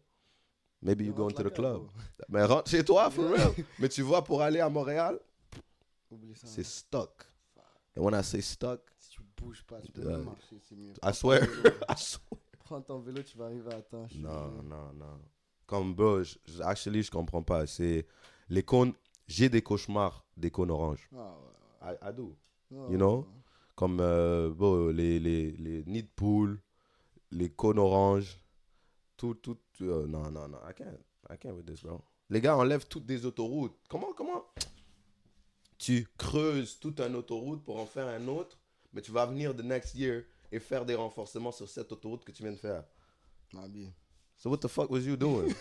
Maybe 0.82 1.02
you 1.06 1.14
go 1.14 1.28
into 1.30 1.44
the 1.44 1.54
club. 1.54 1.88
Mais 2.30 2.44
rentre 2.46 2.70
chez 2.70 2.84
toi, 2.86 3.10
for 3.10 3.26
real. 3.32 3.52
Mais 3.80 3.90
tu 3.90 4.02
vois, 4.04 4.24
pour 4.24 4.42
aller 4.42 4.60
à 4.60 4.70
Montréal, 4.70 5.20
c'est 6.36 6.64
stuck. 6.64 7.26
And 7.98 8.02
when 8.04 8.14
I 8.14 8.24
say 8.24 8.42
stuck, 8.42 8.82
Si 9.00 9.10
tu 9.10 9.22
bouges 9.36 9.64
pas, 9.64 9.82
tu 9.82 9.92
peux 9.92 10.04
marcher, 10.18 10.60
c'est 10.62 10.76
mieux. 10.76 10.94
I 11.04 11.14
swear, 11.14 11.42
I 11.90 11.96
swear. 11.98 12.22
Prends 12.64 12.82
ton 12.82 13.00
vélo, 13.00 13.24
tu 13.24 13.38
vas 13.38 13.46
arriver 13.46 13.74
à 13.74 13.82
temps. 13.82 14.08
Non, 14.16 14.52
non, 14.64 14.94
non. 14.94 15.20
Comme, 15.66 15.96
bro, 15.96 16.22
je- 16.24 16.36
actually, 16.62 17.02
je 17.02 17.10
comprends 17.12 17.42
pas. 17.42 17.66
C'est 17.66 18.06
les 18.50 18.62
cônes, 18.64 18.94
j'ai 19.28 19.50
des 19.50 19.62
cauchemars 19.62 20.26
des 20.36 20.52
cônes 20.52 20.72
oranges. 20.72 21.10
Ah, 21.16 21.36
ouais. 21.84 21.94
I, 21.94 22.10
I 22.10 22.14
do. 22.14 22.36
Ouais, 22.72 22.92
You 22.92 22.98
know? 22.98 23.20
ouais. 23.20 23.26
Comme, 23.76 24.00
euh, 24.02 24.50
bon, 24.50 24.88
les, 24.90 25.20
les, 25.20 25.52
les 25.52 25.84
nids 25.86 26.04
de 26.04 26.10
poules, 26.16 26.60
les 27.32 27.50
cônes 27.52 27.78
oranges, 27.80 28.40
tout, 29.18 29.36
tout, 29.36 29.58
euh, 29.82 30.08
non, 30.08 30.32
non, 30.32 30.48
non, 30.48 30.58
I 30.68 30.74
can't, 30.74 30.98
I 31.30 31.38
can't 31.38 31.54
with 31.56 31.66
this, 31.66 31.84
bro. 31.84 32.02
Les 32.30 32.42
gars 32.42 32.58
enlèvent 32.58 32.88
toutes 32.88 33.06
des 33.06 33.26
autoroutes. 33.26 33.78
Comment, 33.88 34.14
comment? 34.14 34.44
Tu 35.78 36.08
creuses 36.18 36.80
toute 36.80 37.00
une 37.00 37.16
autoroute 37.16 37.64
pour 37.64 37.80
en 37.80 37.86
faire 37.86 38.08
un 38.08 38.28
autre, 38.28 38.58
mais 38.94 39.02
tu 39.02 39.12
vas 39.12 39.26
venir 39.28 39.56
the 39.56 39.64
next 39.64 39.94
year 39.96 40.24
et 40.52 40.60
faire 40.60 40.86
des 40.86 40.96
renforcements 40.96 41.52
sur 41.52 41.70
cette 41.70 41.92
autoroute 41.92 42.26
que 42.26 42.32
tu 42.32 42.42
viens 42.44 42.52
de 42.52 42.58
faire. 42.58 42.84
Vie. 43.70 43.94
So 44.38 44.50
what 44.50 44.58
the 44.58 44.68
fuck 44.68 44.90
was 44.90 45.02
you 45.02 45.16
doing? 45.16 45.54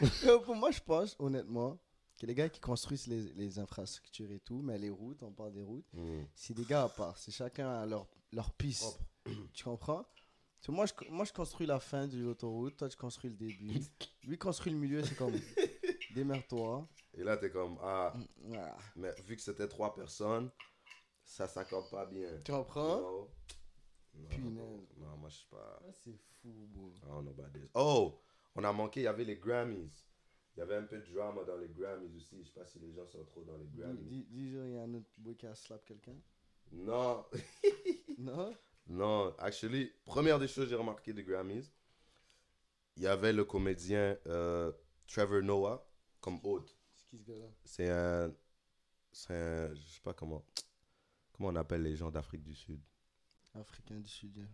Pour 0.44 0.54
moi, 0.56 0.70
je 0.70 0.80
pense, 0.80 1.16
honnêtement, 1.18 1.78
que 2.20 2.26
les 2.26 2.34
gars 2.34 2.48
qui 2.50 2.60
construisent 2.60 3.06
les, 3.08 3.22
les 3.32 3.58
infrastructures 3.58 4.30
et 4.30 4.38
tout, 4.40 4.60
mais 4.62 4.78
les 4.78 4.90
routes, 4.90 5.22
on 5.22 5.32
parle 5.32 5.52
des 5.52 5.62
routes, 5.62 5.86
Hmm. 5.94 6.22
c'est 6.34 6.54
des 6.54 6.64
gars 6.64 6.84
à 6.84 6.88
part. 6.88 7.16
C'est 7.18 7.32
chacun 7.32 7.68
à 7.68 7.86
leur, 7.86 8.06
leur 8.32 8.52
piste. 8.52 9.00
Tu 9.54 9.64
comprends? 9.64 10.04
Que 10.62 10.70
moi 10.70 10.84
je, 10.86 10.92
moi, 11.10 11.24
je 11.24 11.32
construis 11.32 11.66
la 11.66 11.80
fin 11.80 12.06
de 12.06 12.18
l'autoroute, 12.18 12.76
toi, 12.76 12.88
tu 12.88 12.96
construis 12.98 13.30
le 13.30 13.36
début. 13.36 13.72
Lui 14.24 14.36
construit 14.38 14.70
le 14.72 14.78
milieu, 14.78 15.02
c'est 15.02 15.14
comme 15.16 15.32
démerde-toi. 16.14 16.86
Et 17.14 17.24
là, 17.24 17.36
t'es 17.38 17.50
comme, 17.50 17.78
ah, 17.82 18.12
Voilà. 18.44 18.76
mais 18.96 19.10
vu 19.26 19.36
que 19.36 19.42
c'était 19.42 19.66
trois 19.68 19.94
personnes, 19.94 20.50
ça 21.24 21.48
s'accorde 21.48 21.88
pas 21.90 22.04
bien. 22.06 22.28
Tu 22.44 22.52
comprends? 22.52 23.00
Non. 23.00 23.28
Non, 24.50 24.86
non, 24.98 25.16
moi, 25.16 25.28
je 25.30 25.36
sais 25.38 25.46
pas. 25.50 25.80
Ah, 25.82 25.92
C'est 26.04 26.16
fou, 26.42 26.68
bro. 26.68 26.90
I 26.90 27.00
don't 27.08 27.22
know 27.22 27.30
about 27.30 27.58
this. 27.58 27.70
Oh, 27.74 28.20
on 28.54 28.64
a 28.64 28.72
manqué, 28.72 29.00
il 29.00 29.04
y 29.04 29.06
avait 29.06 29.24
les 29.24 29.36
Grammys. 29.36 29.90
Il 30.56 30.60
y 30.60 30.62
avait 30.62 30.76
un 30.76 30.82
peu 30.82 30.98
de 30.98 31.12
drama 31.14 31.42
dans 31.44 31.56
les 31.56 31.68
Grammys 31.68 32.14
aussi. 32.16 32.38
Je 32.42 32.48
sais 32.48 32.52
pas 32.52 32.66
si 32.66 32.78
les 32.80 32.92
gens 32.92 33.06
sont 33.06 33.24
trop 33.24 33.42
dans 33.44 33.56
les 33.56 33.66
Grammys. 33.68 34.02
dis, 34.04 34.24
dis 34.30 34.48
il 34.48 34.72
y 34.72 34.76
a 34.78 34.82
un 34.82 34.94
autre 34.94 35.08
boy 35.16 35.36
qui 35.36 35.46
a 35.46 35.54
slap 35.54 35.84
quelqu'un 35.84 36.16
Non, 36.72 37.24
Non? 38.18 38.54
Non. 38.88 39.34
Actually, 39.38 39.92
première 40.04 40.38
des 40.38 40.48
choses 40.48 40.64
que 40.64 40.70
j'ai 40.70 40.76
remarqué 40.76 41.12
des 41.12 41.22
Grammys, 41.24 41.70
il 42.96 43.04
y 43.04 43.06
avait 43.06 43.32
le 43.32 43.44
comédien 43.44 44.16
euh, 44.26 44.72
Trevor 45.06 45.42
Noah 45.42 45.86
comme 46.20 46.40
hôte. 46.42 46.76
C'est 46.96 47.06
qui 47.06 47.18
ce 47.18 47.24
gars-là? 47.30 47.46
C'est 47.64 47.88
un, 47.88 48.34
c'est 49.12 49.34
un, 49.34 49.74
je 49.74 49.80
sais 49.80 50.00
pas 50.02 50.12
comment, 50.12 50.44
comment 51.32 51.48
on 51.50 51.56
appelle 51.56 51.82
les 51.82 51.96
gens 51.96 52.10
d'Afrique 52.10 52.42
du 52.42 52.54
Sud. 52.54 52.80
Africain 53.54 53.98
du 54.00 54.08
Sud. 54.08 54.36
yeah. 54.36 54.46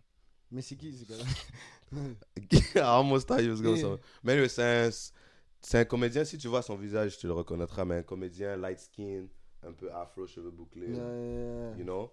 Mais 0.51 0.61
c'est 0.61 0.77
qui 0.77 0.95
ce 0.95 1.03
gars-là? 1.05 1.25
I 2.75 2.79
almost 2.79 3.27
thought 3.27 3.41
he 3.41 3.49
was 3.49 3.61
going 3.61 3.75
Yeah. 3.75 3.81
somewhere. 3.81 4.01
Mais 4.23 4.33
anyway, 4.33 4.47
c'est 4.49 4.63
un, 4.87 4.89
c'est 5.61 5.79
un 5.79 5.85
comédien, 5.85 6.23
si 6.23 6.37
tu 6.37 6.47
vois 6.47 6.61
son 6.61 6.75
visage, 6.75 7.17
tu 7.17 7.27
le 7.27 7.33
reconnaîtras, 7.33 7.85
mais 7.85 7.95
un 7.95 8.03
comédien 8.03 8.55
light 8.57 8.79
skin, 8.79 9.27
un 9.63 9.73
peu 9.73 9.91
afro, 9.91 10.27
cheveux 10.27 10.51
bouclés, 10.51 10.87
Yeah, 10.89 10.95
yeah, 10.95 11.69
yeah. 11.69 11.77
you 11.77 11.83
know. 11.83 12.11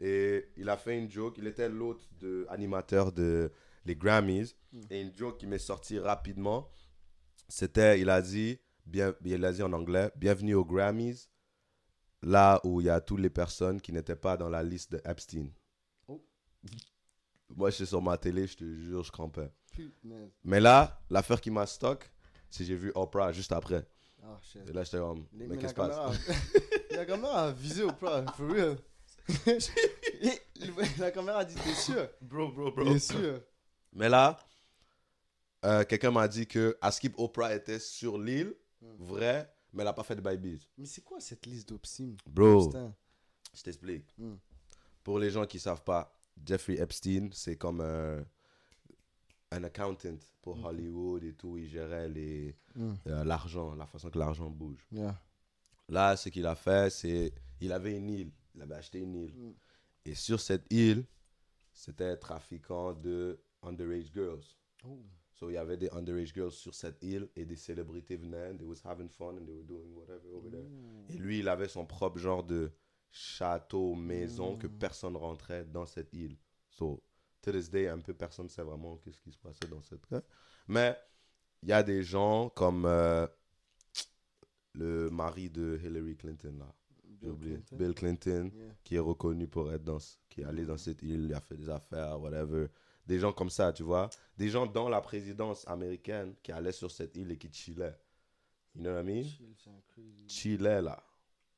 Et 0.00 0.48
il 0.56 0.68
a 0.68 0.76
fait 0.76 0.98
une 0.98 1.10
joke, 1.10 1.38
il 1.38 1.46
était 1.46 1.68
l'hôte 1.68 2.06
de 2.20 2.46
animateur 2.50 3.12
de 3.12 3.50
les 3.84 3.96
Grammys, 3.96 4.54
Mm. 4.72 4.80
et 4.90 5.00
une 5.00 5.16
joke 5.16 5.38
qui 5.38 5.46
m'est 5.46 5.58
sortie 5.58 5.98
rapidement, 5.98 6.68
c'était, 7.48 8.00
il 8.00 8.10
a 8.10 8.20
dit, 8.20 8.58
bien, 8.84 9.14
il 9.24 9.44
a 9.44 9.52
dit 9.52 9.62
en 9.62 9.72
anglais, 9.72 10.10
bienvenue 10.16 10.54
aux 10.54 10.64
Grammys, 10.64 11.28
là 12.22 12.60
où 12.64 12.80
il 12.80 12.86
y 12.86 12.90
a 12.90 13.00
toutes 13.00 13.20
les 13.20 13.30
personnes 13.30 13.80
qui 13.80 13.92
n'étaient 13.92 14.16
pas 14.16 14.36
dans 14.36 14.48
la 14.48 14.62
liste 14.62 14.92
de 14.92 15.00
Epstein. 15.08 15.48
Oh. 16.08 16.22
Moi, 17.54 17.70
je 17.70 17.76
suis 17.76 17.86
sur 17.86 18.02
ma 18.02 18.18
télé, 18.18 18.46
je 18.48 18.56
te 18.56 18.64
jure, 18.64 19.02
je 19.04 19.12
crampais. 19.12 19.50
Mais 20.44 20.58
là, 20.60 21.00
l'affaire 21.10 21.40
qui 21.40 21.50
m'a 21.50 21.66
stock, 21.66 22.10
j'ai 22.64 22.76
vu 22.76 22.92
Oprah 22.94 23.32
juste 23.32 23.52
après. 23.52 23.86
Ah, 24.22 24.38
shit. 24.42 24.62
Et 24.68 24.72
là, 24.72 24.82
j'étais 24.82 24.98
comme, 24.98 25.26
mais 25.32 25.46
mais 25.46 25.56
qu'est-ce 25.58 25.74
qui 25.74 25.80
se 25.80 25.86
passe? 25.86 26.16
La 26.90 27.04
caméra 27.04 27.46
a 27.46 27.52
visé 27.52 27.84
plat, 27.98 28.24
for 28.36 28.50
real. 28.50 28.76
La 30.98 31.10
caméra 31.10 31.38
a 31.40 31.44
dit 31.44 31.54
T'es 31.54 31.74
sûr? 31.74 32.08
Bro, 32.20 32.52
bro, 32.52 32.70
Bien 32.72 32.98
sûr. 32.98 33.40
Mais 33.92 34.08
là, 34.08 34.38
euh, 35.64 35.84
quelqu'un 35.84 36.10
m'a 36.10 36.28
dit 36.28 36.46
que 36.46 36.76
Askip 36.80 37.18
Oprah 37.18 37.54
était 37.54 37.78
sur 37.78 38.18
l'île, 38.18 38.54
Hmm. 38.82 38.94
vrai, 38.98 39.50
mais 39.72 39.80
elle 39.82 39.86
n'a 39.86 39.92
pas 39.94 40.02
fait 40.02 40.14
de 40.14 40.20
babies. 40.20 40.68
Mais 40.76 40.84
c'est 40.86 41.02
quoi 41.02 41.18
cette 41.18 41.46
liste 41.46 41.70
d'Opsim 41.70 42.14
Bro, 42.26 42.66
Putain. 42.66 42.94
je 43.54 43.62
t'explique. 43.62 44.04
Hmm. 44.18 44.34
Pour 45.02 45.18
les 45.18 45.30
gens 45.30 45.46
qui 45.46 45.58
savent 45.58 45.82
pas, 45.82 46.14
Jeffrey 46.44 46.74
Epstein, 46.78 47.30
c'est 47.32 47.56
comme 47.56 47.80
un, 47.80 48.22
un 49.56 49.64
accountant 49.64 50.16
pour 50.42 50.58
Ok. 50.58 50.64
Hollywood 50.66 51.24
et 51.24 51.34
tout. 51.34 51.56
Il 51.58 51.66
gérait 51.68 52.08
les, 52.08 52.54
Hmm. 52.74 52.94
euh, 53.06 53.24
l'argent, 53.24 53.74
la 53.74 53.86
façon 53.86 54.10
que 54.10 54.18
l'argent 54.18 54.50
bouge. 54.50 54.86
Yeah. 54.92 55.20
Là, 55.88 56.16
ce 56.16 56.28
qu'il 56.28 56.46
a 56.46 56.54
fait, 56.54 56.90
c'est 56.90 57.32
il 57.60 57.72
avait 57.72 57.96
une 57.96 58.10
île. 58.10 58.32
Il 58.54 58.62
avait 58.62 58.74
acheté 58.74 59.00
une 59.00 59.14
île. 59.14 59.32
Mm. 59.34 59.52
Et 60.06 60.14
sur 60.14 60.40
cette 60.40 60.70
île, 60.72 61.04
c'était 61.72 62.16
trafiquant 62.16 62.92
de 62.92 63.38
underage 63.62 64.10
girls. 64.12 64.42
Oh. 64.84 64.98
So, 65.34 65.50
il 65.50 65.54
y 65.54 65.56
avait 65.58 65.76
des 65.76 65.90
underage 65.90 66.32
girls 66.32 66.52
sur 66.52 66.74
cette 66.74 67.02
île 67.02 67.28
et 67.36 67.44
des 67.44 67.56
célébrités 67.56 68.16
venaient. 68.16 68.54
They 68.56 68.66
was 68.66 68.80
having 68.84 69.08
fun 69.10 69.36
and 69.36 69.44
they 69.44 69.54
were 69.54 69.64
doing 69.64 69.94
whatever 69.94 70.28
over 70.34 70.50
there. 70.50 70.62
Ouh. 70.64 71.04
Et 71.12 71.18
lui, 71.18 71.40
il 71.40 71.48
avait 71.48 71.68
son 71.68 71.84
propre 71.84 72.18
genre 72.18 72.42
de 72.44 72.72
château, 73.10 73.94
maison, 73.94 74.56
que 74.56 74.66
Mm. 74.66 74.78
personne 74.78 75.16
rentrait 75.16 75.64
dans 75.64 75.86
cette 75.86 76.12
île. 76.14 76.36
So, 76.70 77.02
to 77.46 77.52
this 77.52 77.70
day, 77.70 77.88
un 77.88 77.98
peu 78.00 78.12
personne 78.14 78.46
ne 78.46 78.50
sait 78.50 78.62
vraiment 78.62 78.96
qu'est-ce 78.98 79.20
qui 79.20 79.32
se 79.32 79.38
passait 79.38 79.68
dans 79.68 79.80
cette. 79.82 80.02
Mais 80.68 80.96
il 81.62 81.68
y 81.68 81.72
a 81.72 81.82
des 81.82 82.02
gens 82.02 82.48
comme 82.50 82.84
euh, 82.86 83.26
le 84.74 85.10
mari 85.10 85.48
de 85.50 85.78
Hillary 85.82 86.16
Clinton, 86.16 86.54
là. 86.58 86.74
Bill 87.04 87.30
oublié. 87.30 87.54
Clinton? 87.54 87.76
Bill 87.76 87.94
Clinton, 87.94 88.50
Yeah. 88.54 88.74
qui 88.84 88.96
est 88.96 89.00
reconnu 89.00 89.46
pour 89.46 89.72
être 89.72 89.84
dans, 89.84 89.98
qui 90.28 90.42
est 90.42 90.44
allé 90.44 90.66
dans 90.66 90.76
cette 90.76 91.02
île, 91.02 91.24
il 91.26 91.34
a 91.34 91.40
fait 91.40 91.56
des 91.56 91.68
affaires, 91.70 92.20
whatever. 92.20 92.66
Des 93.06 93.18
gens 93.20 93.32
comme 93.32 93.50
ça, 93.50 93.72
tu 93.72 93.84
vois. 93.84 94.10
Des 94.36 94.48
gens 94.48 94.66
dans 94.66 94.88
la 94.88 95.00
présidence 95.00 95.66
américaine 95.68 96.34
qui 96.42 96.50
allaient 96.52 96.72
sur 96.72 96.90
cette 96.90 97.16
île 97.16 97.30
et 97.30 97.38
qui 97.38 97.50
chillaient. 97.52 97.96
You 98.74 98.82
know 98.82 98.90
what 98.92 99.00
I 99.00 99.04
mean? 99.04 99.22
Chill. 99.22 100.26
Chillaient, 100.28 100.82
là. 100.82 101.02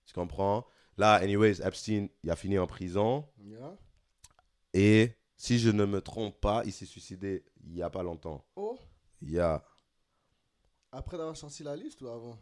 Tu 0.07 0.13
comprends? 0.15 0.67
Là, 0.97 1.15
anyways, 1.15 1.61
Epstein, 1.63 2.09
il 2.23 2.31
a 2.31 2.37
fini 2.37 2.59
en 2.59 2.67
prison. 2.67 3.27
Yeah. 3.41 3.77
Et 4.75 5.13
si 5.39 5.59
je 5.59 5.71
ne 5.71 5.87
me 5.87 6.03
trompe 6.03 6.39
pas, 6.41 6.63
il 6.67 6.73
s'est 6.73 6.85
suicidé 6.85 7.45
il 7.65 7.73
n'y 7.73 7.83
a 7.83 7.89
pas 7.89 8.03
longtemps. 8.03 8.45
Oh, 8.57 8.79
Il 9.23 9.31
y 9.31 9.39
a. 9.39 9.65
après 10.93 11.17
d'avoir 11.17 11.37
sorti 11.37 11.63
la 11.63 11.75
liste 11.77 12.03
ou 12.03 12.09
avant? 12.09 12.39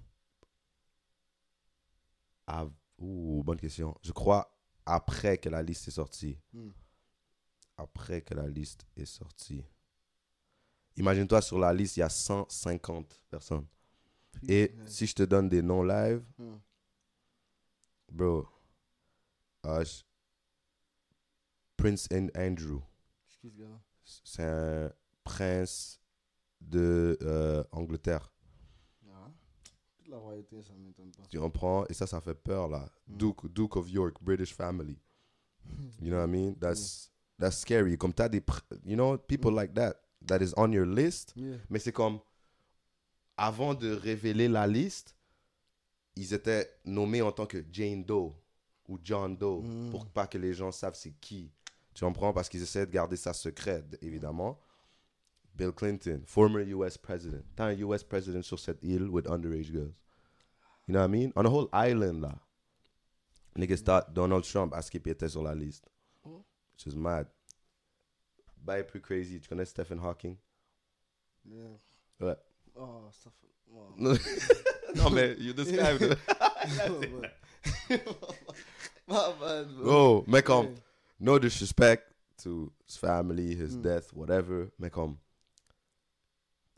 Ah, 2.46 2.66
ouh, 2.98 3.42
bonne 3.44 3.58
question. 3.58 3.96
Je 4.02 4.12
crois 4.12 4.50
après 4.84 5.38
que 5.38 5.48
la 5.48 5.62
liste 5.62 5.88
est 5.88 5.92
sortie. 5.92 6.38
Hmm. 6.52 6.70
Après 7.76 8.22
que 8.22 8.34
la 8.34 8.46
liste 8.48 8.86
est 8.96 9.04
sortie. 9.04 9.64
Imagine-toi, 10.96 11.42
sur 11.42 11.58
la 11.58 11.72
liste, 11.74 11.96
il 11.98 12.00
y 12.00 12.02
a 12.02 12.08
150 12.08 13.20
personnes. 13.28 13.66
Et 14.48 14.74
si 14.86 15.06
je 15.06 15.14
te 15.14 15.22
donne 15.24 15.48
des 15.48 15.60
noms 15.62 15.82
live, 15.82 16.24
Hmm. 16.38 16.56
bro, 18.10 18.46
je- 19.64 20.02
Prince 21.86 22.08
and 22.12 22.28
Andrew, 22.36 22.80
C'est 24.24 24.42
un 24.42 24.90
prince 25.22 26.00
de 26.60 27.16
euh, 27.22 27.62
Angleterre. 27.70 28.32
Ah. 29.08 29.30
Toute 29.96 30.08
la 30.08 30.16
royauté, 30.16 30.62
ça 30.64 30.72
m'étonne 30.74 31.12
pas. 31.12 31.22
Tu 31.30 31.38
comprends? 31.38 31.86
Et 31.86 31.94
ça, 31.94 32.08
ça 32.08 32.20
fait 32.20 32.34
peur, 32.34 32.66
là. 32.66 32.90
Mm. 33.06 33.16
Duke, 33.16 33.52
Duke 33.52 33.76
of 33.76 33.88
York, 33.88 34.16
British 34.20 34.52
family. 34.52 34.98
You 36.00 36.10
know 36.10 36.16
what 36.16 36.24
I 36.24 36.30
mean? 36.30 36.54
That's, 36.60 37.12
that's 37.38 37.58
scary. 37.58 37.96
Comme 37.96 38.12
t'as 38.12 38.28
des, 38.28 38.42
you 38.84 38.96
know, 38.96 39.16
people 39.16 39.52
like 39.52 39.72
that, 39.74 39.94
that 40.26 40.40
is 40.42 40.52
on 40.56 40.72
your 40.72 40.86
list. 40.86 41.34
Yeah. 41.36 41.58
Mais 41.70 41.78
c'est 41.78 41.92
comme, 41.92 42.18
avant 43.36 43.74
de 43.74 43.92
révéler 43.92 44.48
la 44.48 44.66
liste, 44.66 45.14
ils 46.16 46.34
étaient 46.34 46.68
nommés 46.84 47.22
en 47.22 47.30
tant 47.30 47.46
que 47.46 47.64
Jane 47.70 48.02
Doe 48.02 48.32
ou 48.88 48.98
John 49.04 49.36
Doe, 49.36 49.62
Mm. 49.62 49.90
pour 49.90 50.06
pas 50.06 50.26
que 50.26 50.38
les 50.38 50.52
gens 50.52 50.72
savent 50.72 50.96
c'est 50.96 51.12
qui. 51.20 51.52
Tu 51.96 52.04
comprends? 52.04 52.34
Parce 52.34 52.50
qu'ils 52.50 52.62
essaient 52.62 52.84
de 52.84 52.92
garder 52.92 53.16
ça 53.16 53.32
secret, 53.32 53.82
évidemment. 54.02 54.60
Bill 55.54 55.72
Clinton, 55.72 56.20
former 56.26 56.62
US 56.64 56.98
president. 56.98 57.42
T'as 57.56 57.68
un 57.68 57.78
US 57.78 58.04
president 58.04 58.42
sur 58.42 58.58
cette 58.58 58.82
île 58.82 59.08
with 59.08 59.26
underage 59.26 59.72
girls. 59.72 59.94
You 60.86 60.92
know 60.92 60.98
what 60.98 61.06
I 61.06 61.08
mean? 61.08 61.32
On 61.36 61.46
a 61.46 61.48
whole 61.48 61.70
island, 61.72 62.20
là. 62.20 62.38
Niggas 63.56 63.82
thought 63.82 64.12
Donald 64.12 64.44
Trump 64.44 64.74
à 64.74 64.82
skip 64.82 65.06
était 65.06 65.30
sur 65.30 65.42
la 65.42 65.54
liste. 65.54 65.88
Oh. 66.26 66.44
Which 66.74 66.86
is 66.86 66.94
mad. 66.94 67.28
Bah, 68.62 68.82
plus 68.82 69.00
crazy. 69.00 69.40
Tu 69.40 69.48
connais 69.48 69.64
Stephen 69.64 69.98
Hawking? 69.98 70.36
Yeah. 71.46 71.78
Ouais. 72.20 72.36
Oh, 72.78 73.08
fait. 73.10 73.30
Oh. 73.72 73.94
non, 74.94 75.10
mais 75.10 75.34
you 75.38 75.54
described 75.54 76.02
it. 76.02 76.18
My 79.08 79.32
bad, 79.40 79.68
bro. 79.76 79.84
Bro, 79.84 80.24
mais 80.26 80.42
comme. 80.42 80.74
No 81.18 81.38
disrespect 81.38 82.12
to 82.42 82.72
his 82.86 82.96
family, 82.96 83.54
his 83.54 83.76
Mm. 83.76 83.82
death, 83.82 84.12
whatever, 84.12 84.70
mais 84.78 84.90
comme, 84.90 85.16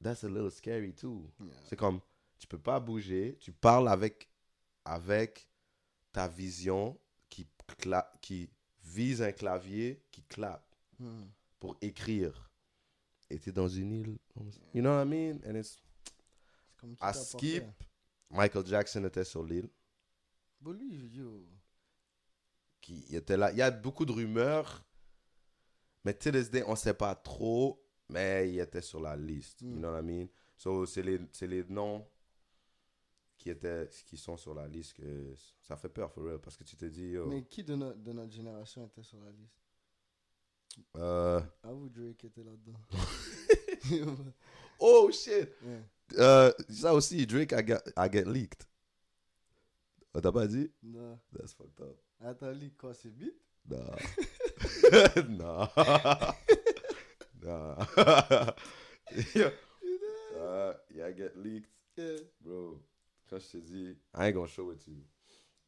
that's 0.01 0.24
a 0.24 0.29
little 0.29 0.51
scary 0.51 0.92
too. 0.92 1.29
Yeah. 1.40 1.53
C'est 1.68 1.77
comme, 1.77 2.01
tu 2.38 2.46
peux 2.46 2.59
pas 2.59 2.79
bouger, 2.81 3.37
tu 3.40 3.53
parles 3.53 3.88
avec, 3.88 4.29
avec 4.85 5.48
ta 6.12 6.29
vision 6.29 6.98
qui, 7.29 7.46
qui 8.20 8.48
vise 8.85 9.20
un 9.22 9.33
clavier 9.33 10.03
qui 10.11 10.22
clappe 10.22 10.64
Hmm. 11.01 11.27
pour 11.61 11.77
écrire. 11.81 12.51
Et 13.31 13.38
t'es 13.38 13.53
dans 13.53 13.68
une 13.68 13.92
île. 13.92 14.18
You 14.74 14.81
know 14.83 14.90
what 14.90 15.03
I 15.03 15.07
mean? 15.07 15.38
And 15.46 15.55
it's, 15.57 15.79
à 17.01 17.12
skip. 17.12 17.64
Michael 18.31 18.66
Jackson 18.66 19.05
était 19.05 19.22
sur 19.24 19.44
l'île. 19.44 19.68
Bon, 20.61 20.72
lui, 20.72 21.09
yo. 21.14 21.46
Qui 22.88 23.14
était 23.16 23.37
là. 23.37 23.51
Il 23.53 23.59
y 23.59 23.62
a 23.62 23.70
beaucoup 23.70 24.05
de 24.07 24.12
rumeurs, 24.12 24.83
mais 26.05 26.14
till 26.14 26.33
this 26.33 26.51
day, 26.51 26.62
on 26.66 26.70
ne 26.72 26.77
sait 26.77 26.94
pas 26.94 27.14
trop, 27.14 27.83
mais 28.09 28.51
il 28.51 28.59
était 28.61 28.81
sur 28.83 29.01
la 29.01 29.16
liste. 29.16 29.61
You 29.61 29.68
Mm. 29.77 29.79
know 29.81 29.90
what 29.92 30.01
I 30.01 30.03
mean? 30.05 30.29
So, 30.57 30.87
c'est 30.87 31.03
les, 31.03 31.20
les 31.42 31.64
noms 31.64 32.07
qui, 33.37 33.51
étaient, 33.51 33.88
qui 34.07 34.16
sont 34.16 34.37
sur 34.37 34.55
la 34.55 34.66
liste 34.66 34.94
que 34.94 35.35
ça 35.62 35.77
fait 35.77 35.88
peur, 35.90 36.11
for 36.11 36.24
real, 36.24 36.38
parce 36.38 36.57
que 36.57 36.64
tu 36.64 36.77
te 36.77 36.87
dis, 36.87 37.11
yo, 37.11 37.27
Mais 37.27 37.44
qui 37.44 37.62
de, 37.62 37.74
no- 37.77 37.92
de 37.94 38.12
notre 38.12 38.33
génération 38.33 38.87
était 38.87 39.03
sur 39.03 39.18
la 39.20 39.31
liste? 39.31 39.61
Euh, 40.96 41.40
Avoue, 41.62 41.88
Drake 41.90 42.24
était 42.24 42.42
là-dedans. 42.44 42.79
oh 44.81 45.11
shit! 45.12 45.48
Yeah. 45.62 45.83
Euh, 46.18 46.53
ça 46.70 46.94
aussi, 46.94 47.27
Drake 47.27 47.53
a 47.53 47.64
get, 47.64 47.81
a 47.96 48.09
get 48.11 48.24
leaked. 48.24 48.64
Oh, 50.14 50.20
T'as 50.20 50.33
pas 50.33 50.46
dit? 50.46 50.70
Non. 50.83 51.18
That's 51.33 51.53
fucked 51.53 51.81
up. 51.83 51.96
Attends, 52.21 52.53
c'est 52.95 53.13
vite 53.13 53.35
Non. 53.69 53.79
non. 55.29 55.69
non. 57.43 57.77
Yo. 59.35 59.49
Uh, 60.37 60.75
yeah, 60.95 61.11
get 61.13 61.37
leaked. 61.37 61.69
Yeah. 61.97 62.19
Bro, 62.41 62.81
quand 63.29 63.39
je 63.39 63.49
te 63.53 63.57
dis, 63.59 63.97
I 64.15 64.27
ain't 64.29 64.35
gonna 64.35 64.49
show 64.49 64.71
it 64.73 64.81
to 64.85 64.91
you. 64.91 65.05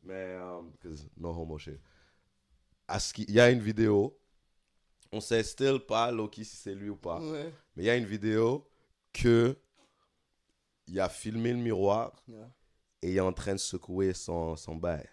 Mais, 0.02 0.36
um, 0.36 0.70
because 0.72 1.06
no 1.16 1.30
homo 1.32 1.58
shit. 1.58 1.80
Il 3.18 3.30
y 3.34 3.40
a 3.40 3.50
une 3.50 3.60
vidéo, 3.60 4.18
on 5.12 5.20
sait 5.20 5.42
still 5.44 5.78
pas 5.78 6.10
Loki 6.10 6.44
si 6.44 6.56
c'est 6.56 6.74
lui 6.74 6.88
ou 6.88 6.96
pas, 6.96 7.20
Ouais. 7.20 7.52
mais 7.76 7.84
il 7.84 7.86
y 7.86 7.90
a 7.90 7.96
une 7.96 8.04
vidéo 8.06 8.68
que 9.12 9.56
il 10.88 10.98
a 10.98 11.08
filmé 11.08 11.52
le 11.52 11.58
miroir 11.58 12.12
Yeah. 12.26 12.50
et 13.02 13.10
il 13.12 13.16
est 13.16 13.20
en 13.20 13.32
train 13.32 13.52
de 13.52 13.58
secouer 13.60 14.12
son, 14.12 14.56
son 14.56 14.74
bail. 14.74 15.08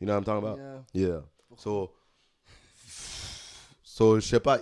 You 0.00 0.06
know 0.06 0.14
what 0.14 0.18
I'm 0.18 0.24
talking 0.24 0.48
about? 0.48 0.58
Yeah. 0.92 1.08
Yeah. 1.08 1.20
So, 1.56 1.92
so 3.82 4.20
je 4.20 4.26
sais 4.26 4.40
pas, 4.40 4.60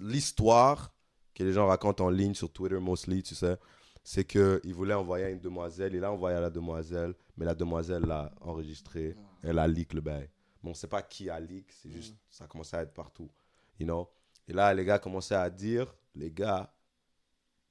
l'histoire 0.00 0.94
que 1.34 1.44
les 1.44 1.52
gens 1.52 1.66
racontent 1.66 2.06
en 2.06 2.10
ligne 2.10 2.34
sur 2.34 2.50
Twitter, 2.50 2.78
mostly, 2.78 3.22
tu 3.22 3.34
sais, 3.34 3.58
c'est 4.02 4.24
qu'il 4.24 4.74
voulait 4.74 4.94
envoyer 4.94 5.26
à 5.26 5.30
une 5.30 5.40
demoiselle, 5.40 5.94
il 5.94 6.04
a 6.04 6.10
envoyé 6.10 6.36
à 6.36 6.40
la 6.40 6.50
demoiselle, 6.50 7.14
mais 7.36 7.44
la 7.44 7.54
demoiselle 7.54 8.02
l'a 8.02 8.32
enregistré, 8.40 9.16
elle 9.42 9.58
a 9.58 9.68
leak 9.68 9.92
le 9.92 10.00
bail. 10.00 10.28
Mais 10.62 10.70
on 10.70 10.74
sait 10.74 10.88
pas 10.88 11.02
qui 11.02 11.28
a 11.28 11.38
leak, 11.38 11.70
c'est 11.70 11.90
juste, 11.90 12.16
ça 12.30 12.46
commençait 12.46 12.76
à 12.76 12.82
être 12.82 12.94
partout, 12.94 13.30
you 13.78 13.86
know? 13.86 14.08
Et 14.48 14.52
là, 14.52 14.72
les 14.72 14.84
gars 14.84 14.98
commençaient 14.98 15.34
à 15.34 15.50
dire, 15.50 15.94
les 16.14 16.30
gars, 16.30 16.72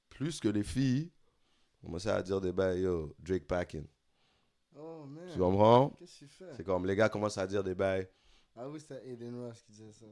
plus 0.10 0.40
que 0.40 0.50
les 0.50 0.64
filles, 0.64 1.12
commençaient 1.82 2.12
à 2.12 2.22
dire 2.22 2.40
des 2.40 2.52
bails, 2.52 2.82
yo, 2.82 3.16
Drake 3.20 3.48
packing. 3.48 3.86
Oh, 4.78 5.06
man. 5.06 5.30
Tu 5.32 5.40
comprends? 5.40 5.90
Qu'est-ce 6.00 6.20
que 6.22 6.26
tu 6.26 6.32
fais 6.36 6.54
C'est 6.56 6.64
comme, 6.64 6.86
les 6.86 6.96
gars 6.96 7.10
commencent 7.10 7.38
à 7.38 7.46
dire 7.48 7.64
des 7.64 7.76
bails. 7.76 8.08
Ah 8.56 8.68
oui, 8.70 8.80
c'était 8.80 9.08
Aiden 9.10 9.36
Ross 9.46 9.62
qui 9.62 9.72
disait 9.72 9.92
ça. 9.94 10.06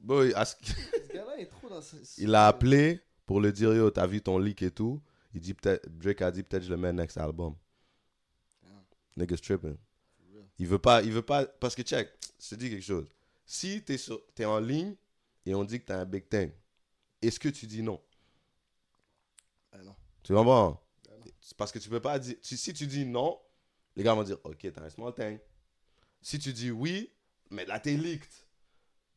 Boy, 0.00 0.32
à 0.34 0.44
ce- 0.44 0.56
Ce 0.62 1.12
gars-là 1.12 1.38
est 1.38 1.46
trop 1.46 1.68
dans 1.68 1.82
ce. 1.82 1.96
Il 2.18 2.30
l'a 2.30 2.46
appelé 2.46 3.00
pour 3.26 3.40
le 3.40 3.52
dire 3.52 3.74
yo, 3.74 3.90
t'as 3.90 4.06
vu 4.06 4.20
ton 4.22 4.38
leak 4.38 4.62
et 4.62 4.70
tout. 4.70 5.02
Il 5.34 5.40
dit 5.40 5.52
peut-être, 5.54 5.86
Drake 5.88 6.22
a 6.22 6.30
dit 6.30 6.42
peut-être 6.42 6.62
je 6.62 6.70
le 6.70 6.76
mets 6.76 6.92
next 6.92 7.18
album. 7.18 7.54
Damn. 8.62 8.72
Niggas 9.16 9.36
tripping. 9.42 9.76
Il 10.58 10.66
veut 10.68 10.78
pas, 10.78 11.02
il 11.02 11.10
veut 11.12 11.22
pas, 11.22 11.44
parce 11.46 11.74
que 11.74 11.82
check, 11.82 12.08
je 12.40 12.48
te 12.50 12.54
dis 12.54 12.70
quelque 12.70 12.84
chose. 12.84 13.06
Si 13.44 13.82
t'es 13.84 13.98
sur, 13.98 14.22
t'es 14.34 14.44
en 14.44 14.60
ligne 14.60 14.94
et 15.44 15.54
on 15.54 15.64
dit 15.64 15.80
que 15.80 15.86
t'as 15.86 15.98
un 16.00 16.04
big 16.04 16.28
thing, 16.28 16.52
est-ce 17.20 17.40
que 17.40 17.48
tu 17.48 17.66
dis 17.66 17.82
non? 17.82 18.00
Ah 19.72 19.78
non. 19.82 19.94
Tu 20.22 20.32
comprends? 20.32 20.80
Ah 21.08 21.12
non. 21.18 21.26
Parce 21.56 21.72
que 21.72 21.78
tu 21.80 21.88
peux 21.88 22.00
pas 22.00 22.18
dire, 22.18 22.36
tu- 22.40 22.56
si 22.56 22.72
tu 22.72 22.86
dis 22.86 23.04
non, 23.04 23.38
les 23.96 24.02
gars 24.02 24.14
vont 24.14 24.22
dire 24.22 24.38
ok, 24.44 24.66
t'as 24.72 24.82
un 24.84 24.90
small 24.90 25.14
thing. 25.14 25.38
Si 26.20 26.38
tu 26.38 26.52
dis 26.52 26.70
oui, 26.70 27.10
mais 27.50 27.64
là 27.66 27.78
t'es 27.80 27.96
leaked. 27.96 28.30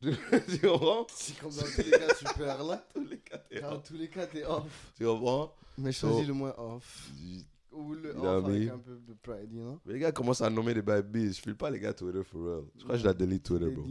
tu 0.00 0.58
comprends? 0.60 1.06
Si 1.12 1.32
comme 1.34 1.50
dans 1.50 1.62
tous 1.62 1.78
les 1.82 1.90
cas, 1.90 2.14
tu 2.14 2.24
perds 2.38 2.62
là. 2.64 2.86
Tous 2.94 3.04
les 3.04 3.18
cas, 3.18 3.38
t'es 3.38 3.60
Dans 3.60 3.72
off. 3.72 3.82
tous 3.82 3.94
les 3.94 4.08
cas, 4.08 4.26
t'es 4.28 4.44
off. 4.44 4.92
Tu 4.96 5.04
comprends? 5.04 5.52
Mais 5.76 5.90
So- 5.90 6.08
choisis 6.08 6.28
le 6.28 6.34
moins 6.34 6.54
off. 6.56 7.10
Ou 7.72 7.94
le 7.94 8.14
You 8.14 8.24
off 8.24 8.44
avec 8.44 8.68
un 8.70 8.78
peu 8.78 8.96
de 8.96 9.14
pride, 9.14 9.52
you 9.52 9.60
know? 9.60 9.80
Mais 9.84 9.94
les 9.94 9.98
gars 9.98 10.12
commencent 10.12 10.40
à 10.40 10.48
nommer 10.50 10.72
des 10.72 10.82
bails 10.82 11.02
Je 11.12 11.40
file 11.40 11.56
pas 11.56 11.68
les 11.70 11.80
gars 11.80 11.92
Twitter 11.92 12.22
for 12.22 12.40
real. 12.44 12.64
Je 12.76 12.82
crois 12.84 12.94
que 12.94 13.00
je 13.00 13.06
la 13.06 13.12
delete 13.14 13.42
Twitter, 13.42 13.70
bro. 13.70 13.84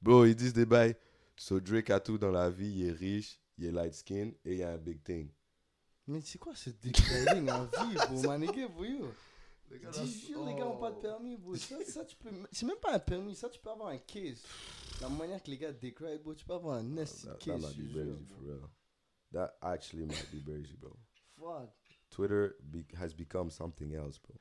Bro, 0.00 0.26
ils 0.26 0.36
disent 0.36 0.52
des 0.54 0.64
bails. 0.66 0.94
So 1.36 1.58
Drake 1.58 1.90
a 1.90 1.98
tout 1.98 2.18
dans 2.18 2.30
la 2.30 2.48
vie. 2.50 2.70
Il 2.76 2.86
est 2.86 2.92
riche, 2.92 3.40
il 3.58 3.64
est 3.66 3.72
light 3.72 3.94
skin 3.94 4.30
et 4.44 4.52
il 4.52 4.58
y 4.58 4.62
a 4.62 4.70
un 4.70 4.78
big 4.78 5.02
thing. 5.02 5.28
Mais 6.06 6.20
c'est 6.22 6.38
quoi 6.38 6.54
ce 6.54 6.70
déclaring 6.70 7.50
en 7.50 7.64
vie, 7.64 7.94
bro? 8.70 9.08
Maniqué, 9.70 9.86
bro, 9.86 9.92
yo. 9.92 10.04
Dis 10.04 10.26
jure, 10.26 10.44
les 10.46 10.54
gars 10.54 10.66
ont 10.66 10.78
pas 10.78 10.90
de 10.92 11.00
permis, 11.00 11.36
bro. 11.36 11.54
Ça, 11.56 11.84
ça, 11.84 12.04
tu 12.04 12.16
peux. 12.16 12.30
C'est 12.52 12.66
même 12.66 12.78
pas 12.78 12.94
un 12.94 12.98
permis, 12.98 13.34
ça, 13.34 13.48
tu 13.48 13.58
peux 13.60 13.70
avoir 13.70 13.88
un 13.88 13.98
case. 13.98 14.42
La 15.00 15.08
manière 15.08 15.42
que 15.42 15.50
les 15.50 15.58
gars 15.58 15.72
décrivent, 15.72 16.22
bro, 16.22 16.34
tu 16.34 16.44
peux 16.44 16.54
avoir 16.54 16.76
un 16.78 16.82
nasty 16.82 17.26
That, 17.26 17.32
that 17.34 17.38
case. 17.38 17.62
might 17.62 17.74
je 17.76 17.82
be 17.82 17.92
crazy 17.92 18.24
for 18.26 18.42
real. 18.44 18.70
That 19.32 19.58
actually 19.62 20.06
might 20.06 20.30
be 20.32 20.42
crazy, 20.42 20.76
bro. 20.76 20.96
Fuck. 21.38 21.70
Twitter 22.10 22.56
be 22.62 22.84
has 22.96 23.12
become 23.14 23.50
something 23.50 23.94
else, 23.94 24.18
bro. 24.18 24.34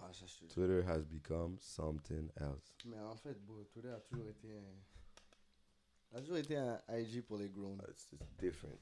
Ah, 0.00 0.12
ça, 0.12 0.26
je 0.26 0.46
te. 0.46 0.52
Twitter 0.52 0.82
has 0.82 1.04
become 1.04 1.56
something 1.60 2.30
else. 2.36 2.72
Mais 2.84 3.00
en 3.00 3.16
fait, 3.16 3.34
bro, 3.44 3.64
Twitter 3.64 3.90
a 3.90 4.00
toujours 4.00 4.28
été 4.28 4.52
un. 4.54 6.16
a 6.16 6.20
toujours 6.20 6.36
été 6.36 6.56
un 6.56 6.80
IG 6.90 7.22
pour 7.22 7.38
les 7.38 7.48
grown. 7.48 7.80
It's, 7.88 8.12
it's 8.12 8.30
different. 8.38 8.78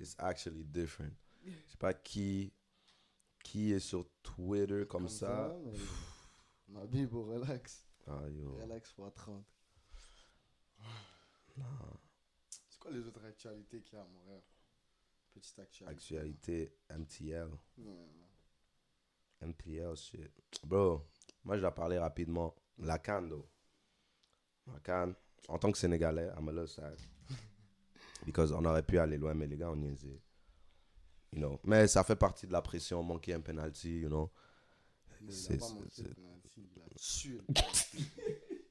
It's 0.00 0.16
actually 0.18 0.64
different. 0.64 1.14
Je 1.44 1.50
sais 1.70 1.76
pas 1.78 1.94
qui, 1.94 2.52
qui 3.44 3.72
est 3.72 3.80
sur 3.80 4.06
Twitter 4.36 4.84
comme, 4.88 5.08
ça. 5.08 5.54
mais- 5.64 5.72
Ma 6.68 6.84
vie, 6.84 7.06
bro, 7.06 7.24
relax. 7.24 7.86
Ah, 8.06 8.28
yo. 8.28 8.56
Relax 8.60 8.90
x 8.90 8.96
30. 9.14 9.44
C'est 12.68 12.78
quoi 12.78 12.90
les 12.90 13.06
autres 13.06 13.24
actualités 13.24 13.80
qu'il 13.82 13.94
y 13.94 14.00
a 14.00 14.02
à 14.04 14.06
Montréal? 14.06 14.42
Petite 15.32 15.58
actualité. 15.58 15.92
Actualité 15.94 16.76
MTL. 16.90 17.50
MTL 19.40 19.96
shit. 19.96 20.30
Bro, 20.64 21.06
moi 21.44 21.56
je 21.56 21.60
dois 21.62 21.74
parler 21.74 21.98
rapidement. 21.98 22.54
La 22.78 22.98
canne, 22.98 23.28
though. 23.30 23.48
La 24.66 24.78
canne, 24.80 25.14
en 25.48 25.58
tant 25.58 25.72
que 25.72 25.78
Sénégalais, 25.78 26.30
I'm 26.36 26.48
a 26.48 26.52
little 26.52 26.68
sad. 26.68 26.98
Because 28.26 28.52
on 28.52 28.64
aurait 28.64 28.82
pu 28.82 28.98
aller 28.98 29.16
loin, 29.16 29.34
mais 29.34 29.46
les 29.46 29.56
gars 29.56 29.70
ont 29.70 29.76
niaisé. 29.76 30.20
You 31.32 31.40
know. 31.40 31.60
Mais 31.64 31.86
ça 31.88 32.02
fait 32.04 32.16
partie 32.16 32.46
de 32.46 32.52
la 32.52 32.62
pression, 32.62 33.02
manquer 33.02 33.34
un 33.34 33.40
penalty, 33.40 34.00
you 34.00 34.08
know. 34.08 34.30
C'est- 35.28 35.58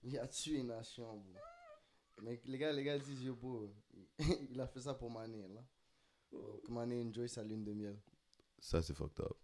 il 0.03 0.17
a 0.19 0.27
tué. 0.27 0.63
nation, 0.63 1.17
bro. 1.17 1.35
Mais 2.23 2.41
les 2.45 2.57
gars, 2.57 2.71
les 2.71 2.83
gars 2.83 2.97
disent, 2.97 3.23
yo, 3.23 3.35
bro, 3.35 3.69
il 4.49 4.59
a 4.59 4.67
fait 4.67 4.81
ça 4.81 4.93
pour 4.93 5.11
Mané, 5.11 5.47
là. 5.47 5.63
Pour 6.29 6.61
que 6.63 6.71
Mané 6.71 7.01
enjoy 7.03 7.29
sa 7.29 7.43
lune 7.43 7.63
de 7.63 7.73
miel. 7.73 7.97
Ça, 8.59 8.81
c'est 8.81 8.93
fucked 8.93 9.19
up. 9.19 9.37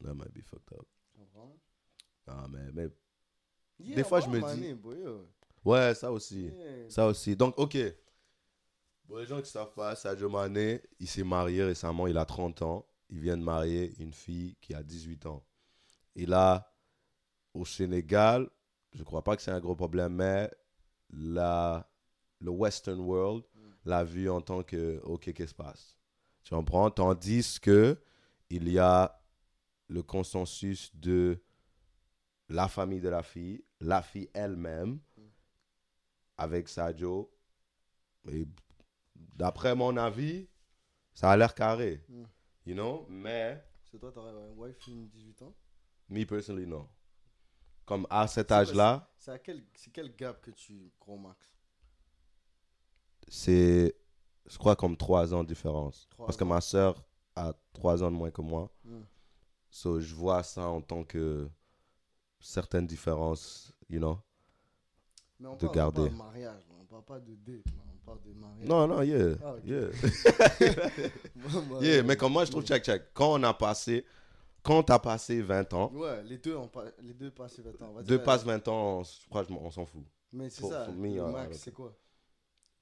That 0.00 0.14
might 0.14 0.32
be 0.32 0.42
fucked 0.42 0.72
up. 0.78 0.86
Ah, 2.26 2.46
mais, 2.48 2.70
mais. 2.72 2.88
Yeah, 3.80 3.96
Des 3.96 4.04
fois, 4.04 4.20
je 4.20 4.28
me 4.28 4.38
dis- 4.38 4.42
Mané. 4.42 4.74
Ouais, 5.64 5.94
ça 5.94 6.12
aussi. 6.12 6.44
Yeah. 6.46 6.88
Ça 6.90 7.06
aussi. 7.06 7.34
Donc, 7.34 7.58
ok. 7.58 7.76
Pour 9.08 9.18
les 9.18 9.24
gens 9.24 9.40
qui 9.40 9.50
savent 9.50 9.72
pas, 9.72 9.96
Sadio 9.96 10.28
Mané, 10.28 10.82
il 11.00 11.08
s'est 11.08 11.24
marié 11.24 11.64
récemment, 11.64 12.06
il 12.06 12.18
a 12.18 12.26
30 12.26 12.60
ans. 12.60 12.86
Il 13.08 13.20
vient 13.20 13.38
de 13.38 13.42
marier 13.42 13.94
une 13.98 14.12
fille 14.12 14.54
qui 14.60 14.74
a 14.74 14.82
18 14.82 15.24
ans. 15.24 15.42
Et 16.14 16.26
là, 16.26 16.70
au 17.54 17.64
Sénégal, 17.64 18.50
je 18.92 19.02
crois 19.02 19.24
pas 19.24 19.34
que 19.34 19.40
c'est 19.40 19.50
un 19.50 19.60
gros 19.60 19.74
problème, 19.74 20.16
mais 20.16 20.50
la, 21.08 21.90
le 22.38 22.50
Western 22.50 23.00
World 23.00 23.44
l'a 23.86 24.04
vu 24.04 24.28
en 24.28 24.42
tant 24.42 24.62
que, 24.62 25.00
ok, 25.04 25.32
qu'est-ce 25.32 25.32
qui 25.32 25.48
se 25.48 25.54
passe? 25.54 25.96
Tu 26.44 26.54
comprends? 26.54 26.90
Tandis 26.90 27.58
que 27.60 27.98
il 28.50 28.68
y 28.68 28.78
a 28.78 29.18
le 29.88 30.02
consensus 30.02 30.94
de 30.94 31.42
la 32.50 32.68
famille 32.68 33.00
de 33.00 33.08
la 33.08 33.22
fille, 33.22 33.64
la 33.80 34.02
fille 34.02 34.28
elle-même, 34.34 35.00
avec 36.36 36.68
Sadio. 36.68 37.32
Et 38.30 38.46
d'après 39.34 39.74
mon 39.74 39.96
avis, 39.96 40.48
ça 41.14 41.30
a 41.30 41.36
l'air 41.36 41.54
carré. 41.54 42.04
Mm. 42.08 42.24
You 42.66 42.74
know? 42.74 43.06
Mais, 43.08 43.64
C'est 43.90 43.98
toi, 43.98 44.12
t'aurais 44.12 44.30
un 44.32 44.50
wife 44.56 44.86
une 44.86 45.08
18 45.08 45.42
ans? 45.42 45.54
me 46.10 46.24
personally, 46.24 46.66
non. 46.66 46.88
Comme 47.84 48.06
à 48.10 48.26
cet 48.26 48.52
âge-là, 48.52 49.10
C'est 49.16 49.32
à 49.32 49.38
quel, 49.38 49.64
quel 49.92 50.14
gap 50.14 50.40
que 50.40 50.50
tu 50.50 50.92
gros 51.00 51.18
max? 51.18 51.38
C'est, 53.28 53.94
je 54.46 54.58
crois, 54.58 54.76
comme 54.76 54.96
3 54.96 55.34
ans 55.34 55.42
de 55.42 55.48
différence. 55.48 56.08
Parce 56.16 56.36
que 56.36 56.44
ma 56.44 56.60
soeur 56.60 57.02
a 57.34 57.52
3 57.72 58.02
ans 58.02 58.10
de 58.10 58.16
moins 58.16 58.30
que 58.30 58.42
moi. 58.42 58.70
Mm. 58.84 59.00
So, 59.70 60.00
je 60.00 60.14
vois 60.14 60.42
ça 60.42 60.68
en 60.68 60.80
tant 60.80 61.04
que 61.04 61.48
certaines 62.40 62.86
différences, 62.86 63.72
you 63.88 63.98
know? 63.98 64.18
Mais 65.38 65.48
on 65.48 65.56
De 65.56 65.66
parle, 65.66 65.74
garder. 65.74 65.96
Parle 65.96 66.10
de 66.10 66.16
mariage, 66.16 66.62
on 66.80 66.84
parle 66.84 67.04
pas 67.04 67.20
de 67.20 67.34
date. 67.34 67.66
Non, 68.64 68.86
non, 68.86 69.02
yeah. 69.02 69.34
Ah, 69.42 69.54
ok. 69.54 69.64
yeah. 69.64 69.88
Yeah, 71.80 72.02
mais 72.02 72.16
comme 72.16 72.32
moi, 72.32 72.44
je 72.44 72.50
trouve, 72.50 72.64
check, 72.64 72.84
check. 72.84 73.02
Quand 73.14 73.34
on 73.38 73.42
a 73.44 73.54
passé, 73.54 74.04
quand 74.62 74.82
t'as 74.82 74.98
passé 74.98 75.40
20 75.40 75.72
ans, 75.74 75.92
Ouais, 75.92 76.22
les 76.24 76.38
deux, 76.38 76.56
ont 76.56 76.70
les 77.02 77.14
deux 77.14 77.30
passent 77.30 77.58
20 77.60 77.70
ans. 77.82 77.88
on 77.90 77.94
va 77.94 78.02
deux 78.02 78.16
dire, 78.16 78.24
passes 78.24 78.44
20 78.44 78.66
ans, 78.68 78.98
on- 79.00 79.02
je 79.04 79.28
crois 79.28 79.44
qu'on 79.44 79.56
on 79.56 79.70
s'en 79.70 79.86
fout. 79.86 80.02
Mais 80.32 80.50
c'est 80.50 80.66
ça, 80.66 80.88
me, 80.88 81.14
le 81.14 81.22
euh, 81.22 81.30
max, 81.30 81.58
c'est 81.58 81.72
quoi? 81.72 81.96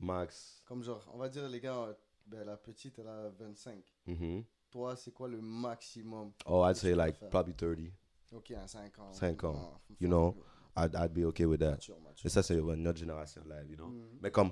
Max. 0.01 0.63
Comme 0.67 0.83
genre, 0.83 1.07
on 1.15 1.19
va 1.19 1.29
dire 1.29 1.49
les 1.49 1.61
gars, 1.61 1.97
ben, 2.27 2.45
la 2.45 2.57
petite, 2.57 2.99
elle 2.99 3.07
a 3.09 3.29
25. 3.39 3.79
Mhm. 4.07 4.45
Toi, 4.71 4.97
c'est 4.97 5.13
quoi 5.13 5.29
le 5.29 5.41
maximum 5.41 6.33
Oh, 6.45 6.65
I'd 6.67 6.77
say 6.77 6.95
like 6.95 7.19
probably 7.31 7.55
30. 7.55 7.93
Ok, 8.33 8.51
à 8.53 8.67
5 8.67 8.99
ans. 8.99 9.13
Cinq 9.13 9.45
ans. 9.45 9.53
Non, 9.53 9.71
faut 9.87 9.95
You 10.01 10.09
know? 10.09 10.35
I'd, 10.77 10.95
I'd 10.95 11.13
be 11.15 11.25
okay 11.25 11.47
with 11.47 11.61
that. 11.61 11.73
Mature, 11.73 11.99
mature. 12.01 12.27
Et 12.27 12.29
ça, 12.29 12.43
c'est 12.43 12.57
notre 12.61 12.99
génération 12.99 13.43
de 13.43 13.49
live, 13.49 13.71
you 13.71 13.77
know? 13.77 13.87
Mhm. 13.87 14.19
Mais 14.21 14.31
comme 14.31 14.51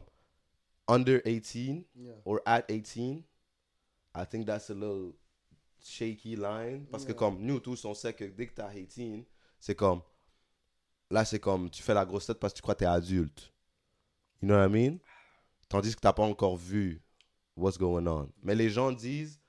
under 0.88 1.20
18 1.24 1.84
Yeah. 1.94 2.12
or 2.24 2.40
at 2.46 2.64
18, 2.68 3.24
I 4.14 4.24
think 4.24 4.46
that's 4.46 4.70
a 4.70 4.74
little 4.74 5.14
shaky 5.82 6.36
line. 6.36 6.86
Parce 6.90 7.04
que 7.04 7.12
comme 7.12 7.40
nous 7.40 7.60
tous, 7.60 7.84
on 7.84 7.94
sait 7.94 8.12
que 8.12 8.24
dès 8.24 8.46
que 8.46 8.54
t'as 8.54 8.70
18, 8.72 9.26
c'est 9.60 9.74
comme, 9.74 10.02
là, 11.10 11.24
c'est 11.24 11.38
comme, 11.40 11.70
tu 11.70 11.82
fais 11.82 11.94
la 11.94 12.04
grosse 12.04 12.26
tête 12.26 12.38
parce 12.38 12.52
que 12.52 12.58
tu 12.58 12.62
crois 12.62 12.74
que 12.74 12.80
t'es 12.80 12.86
adulte. 12.86 13.52
You 14.42 14.48
know 14.48 14.56
what 14.56 14.66
I 14.66 14.70
mean? 14.70 14.98
Tandis 15.68 15.94
que 15.94 16.00
t'as 16.00 16.12
pas 16.12 16.22
encore 16.22 16.56
vu 16.56 17.00
what's 17.56 17.78
going 17.78 18.06
on. 18.06 18.30
Mais 18.42 18.54
les 18.54 18.68
gens 18.70 18.92
disent, 18.92 19.40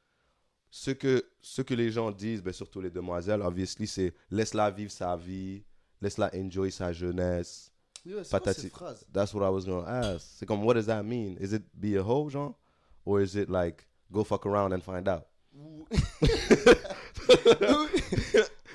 ce 0.70 0.92
que, 0.92 1.24
ce 1.42 1.62
que 1.62 1.74
les 1.74 1.92
gens 1.92 2.12
disent, 2.12 2.42
ben, 2.42 2.54
surtout 2.54 2.82
les 2.82 2.90
demoiselles, 2.90 3.42
obviously, 3.42 3.88
c'est 3.88 4.14
laisse-la 4.30 4.72
vivre 4.72 4.92
sa 4.92 5.16
vie, 5.16 5.64
laisse-la 6.02 6.32
enjoy 6.36 6.72
sa 6.72 6.92
jeunesse. 6.94 7.72
Patati. 8.30 8.72
That's 9.12 9.34
what 9.34 9.44
I 9.46 9.50
was 9.50 9.66
gonna 9.66 9.88
ask. 9.88 10.26
C'est 10.38 10.46
comme, 10.46 10.64
what 10.64 10.76
does 10.76 10.86
that 10.88 11.04
mean? 11.04 11.38
Is 11.40 11.54
it 11.54 11.64
be 11.74 11.96
a 11.98 12.04
hoe, 12.04 12.30
genre? 12.30 12.54
Or 13.06 13.22
is 13.22 13.36
it 13.36 13.50
like, 13.50 13.88
go 14.12 14.24
fuck 14.24 14.46
around 14.46 14.74
and 14.74 14.82
find 14.82 15.08
out? 15.08 15.24
Ou 15.58 15.86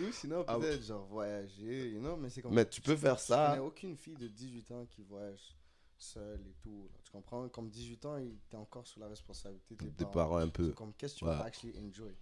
ou 0.02 0.12
sinon, 0.12 0.44
Ah, 0.46 0.56
peut-être 0.58 0.82
genre 0.82 1.04
voyager, 1.06 1.90
you 1.90 2.00
know, 2.00 2.16
mais 2.16 2.30
c'est 2.30 2.42
comme. 2.42 2.54
Mais 2.54 2.68
tu 2.68 2.80
peux 2.80 2.96
faire 2.96 3.16
Je 3.16 3.22
ça. 3.24 3.48
connais 3.50 3.62
aucune 3.66 3.96
fille 3.96 4.16
de 4.16 4.28
18 4.28 4.70
ans 4.72 4.86
qui 4.88 5.02
voyage 5.02 5.56
seule 5.98 6.40
et 6.48 6.54
tout. 6.62 6.88
là. 6.92 6.98
Tu 7.04 7.10
comprends? 7.12 7.48
Comme 7.48 7.68
18 7.68 8.04
ans, 8.06 8.16
t'es 8.48 8.56
encore 8.56 8.86
sous 8.86 9.00
la 9.00 9.08
responsabilité 9.08 9.74
de 9.74 9.84
tes 9.84 9.90
Des 9.90 10.04
parents. 10.04 10.12
parents 10.12 10.36
un 10.38 10.48
peu. 10.48 10.70
Comme, 10.70 10.92
qu'est-ce 10.94 11.14
que 11.14 11.18
tu 11.20 11.24
Ouais. 11.26 11.36
vas 11.36 11.44
actually 11.44 11.74
enjoy? 11.78 12.14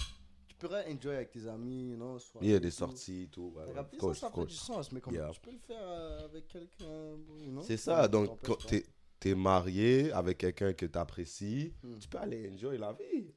Pourrais 0.59 0.85
enjoy 0.92 1.14
avec 1.16 1.31
tes 1.31 1.47
amis, 1.47 1.90
you 1.90 1.97
know, 1.97 2.18
soirée 2.18 2.47
Il 2.47 2.51
y 2.51 2.55
a 2.55 2.57
et 2.57 2.61
des 2.61 2.71
sorties, 2.71 3.29
tout. 3.31 3.53
ouais, 3.57 3.62
of 3.64 3.75
ça, 3.75 3.97
course, 3.99 4.18
ça 4.18 4.27
of 4.27 4.33
fait 4.35 4.40
du 4.40 4.47
course. 4.47 4.55
sens, 4.66 4.92
mais 4.92 5.01
Yeah. 5.11 5.31
tu 5.33 5.40
peux 5.40 5.53
le 5.53 5.59
faire 5.59 5.83
euh, 5.88 6.25
avec 6.25 6.49
quelqu'un, 6.49 7.16
you 7.40 7.51
know, 7.53 7.62
C'est 7.62 7.77
ça 7.77 8.03
ça. 8.03 8.09
Donc, 8.09 8.38
quand 8.42 8.57
t'es 8.66 8.85
es 9.25 9.35
marié 9.35 10.12
avec 10.12 10.38
quelqu'un 10.38 10.73
que 10.73 10.87
t'apprécies, 10.87 11.73
Hmm. 11.83 11.99
tu 11.99 12.09
peux 12.09 12.18
aller 12.18 12.51
enjoy 12.53 12.79
la 12.79 12.92
vie. 12.92 13.33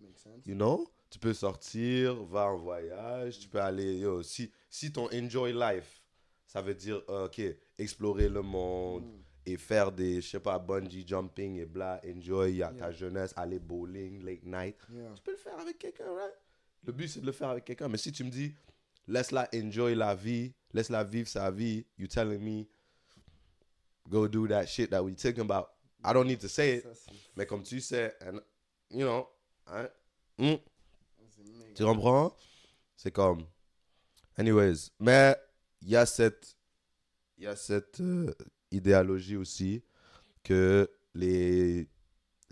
You 0.46 0.56
know? 0.56 0.88
Tu 1.10 1.20
peux 1.20 1.34
sortir, 1.34 2.24
va 2.26 2.48
en 2.48 2.58
voyage, 2.58 3.40
tu 3.40 3.50
peux 3.50 3.60
aller. 3.60 3.98
Yo, 4.00 4.22
si, 4.24 4.52
si 4.70 4.92
ton 4.94 5.10
enjoy 5.14 5.52
life, 5.54 6.02
ça 6.46 6.62
veut 6.62 6.76
dire, 6.76 7.02
euh, 7.10 7.26
ok, 7.26 7.42
explorer 7.78 8.30
le 8.30 8.42
monde 8.42 9.04
Mm. 9.06 9.22
et 9.48 9.58
faire 9.58 9.92
des, 9.92 10.22
je 10.22 10.30
sais 10.30 10.40
pas, 10.40 10.58
bungee 10.60 11.06
jumping 11.06 11.58
et 11.58 11.66
bla, 11.66 12.00
enjoy 12.06 12.62
à 12.64 12.70
ta 12.70 12.86
Yeah. 12.86 12.92
jeunesse, 12.92 13.34
aller 13.36 13.60
bowling, 13.60 14.24
late 14.24 14.44
night. 14.46 14.78
Yeah. 14.94 15.14
Tu 15.16 15.22
peux 15.24 15.32
le 15.32 15.38
faire 15.38 15.60
avec 15.60 15.78
quelqu'un, 15.80 16.14
right? 16.14 16.34
Le 16.84 16.91
but, 16.91 17.08
c'est 17.08 17.22
de 17.22 17.26
le 17.26 17.32
faire 17.32 17.50
avec 17.50 17.65
quelqu'un. 17.65 17.88
Mais 17.88 17.98
si 17.98 18.12
tu 18.12 18.24
me 18.24 18.30
dis, 18.30 18.54
laisse-la 19.08 19.50
enjoy 19.54 19.96
la 19.96 20.15
vie, 20.15 20.54
laisse-la 20.74 21.04
vivre 21.04 21.28
sa 21.28 21.52
vie, 21.52 21.86
you 21.98 22.08
telling 22.08 22.39
me, 22.39 22.67
go 24.10 24.28
do 24.28 24.48
that 24.48 24.65
shit 24.65 24.89
that 24.89 25.04
we 25.04 25.15
talking 25.15 25.41
about. 25.41 25.67
I 26.04 26.13
don't 26.13 26.28
need 26.28 26.39
to 26.39 26.48
say 26.48 26.78
it, 26.78 26.84
Ça, 26.84 27.12
mais 27.36 27.46
comme 27.46 27.62
tu 27.63 27.80
sais, 27.80 28.15
and, 28.26 28.39
you 28.89 29.06
know, 29.06 29.28
hein, 29.67 29.88
hmm, 30.39 30.56
tu 31.76 31.84
comprends? 31.84 32.36
C'est 32.98 33.12
comme, 33.12 33.46
anyways. 34.38 34.89
Mais 35.00 35.36
il 35.82 35.89
y 35.89 35.96
a 35.96 36.06
cette, 36.06 36.56
il 37.38 37.44
y 37.44 37.48
a 37.48 37.56
cette 37.56 38.00
euh, 38.02 38.34
idéologie 38.72 39.36
aussi 39.36 39.84
que 40.44 40.89
les 41.13 41.88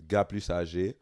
gars 0.04 0.26
plus 0.26 0.50
âgés 0.50 0.98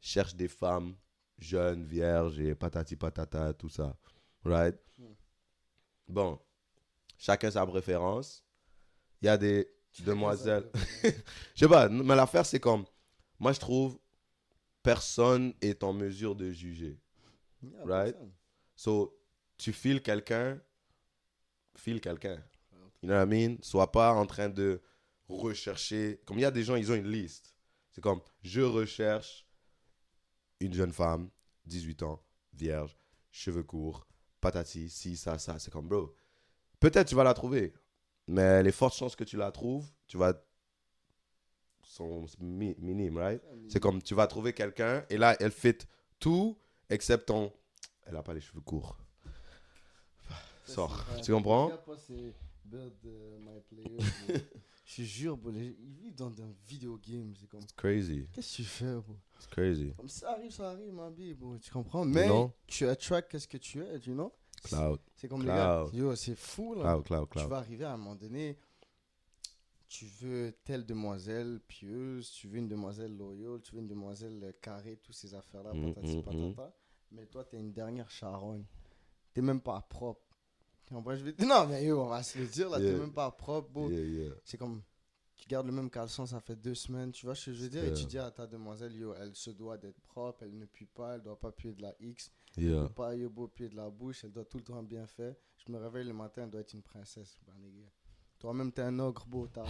cherchent 0.00 0.34
des 0.34 0.48
femmes 0.48 0.94
jeunes, 1.40 1.84
vierges 1.84 2.38
et 2.38 2.54
patati 2.54 2.96
patata, 2.96 3.52
tout 3.54 3.68
ça. 3.68 3.96
Right? 4.44 4.76
Mm. 4.98 5.04
Bon, 6.08 6.38
chacun 7.18 7.50
sa 7.50 7.66
préférence. 7.66 8.44
Il 9.22 9.26
y 9.26 9.28
a 9.28 9.36
des 9.36 9.68
demoiselles. 10.00 10.70
Je 11.04 11.10
sais 11.54 11.68
pas, 11.68 11.88
mais 11.88 12.16
l'affaire 12.16 12.46
c'est 12.46 12.60
comme, 12.60 12.84
moi 13.38 13.52
je 13.52 13.60
trouve, 13.60 13.98
personne 14.82 15.52
est 15.60 15.82
en 15.84 15.92
mesure 15.92 16.34
de 16.34 16.50
juger. 16.50 16.98
Yeah, 17.62 17.84
Right? 17.84 18.14
personne. 18.14 18.32
So, 18.76 19.18
tu 19.58 19.72
files 19.72 20.00
quelqu'un, 20.00 20.58
file 21.76 22.00
quelqu'un. 22.00 22.42
You 23.02 23.08
know 23.08 23.14
what 23.16 23.24
I 23.24 23.26
mean? 23.26 23.58
Sois 23.62 23.90
pas 23.90 24.12
en 24.12 24.26
train 24.26 24.48
de 24.48 24.80
rechercher. 25.28 26.20
Comme 26.24 26.38
il 26.38 26.42
y 26.42 26.46
a 26.46 26.50
des 26.50 26.62
gens, 26.62 26.76
ils 26.76 26.90
ont 26.90 26.94
une 26.94 27.10
liste. 27.10 27.54
C'est 27.92 28.00
comme, 28.00 28.20
je 28.42 28.60
recherche 28.60 29.46
une 30.60 30.72
jeune 30.74 30.92
femme, 30.92 31.30
18 31.66 32.02
ans, 32.02 32.22
vierge, 32.52 32.96
cheveux 33.30 33.62
courts, 33.62 34.06
patati, 34.40 34.88
si, 34.90 35.16
ça, 35.16 35.38
ça. 35.38 35.58
C'est 35.58 35.70
comme, 35.70 35.88
bro, 35.88 36.14
peut-être 36.78 37.08
tu 37.08 37.14
vas 37.14 37.24
la 37.24 37.34
trouver, 37.34 37.72
mais 38.26 38.62
les 38.62 38.72
fortes 38.72 38.94
chances 38.94 39.16
que 39.16 39.24
tu 39.24 39.36
la 39.36 39.50
trouves, 39.50 39.90
tu 40.06 40.16
vas. 40.16 40.34
sont 41.82 42.24
mi- 42.38 42.76
minimes, 42.78 43.18
right? 43.18 43.42
C'est 43.68 43.80
comme, 43.80 44.00
tu 44.02 44.14
vas 44.14 44.26
trouver 44.26 44.52
quelqu'un, 44.52 45.04
et 45.10 45.16
là, 45.18 45.36
elle 45.40 45.50
fit 45.50 45.76
tout, 46.18 46.56
except 46.88 47.26
ton. 47.26 47.52
Elle 48.06 48.16
a 48.16 48.22
pas 48.22 48.34
les 48.34 48.40
cheveux 48.40 48.60
courts. 48.60 48.96
Sors. 50.66 51.04
Tu 51.22 51.32
comprends? 51.32 51.68
Je 54.90 54.96
te 54.96 55.02
jure, 55.02 55.36
bro, 55.36 55.52
ils 55.52 55.72
vivent 56.00 56.16
dans 56.16 56.32
un 56.42 56.52
vidéo 56.66 56.98
game. 57.00 57.32
C'est 57.38 57.46
comme, 57.48 57.60
It's 57.60 57.72
crazy. 57.74 58.26
qu'est-ce 58.32 58.50
que 58.50 58.56
tu 58.56 58.64
fais, 58.64 58.94
bro? 58.96 59.16
It's 59.36 59.46
crazy. 59.46 59.92
Comme 59.96 60.08
ça 60.08 60.32
arrive, 60.32 60.50
ça 60.50 60.70
arrive, 60.70 60.92
ma 60.92 61.10
vie, 61.10 61.32
bro. 61.32 61.56
Tu 61.58 61.70
comprends? 61.70 62.04
Mais 62.04 62.26
Non. 62.26 62.52
tu 62.66 62.88
attract 62.88 63.30
qu'est-ce 63.30 63.46
que 63.46 63.58
tu 63.58 63.80
es, 63.84 63.98
you 64.00 64.14
know? 64.14 64.32
Cloud, 64.64 64.98
C'est 65.14 65.28
comme 65.28 65.42
les 65.42 65.46
gars. 65.46 65.86
Yo, 65.92 66.16
c'est 66.16 66.34
fou, 66.34 66.74
là. 66.74 66.82
cloud, 66.82 67.04
cloud, 67.04 67.28
Tu 67.30 67.38
cloud. 67.38 67.48
vas 67.50 67.58
arriver 67.58 67.84
à 67.84 67.92
un 67.92 67.96
moment 67.98 68.16
donné, 68.16 68.58
tu 69.86 70.06
veux 70.06 70.52
telle 70.64 70.84
demoiselle 70.84 71.60
pieuse, 71.68 72.30
tu 72.32 72.48
veux 72.48 72.58
une 72.58 72.68
demoiselle 72.68 73.16
loyale, 73.16 73.60
tu 73.62 73.74
veux 73.76 73.80
une 73.80 73.88
demoiselle 73.88 74.40
euh, 74.42 74.52
carrée, 74.60 74.96
toutes 75.02 75.14
ces 75.14 75.34
affaires-là, 75.34 75.72
Mhm, 75.72 75.94
patati 75.94 76.16
mhm, 76.16 76.22
patata. 76.54 76.74
Mais 77.12 77.26
toi, 77.26 77.44
t'es 77.44 77.58
une 77.60 77.72
dernière 77.72 78.10
charogne. 78.10 78.64
T'es 79.32 79.40
même 79.40 79.60
pas 79.60 79.80
propre. 79.82 80.20
Tu 80.90 81.16
je 81.16 81.24
vais 81.24 81.34
Non, 81.46 81.66
mais 81.66 81.84
yo, 81.84 82.00
on 82.02 82.08
va 82.08 82.22
se 82.22 82.38
le 82.38 82.46
dire, 82.46 82.68
là, 82.68 82.78
Yeah. 82.80 82.92
t'es 82.92 82.98
même 82.98 83.12
pas 83.12 83.30
propre. 83.30 83.88
Yeah, 83.90 84.00
yeah. 84.00 84.32
C'est 84.44 84.58
comme, 84.58 84.82
tu 85.36 85.46
gardes 85.48 85.66
le 85.66 85.72
même 85.72 85.88
caleçon, 85.88 86.26
ça 86.26 86.40
fait 86.40 86.56
deux 86.56 86.74
semaines, 86.74 87.12
tu 87.12 87.26
vois 87.26 87.34
ce 87.34 87.46
que 87.46 87.52
je 87.52 87.62
veux 87.62 87.68
dire, 87.68 87.84
et 87.84 87.92
tu 87.92 88.04
dis 88.04 88.18
à 88.18 88.30
ta 88.30 88.46
demoiselle, 88.46 88.94
yo, 88.96 89.14
elle 89.14 89.34
se 89.34 89.50
doit 89.50 89.78
d'être 89.78 90.00
propre, 90.02 90.42
elle 90.42 90.56
ne 90.58 90.66
pue 90.66 90.86
pas, 90.86 91.14
elle 91.14 91.22
doit 91.22 91.38
pas 91.38 91.52
puer 91.52 91.72
de 91.72 91.82
la 91.82 91.94
X, 92.00 92.30
elle 92.56 92.70
doit 92.70 92.88
pas 92.94 93.14
yo, 93.14 93.30
beau 93.30 93.46
pied 93.48 93.68
de 93.68 93.76
la 93.76 93.88
bouche, 93.88 94.24
elle 94.24 94.32
doit 94.32 94.44
tout 94.44 94.58
le 94.58 94.64
temps 94.64 94.82
bien 94.82 95.06
faire. 95.06 95.34
Je 95.64 95.72
me 95.72 95.78
réveille 95.78 96.06
le 96.06 96.12
matin, 96.12 96.42
elle 96.44 96.50
doit 96.50 96.60
être 96.60 96.72
une 96.74 96.82
princesse, 96.82 97.38
bah. 97.46 97.52
Toi-même, 98.38 98.72
t'es 98.72 98.82
un 98.82 98.98
ogre 98.98 99.26
beau, 99.26 99.46
t'as. 99.46 99.64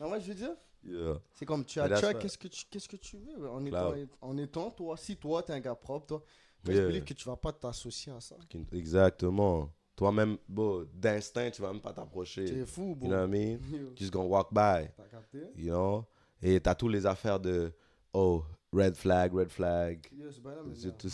non, 0.00 0.08
moi, 0.08 0.18
je 0.18 0.28
veux 0.28 0.34
dire, 0.34 0.54
Yeah. 0.84 1.20
c'est 1.34 1.44
comme 1.46 1.64
tu 1.64 1.80
attracts 1.80 2.04
right. 2.04 2.18
qu'est-ce 2.20 2.38
que 2.38 2.46
tu, 2.46 2.64
qu'est-ce 2.70 2.88
que 2.88 2.96
tu 2.96 3.16
veux, 3.16 3.50
en 3.50 3.64
étant, 3.64 3.92
en 4.20 4.38
étant, 4.38 4.70
toi, 4.70 4.96
si 4.96 5.16
toi, 5.16 5.42
t'es 5.42 5.52
un 5.52 5.60
gars 5.60 5.74
propre, 5.74 6.06
toi, 6.06 6.24
Yeah. 6.68 6.90
je 6.90 6.98
que 7.00 7.14
tu 7.14 7.24
vas 7.28 7.36
pas 7.36 7.52
t'associer 7.52 8.12
à 8.12 8.20
ça. 8.20 8.36
Exactement. 8.72 9.72
Toi-même, 9.96 10.36
bon, 10.46 10.86
d'instinct, 10.92 11.50
tu 11.52 11.62
vas 11.62 11.72
même 11.72 11.80
pas 11.80 11.92
t'approcher. 11.92 12.44
T'es 12.44 12.66
fou, 12.66 12.88
You 12.90 12.94
bro. 12.96 13.08
know 13.08 13.16
what 13.16 13.24
I 13.24 13.30
mean? 13.30 13.58
Just 13.96 14.12
gonna 14.12 14.28
walk 14.28 14.52
by, 14.52 14.88
T'as 14.96 15.04
capté? 15.10 15.38
you 15.56 15.70
know? 15.70 16.04
Et 16.42 16.60
t'as 16.60 16.74
tous 16.74 16.88
les 16.88 17.06
affaires 17.06 17.40
de, 17.40 17.72
oh, 18.12 18.44
red 18.72 18.94
flag, 18.94 19.32
red 19.32 19.48
flag. 19.48 20.06
C'est 20.10 20.44
là, 20.44 20.62
C'est 20.74 20.98
tout- 20.98 21.08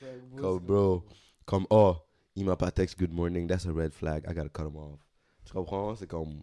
Red 0.00 0.20
bro, 0.30 0.40
Comme, 0.40 0.58
c'est 0.60 0.66
bro. 0.66 1.04
comme- 1.44 1.66
oh, 1.70 1.96
il 2.36 2.44
m'a 2.44 2.56
pas 2.56 2.70
text 2.70 2.96
good 2.98 3.12
morning, 3.12 3.48
that's 3.48 3.66
a 3.66 3.72
red 3.72 3.92
flag, 3.92 4.24
I 4.28 4.32
gotta 4.34 4.48
cut 4.48 4.68
him 4.68 4.76
off. 4.76 5.00
Tu 5.44 5.52
comprends? 5.52 5.96
C'est 5.96 6.06
comme. 6.06 6.40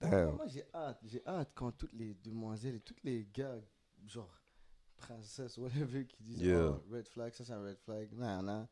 Damn. 0.00 0.34
Moi, 0.34 0.46
j'ai 0.48 0.64
hâte. 0.74 0.98
J'ai 1.04 1.22
hâte 1.26 1.50
quand 1.54 1.70
toutes 1.70 1.92
les 1.92 2.14
demoiselles 2.14 2.74
et 2.76 2.80
tous 2.80 2.96
les 3.04 3.28
gars, 3.32 3.60
genre 4.06 4.28
princesse, 4.96 5.56
whatever, 5.56 6.04
qui 6.04 6.22
disent 6.24 6.40
Yeah. 6.42 6.70
oh, 6.70 6.82
red 6.90 7.06
flag, 7.06 7.32
ça 7.32 7.44
c'est 7.44 7.52
un 7.52 7.62
red 7.62 7.78
flag. 7.78 8.08
Non, 8.12 8.42
non. 8.42 8.66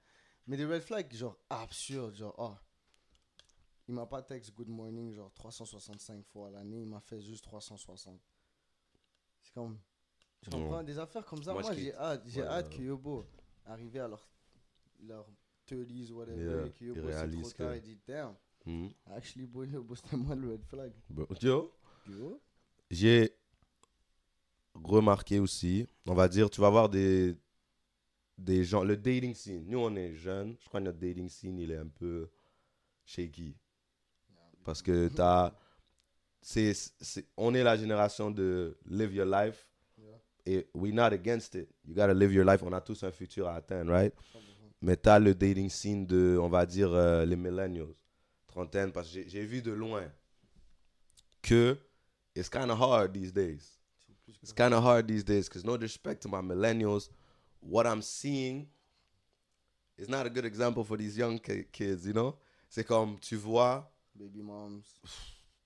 Mais 0.47 0.57
des 0.57 0.65
red 0.67 0.83
flags, 0.83 1.13
genre 1.15 1.37
absurdes, 1.51 2.17
genre, 2.17 2.35
oh, 2.39 2.55
il 3.89 3.95
m'a 3.95 4.07
pas 4.07 4.23
texte 4.23 4.53
good 4.55 4.69
morning, 4.69 5.13
genre 5.15 5.33
365 5.35 6.25
fois 6.27 6.49
à 6.49 6.51
l'année, 6.51 6.81
il 6.83 6.87
m'a 6.87 7.01
fait 7.01 7.21
juste 7.21 7.45
360. 7.45 8.21
C'est 9.43 9.53
comme. 9.55 9.79
Tu 10.43 10.51
Non. 10.51 10.59
comprends? 10.63 10.83
Des 10.83 10.99
affaires 10.99 11.25
comme 11.25 11.43
ça, 11.43 11.53
Moi, 11.53 11.63
moi, 11.63 11.73
je 11.75 11.81
j'ai 11.81 11.95
hâte. 11.95 12.23
J'ai 12.27 12.41
Ouais, 12.43 12.47
hâte 12.49 12.71
que 12.77 12.83
Yobo 12.83 13.25
arrive 13.65 13.97
à 13.99 14.09
leur, 14.09 14.29
leur 15.01 15.29
30s, 15.67 16.11
whatever, 16.11 16.43
Yeah, 16.43 16.67
et 16.67 16.73
que 16.73 16.85
Yobo 16.85 17.11
c'est 17.13 17.31
trop 17.31 17.51
tard, 17.51 17.73
que- 17.73 17.77
il 17.77 17.83
dit, 17.83 17.99
damn, 18.07 18.35
Hmm. 18.65 18.89
actually, 19.07 19.47
boy, 19.47 19.69
Yobo, 19.69 19.95
c'était 19.95 20.17
moi 20.17 20.35
le 20.35 20.53
red 20.53 20.65
flag. 20.65 20.93
Yo, 21.41 21.73
Yo. 22.09 22.41
j'ai 22.91 23.37
remarqué 24.75 25.39
aussi, 25.39 25.87
on 26.07 26.15
va 26.15 26.29
dire, 26.29 26.51
tu 26.51 26.61
vas 26.61 26.71
voir 26.71 26.89
des, 26.89 27.37
des 28.39 28.65
gens, 28.65 28.85
le 28.85 28.97
dating 28.97 29.35
scene. 29.35 29.65
Nous, 29.67 29.79
on 29.79 29.95
est 29.97 30.15
jeunes, 30.15 30.57
je 30.61 30.69
crois 30.69 30.81
que 30.81 30.87
notre 30.87 30.99
dating 30.99 31.29
scene, 31.29 31.59
il 31.59 31.71
est 31.71 31.77
un 31.77 31.87
peu 31.87 32.29
shaky. 33.05 33.57
Parce 34.65 34.83
que 34.83 35.09
t'as. 35.09 35.55
C'est, 36.45 36.73
c'est, 36.75 37.27
on 37.37 37.55
est 37.55 37.63
la 37.63 37.77
génération 37.77 38.31
de 38.31 38.77
live 38.87 39.15
your 39.15 39.27
life. 39.27 39.69
Et 40.45 40.67
we're 40.75 40.93
not 40.93 41.13
against 41.13 41.55
it. 41.55 41.69
You 41.85 41.95
gotta 41.95 42.13
live 42.13 42.33
your 42.33 42.45
life. 42.45 42.65
On 42.65 42.73
a 42.73 42.81
tous 42.81 43.05
un 43.05 43.13
futur 43.13 43.47
à 43.47 43.55
atteindre, 43.55 43.93
right? 43.93 44.13
100%. 44.35 44.39
Mais 44.81 44.97
t'as 44.97 45.21
le 45.21 45.37
dating 45.37 45.71
scene 45.71 46.05
de, 46.05 46.37
on 46.41 46.49
va 46.49 46.67
dire, 46.67 46.93
euh, 46.93 47.25
les 47.25 47.37
millennials, 47.37 47.95
trentaine, 48.49 48.91
parce 48.91 49.07
que 49.07 49.15
j'ai, 49.15 49.29
j'ai 49.29 49.45
vu 49.45 49.63
de 49.63 49.71
loin 49.71 50.11
que 51.41 51.77
it's 52.35 52.49
kind 52.49 52.71
of 52.71 52.81
hard 52.81 53.13
these 53.13 53.33
days. 53.33 53.79
It's 54.43 54.53
kind 54.53 54.73
of 54.73 54.83
hard 54.83 55.07
these 55.07 55.25
days 55.25 55.49
because 55.49 55.65
no 55.65 55.77
disrespect 55.77 56.23
to 56.23 56.29
my 56.29 56.41
millennials, 56.43 57.11
what 57.63 57.87
I'm 57.87 58.03
seeing 58.03 58.67
is 59.99 60.09
not 60.09 60.27
a 60.27 60.31
good 60.31 60.45
example 60.45 60.85
for 60.85 60.97
these 60.97 61.17
young 61.17 61.39
ki- 61.39 61.67
kids, 61.73 62.07
you 62.07 62.13
know? 62.13 62.37
C'est 62.69 62.85
comme, 62.85 63.19
tu 63.21 63.37
vois, 63.37 63.91
Baby 64.15 64.43
moms. 64.43 64.83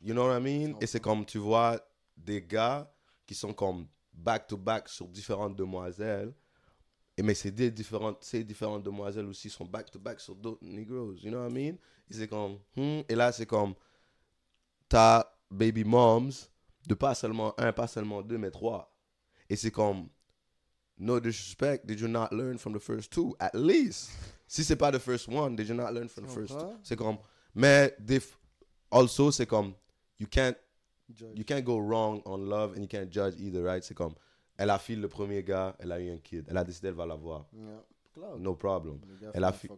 you 0.00 0.12
know 0.14 0.26
what 0.28 0.36
I 0.36 0.40
mean? 0.40 0.76
Et 0.80 0.86
c'est 0.86 1.00
comme, 1.00 1.24
tu 1.24 1.38
vois 1.38 1.80
des 2.16 2.42
gars 2.42 2.90
qui 3.26 3.34
sont 3.34 3.52
comme 3.52 3.86
back-to-back 4.12 4.88
sur 4.88 5.06
différentes 5.08 5.56
demoiselles. 5.56 6.32
Et 7.18 7.22
mais 7.22 7.34
c'est 7.34 7.50
des 7.50 7.70
différentes, 7.70 8.22
ces 8.22 8.44
différentes 8.44 8.82
demoiselles 8.82 9.26
aussi 9.26 9.48
sont 9.48 9.64
back-to-back 9.64 10.20
sur 10.20 10.34
d'autres 10.34 10.62
Negroes, 10.64 11.16
you 11.22 11.30
know 11.30 11.38
what 11.40 11.48
I 11.48 11.52
mean? 11.52 11.76
Et 12.10 12.14
c'est 12.14 12.28
comme, 12.28 12.58
hmm, 12.76 13.00
et 13.08 13.14
là 13.14 13.32
c'est 13.32 13.46
comme, 13.46 13.74
t'as 14.88 15.24
baby 15.50 15.84
moms 15.84 16.48
de 16.86 16.94
pas 16.94 17.14
seulement 17.14 17.58
un, 17.58 17.72
pas 17.72 17.86
seulement 17.86 18.22
deux, 18.22 18.38
mais 18.38 18.50
trois. 18.50 18.92
Et 19.48 19.56
c'est 19.56 19.70
comme, 19.70 20.08
no 20.98 21.20
disrespect, 21.20 21.86
did 21.86 22.00
you 22.00 22.08
not 22.08 22.32
learn 22.32 22.58
from 22.58 22.72
the 22.72 22.80
first 22.80 23.12
two? 23.12 23.34
At 23.40 23.54
least? 23.54 24.10
Si 24.46 24.62
c'est 24.64 24.76
pas 24.76 24.90
the 24.92 24.98
first 25.00 25.28
one, 25.28 25.56
did 25.56 25.68
you 25.68 25.74
not 25.74 25.92
learn 25.92 26.08
from 26.08 26.24
the 26.26 26.30
first 26.30 26.58
two? 26.58 26.76
C'est 26.82 26.96
comme, 26.96 27.18
mais 27.54 27.94
des, 27.98 28.20
also 28.90 29.30
c'est 29.30 29.46
comme, 29.46 29.74
you 30.18 30.26
can't 30.26 30.56
Judge. 31.14 31.36
you 31.38 31.44
can't 31.44 31.64
go 31.64 31.78
wrong 31.78 32.20
on 32.24 32.48
love 32.48 32.74
and 32.74 32.82
you 32.82 32.88
can't 32.88 33.10
judge 33.10 33.34
either, 33.38 33.62
right? 33.62 33.84
C'est 33.84 33.94
comme, 33.94 34.14
elle 34.56 34.70
a 34.70 34.78
fil 34.78 35.00
le 35.00 35.08
premier 35.08 35.42
gars, 35.42 35.76
elle 35.78 35.92
a 35.92 36.00
eu 36.00 36.10
un 36.10 36.18
kid, 36.18 36.46
elle 36.48 36.56
a 36.56 36.64
décidé, 36.64 36.88
elle 36.88 36.94
va 36.94 37.06
l'avoir. 37.06 37.46
Yeah. 37.52 37.82
Cloud. 38.14 38.40
No 38.40 38.54
problem. 38.54 38.98
Elle 39.34 39.44
a 39.44 39.52
fi-. 39.52 39.68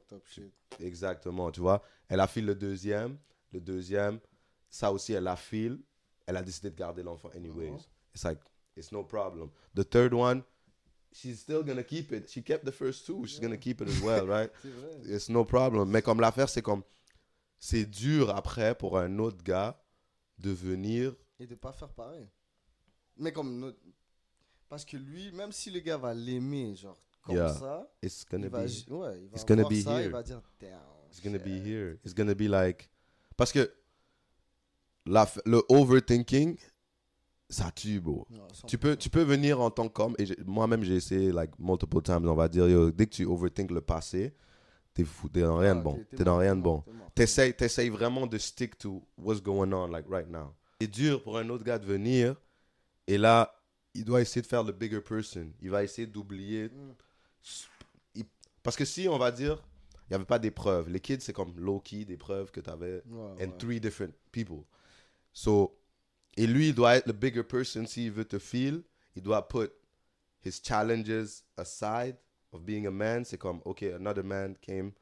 Exactement, 0.79 1.51
tu 1.51 1.61
vois. 1.61 1.83
Elle 2.09 2.21
a 2.21 2.27
fil 2.29 2.47
le 2.47 2.55
deuxième, 2.55 3.19
le 3.53 3.61
deuxième, 3.61 4.21
ça 4.71 4.93
aussi, 4.93 5.12
elle 5.12 5.27
a 5.27 5.35
fil, 5.37 5.81
elle 6.27 6.37
a 6.37 6.43
décidé 6.43 6.71
de 6.71 6.77
garder 6.77 7.03
l'enfant 7.03 7.31
anyways. 7.35 7.71
Mhm. 7.73 7.79
It's 8.14 8.25
like, 8.25 8.39
it's 8.77 8.93
no 8.93 9.03
problem. 9.03 9.51
The 9.75 9.83
third 9.85 10.14
one, 10.14 10.43
she's 11.13 11.41
still 11.41 11.63
gonna 11.63 11.83
keep 11.85 12.13
it. 12.13 12.29
She 12.31 12.43
kept 12.43 12.65
the 12.65 12.73
first 12.73 13.07
two, 13.07 13.27
she's 13.27 13.41
gonna 13.41 13.57
keep 13.57 13.81
it 13.81 13.89
as 13.89 14.01
well, 14.01 14.27
right? 14.29 14.51
Vrai. 14.63 15.15
It's 15.15 15.29
no 15.29 15.45
problem. 15.45 15.91
Mais 15.91 16.03
comme 16.03 16.21
l'affaire, 16.21 16.49
c'est 16.49 16.63
comme, 16.63 16.83
c'est 17.59 17.85
dur 17.85 18.31
après 18.35 18.75
pour 18.77 18.99
un 18.99 19.19
autre 19.19 19.43
gars 19.43 19.81
de 20.39 20.51
venir 20.51 21.15
Et 21.41 21.47
de 21.47 21.55
pas 21.55 21.73
faire 21.73 21.89
pareil. 21.93 22.27
Mais 23.17 23.33
comme 23.33 23.59
notre... 23.59 23.79
Parce 24.69 24.85
que 24.85 24.97
lui, 24.97 25.33
même 25.33 25.51
si 25.53 25.71
le 25.71 25.81
gars 25.81 25.97
va 25.97 26.13
l'aimer, 26.15 26.77
genre, 26.77 27.01
comme 27.23 27.37
Yeah. 27.37 27.55
ça, 27.55 27.91
it's 28.03 28.23
il 28.23 28.31
gonna 28.31 28.49
va, 28.49 28.65
be 28.65 28.69
ouais, 28.91 29.21
il 29.23 29.29
va 29.29 29.37
it's 29.37 29.45
gonna 29.45 29.69
be 29.69 29.83
ça, 29.83 29.97
here. 29.99 30.05
il 30.05 30.11
va 30.11 30.23
dire, 30.23 30.43
damn. 30.61 30.71
It's 31.11 31.21
gonna 31.23 31.39
be 31.39 31.49
here. 31.67 31.99
It's 32.05 32.15
gonna 32.15 32.35
be 32.35 32.49
like. 32.49 32.91
Parce 33.37 33.51
que 33.53 33.73
la, 35.07 35.27
le 35.47 35.63
overthinking, 35.69 36.59
ça 37.51 37.70
tue, 37.70 38.01
bro. 38.01 38.26
Non, 38.30 38.46
Tu 38.66 38.76
peux, 38.78 38.96
tu 38.96 39.09
peux 39.11 39.22
venir 39.22 39.61
en 39.61 39.70
tant 39.70 39.88
qu'homme, 39.88 40.14
et 40.18 40.24
moi-même 40.46 40.82
j'ai 40.82 40.96
essayé, 40.96 41.32
like, 41.32 41.51
multiple 41.59 42.03
times, 42.03 42.26
on 42.28 42.34
va 42.34 42.49
dire, 42.49 42.68
yo, 42.68 42.90
dès 42.90 43.07
que 43.07 43.14
tu 43.14 43.24
overthink 43.24 43.70
le 43.70 43.80
passé, 43.80 44.34
t'es 44.94 45.05
fou, 45.05 45.28
t'es 45.28 45.40
dans 45.42 45.57
rien 45.57 45.74
de 45.74 45.80
Ah, 45.80 45.84
bon. 45.84 46.05
t'es- 46.16 46.24
dans 46.24 46.36
rien 46.38 46.55
de 46.57 46.61
bon. 46.62 46.84
T'essayes, 47.14 47.88
vraiment 47.88 48.26
de 48.26 48.36
stick 48.38 48.76
to 48.78 49.03
what's 49.16 49.42
going 49.42 49.72
on, 49.72 49.86
like, 49.88 50.07
right 50.09 50.28
now. 50.28 50.55
C'est 50.80 50.88
dur 50.88 51.22
pour 51.22 51.38
un 51.38 51.49
autre 51.49 51.64
gars 51.64 51.78
de 51.78 51.86
venir, 51.86 52.36
et 53.07 53.16
là, 53.18 53.55
il 53.94 54.05
doit 54.05 54.20
essayer 54.20 54.42
de 54.42 54.46
faire 54.46 54.62
le 54.62 54.72
bigger 54.72 55.01
person. 55.01 55.51
Il 55.62 55.70
va 55.70 55.82
essayer 55.82 56.07
d'oublier 56.07 56.68
Mm. 56.68 58.22
parce 58.62 58.76
que 58.76 58.84
si 58.84 59.09
on 59.09 59.16
va 59.18 59.30
dire, 59.30 59.62
il 60.07 60.12
n'y 60.12 60.16
avait 60.16 60.24
pas 60.26 60.38
des 60.38 60.51
preuves. 60.51 60.88
Les 60.90 61.01
kids, 61.01 61.20
c'est 61.20 61.32
comme 61.32 61.55
low-key, 61.59 62.05
des 62.05 62.16
preuves 62.16 62.51
que 62.51 62.61
tu 62.61 62.68
avais 62.70 63.03
Ouais, 63.09 63.20
and 63.44 63.51
ouais. 63.51 63.59
three 63.59 63.80
different 63.80 64.12
people. 64.30 64.62
So, 65.32 65.78
et 66.39 66.47
lui, 66.47 66.68
il 66.68 66.74
doit 66.74 66.95
être 66.97 67.07
le 67.07 67.12
bigger 67.12 67.43
person 67.43 67.84
s'il 67.84 68.12
veut 68.12 68.24
te 68.24 68.39
feel. 68.39 68.82
Il 69.16 69.22
doit 69.22 69.49
put 69.49 69.70
his 70.45 70.61
challenges 70.62 71.43
aside 71.57 72.16
of 72.53 72.62
being 72.64 72.86
a 72.86 72.91
man. 72.93 73.24
C'est 73.24 73.39
comme, 73.39 73.61
OK, 73.64 73.82
another 73.82 74.22
man 74.22 74.55
came 74.61 74.93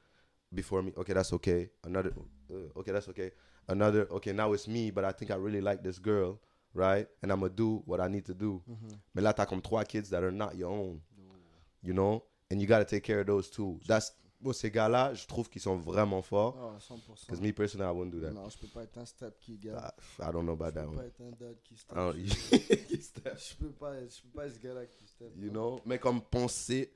before 0.50 0.82
me. 0.82 0.92
OK, 0.96 1.12
that's 1.12 1.34
okay. 1.34 1.70
Another, 1.84 2.12
uh, 2.50 2.70
OK, 2.74 2.90
that's 2.90 3.08
okay. 3.08 3.32
Another, 3.68 4.06
OK, 4.10 4.32
now 4.32 4.54
it's 4.54 4.66
me, 4.66 4.90
but 4.90 5.04
I 5.04 5.12
think 5.12 5.30
I 5.30 5.34
really 5.34 5.60
like 5.60 5.82
this 5.82 5.98
girl, 5.98 6.40
right? 6.72 7.06
And 7.22 7.30
I'm 7.30 7.40
going 7.40 7.50
to 7.50 7.56
do 7.56 7.82
what 7.84 8.00
I 8.00 8.08
need 8.08 8.24
to 8.26 8.34
do. 8.34 8.62
Mhm. 8.66 8.98
Mais 9.14 9.22
là, 9.22 9.34
tu 9.34 9.42
as 9.42 9.46
comme 9.46 9.60
trois 9.60 9.84
kids 9.84 10.08
that 10.10 10.22
are 10.22 10.32
not 10.32 10.56
your 10.56 10.70
own. 10.70 11.02
You 11.82 11.92
know? 11.92 12.22
And 12.50 12.60
you 12.62 12.66
got 12.66 12.78
to 12.78 12.86
take 12.86 13.02
care 13.02 13.20
of 13.20 13.26
those 13.26 13.50
too. 13.50 13.78
That's, 13.86 14.12
bon, 14.40 14.52
ces 14.52 14.70
gars-là, 14.70 15.14
je 15.14 15.26
trouve 15.26 15.48
qu'ils 15.48 15.62
sont 15.62 15.76
vraiment 15.76 16.22
forts. 16.22 16.56
Ah, 16.58 16.78
100%. 16.78 17.26
Because 17.26 17.40
me 17.40 17.52
personally, 17.52 17.88
I 17.88 17.92
wouldn't 17.94 18.10
do 18.12 18.20
that. 18.20 18.30
Non, 18.32 18.48
je 18.48 18.58
peux 18.58 18.66
pas 18.68 18.82
être 18.84 18.98
un 18.98 19.04
step 19.06 19.38
qui 19.40 19.56
gars. 19.58 19.94
I, 20.18 20.22
I 20.22 20.32
don't 20.32 20.44
know 20.44 20.56
Je 20.58 20.62
about 20.62 20.72
that 20.72 20.86
peux 20.86 20.94
pas 20.96 21.00
one. 21.00 21.06
être 21.06 21.20
un 21.22 21.30
dad 21.32 21.56
qui 21.62 21.76
step. 21.76 21.96
Don't- 21.96 22.14
Je 23.38 23.54
peux 23.58 23.70
pas, 23.72 23.94
je 24.00 24.22
peux 24.22 24.28
pas 24.34 24.46
être 24.46 24.54
ce 24.54 24.60
gars-là 24.60 24.86
qui 24.86 25.06
step. 25.06 25.32
you 25.36 25.50
know? 25.50 25.80
Mais 25.84 25.98
comme 25.98 26.20
penser, 26.22 26.92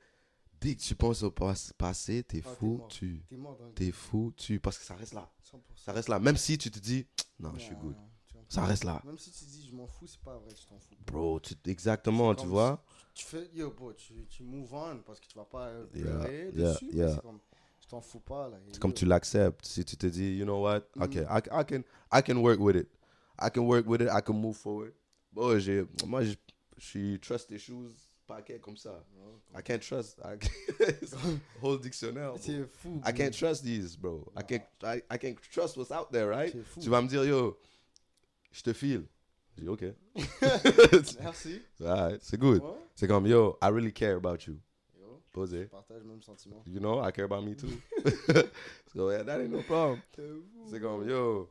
dès 0.61 0.74
que 0.74 0.80
tu 0.80 0.95
penses 0.95 1.22
au 1.22 1.30
pas- 1.30 1.55
passé, 1.76 2.22
t'es 2.22 2.43
Ah, 2.45 2.49
fou, 2.59 2.82
tu. 2.88 3.22
T'es 3.28 3.36
le 3.36 3.72
T'es 3.74 3.91
fou, 3.93 4.32
tu. 4.36 4.61
Parce 4.61 4.78
que 4.78 4.84
ça 4.84 4.95
reste 4.95 5.12
là. 5.14 5.30
100%. 5.43 5.57
Ça 5.76 5.93
reste 5.93 6.09
là. 6.09 6.18
Même 6.18 6.36
si 6.36 6.57
tu 6.59 6.70
te 6.70 6.78
dis, 6.78 7.07
non, 7.41 7.53
je 7.55 7.61
suis 7.61 7.74
good. 7.76 7.97
Ça 8.51 8.64
reste 8.64 8.82
là. 8.84 9.01
Même 9.05 9.16
si 9.16 9.30
tu 9.30 9.44
dis 9.44 9.68
je 9.70 9.74
m'en 9.76 9.86
fous, 9.86 10.07
c'est 10.09 10.20
pas 10.20 10.36
vrai, 10.36 10.53
tu 10.53 10.66
t'en 10.66 10.78
fous. 10.78 10.94
Bro, 11.07 11.38
tu, 11.40 11.55
exactement, 11.66 12.34
tu 12.34 12.46
vois? 12.46 12.82
Tu 13.14 13.24
fais, 13.24 13.48
yo, 13.55 13.70
bro, 13.70 13.92
tu, 13.92 14.26
tu 14.28 14.42
move 14.42 14.74
on 14.74 14.98
parce 15.07 15.20
que 15.20 15.26
tu 15.28 15.38
vas 15.38 15.44
pas 15.44 15.68
euh, 15.68 15.86
Yeah, 15.94 16.03
pleurer 16.03 16.51
yeah, 16.55 16.72
dessus. 16.72 16.90
yeah. 16.92 17.14
C'est 17.14 17.20
comme, 17.22 17.38
je 17.80 17.86
t'en 17.88 18.01
fous 18.01 18.18
pas 18.20 18.48
là. 18.48 18.57
C'est 18.72 18.80
comme 18.80 18.92
tu 18.92 19.07
l'acceptes. 19.07 19.64
Si 19.64 19.84
tu 19.84 19.96
te 19.96 20.07
dis, 20.09 20.36
you 20.36 20.44
know 20.44 20.61
what? 20.62 20.82
Okay, 21.01 21.20
Mhm. 21.20 21.28
I, 21.30 21.61
I 21.61 21.64
can, 21.64 21.82
I 22.12 22.22
can 22.22 22.38
work 22.38 22.59
with 22.59 22.74
it. 22.76 22.88
I 23.38 23.51
can 23.51 23.62
work 23.66 23.86
with 23.86 24.01
it. 24.03 24.09
I 24.11 24.20
can 24.20 24.34
move 24.34 24.57
forward. 24.57 24.92
Bon, 25.32 25.57
j'ai, 25.61 25.84
moi, 26.07 26.24
je 26.24 26.34
je 26.76 26.84
suis 26.86 27.20
trust 27.20 27.51
issues, 27.53 27.90
paquet 28.26 28.59
comme 28.59 28.76
ça. 28.76 29.05
I 29.57 29.62
can't 29.62 29.80
trust. 29.80 30.18
I 30.24 30.36
can't, 30.38 31.40
whole 31.62 31.78
dictionnaire. 31.78 32.34
C'est 32.40 32.64
fou. 32.66 33.01
I 33.07 33.12
can't 33.12 33.32
trust 33.32 33.62
these, 33.62 33.96
bro. 33.96 34.26
I 34.36 34.42
can't, 34.42 34.64
I, 34.82 35.03
I 35.09 35.18
can't 35.18 35.36
trust 35.53 35.76
what's 35.76 35.92
out 35.92 36.11
there, 36.11 36.28
right? 36.28 36.53
Tu 36.80 36.88
vas 36.88 37.01
me 37.03 37.07
dire, 37.09 37.24
yo, 37.24 37.57
je 38.51 38.62
te 38.62 38.72
file. 38.72 39.05
Je 39.57 39.62
dis, 39.62 39.68
ok. 39.68 39.84
Merci. 41.20 41.62
C'est 42.20 42.38
good. 42.38 42.62
Ouais. 42.62 42.70
C'est 42.94 43.09
comme, 43.09 43.26
yo, 43.26 43.57
I 43.62 43.66
really 43.70 43.92
care 43.92 44.16
about 44.16 44.36
you. 44.46 44.59
Yo, 44.98 45.20
je 45.26 45.32
Posé. 45.32 45.64
partage 45.66 46.03
le 46.03 46.09
même 46.09 46.22
sentiment. 46.22 46.62
You 46.66 46.80
know, 46.80 47.01
I 47.07 47.12
care 47.12 47.24
about 47.24 47.42
me 47.42 47.55
too. 47.55 47.68
so, 48.94 49.11
yeah, 49.11 49.22
that 49.24 49.40
ain't 49.40 49.51
no 49.51 49.62
problem. 49.62 50.01
C'est 50.68 50.80
comme, 50.80 51.09
yo, 51.09 51.48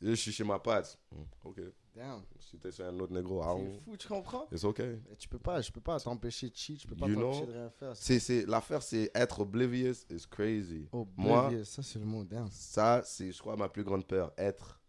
je 0.00 0.12
suis 0.14 0.32
chez 0.32 0.44
ma 0.44 0.58
patte. 0.58 0.98
Hmm, 1.12 1.24
Ok. 1.44 1.60
Damn. 1.94 2.22
Si 2.38 2.56
t'es 2.56 2.70
sur 2.70 2.84
un 2.86 2.98
autre 3.00 3.12
négro, 3.12 3.42
C'est 3.42 3.80
fou, 3.84 3.96
tu 3.96 4.08
comprends? 4.08 4.46
it's 4.52 4.62
okay. 4.64 5.00
Et 5.12 5.16
tu 5.16 5.28
peux 5.28 5.40
pas, 5.40 5.60
je 5.60 5.72
peux 5.72 5.80
pas 5.80 5.98
t'empêcher 5.98 6.48
de 6.48 6.56
cheat, 6.56 6.80
je 6.82 6.86
peux 6.86 6.94
pas 6.94 7.06
t'empêcher 7.08 7.46
de 7.46 7.52
rien 7.52 7.68
faire. 7.70 7.96
C'est, 7.96 8.20
c'est, 8.20 8.46
l'affaire, 8.46 8.80
c'est 8.82 9.10
être 9.12 9.40
oblivious 9.40 10.04
is 10.08 10.24
crazy. 10.30 10.86
Oh, 10.92 11.06
Moi- 11.16 11.46
oblivious, 11.46 11.64
ça 11.64 11.82
c'est 11.82 11.98
le 11.98 12.04
mot, 12.04 12.22
damn. 12.24 12.48
Ça, 12.50 13.02
c'est, 13.04 13.32
je 13.32 13.38
crois, 13.40 13.56
ma 13.56 13.68
plus 13.68 13.82
grande 13.82 14.06
peur. 14.06 14.32
Être 14.38 14.79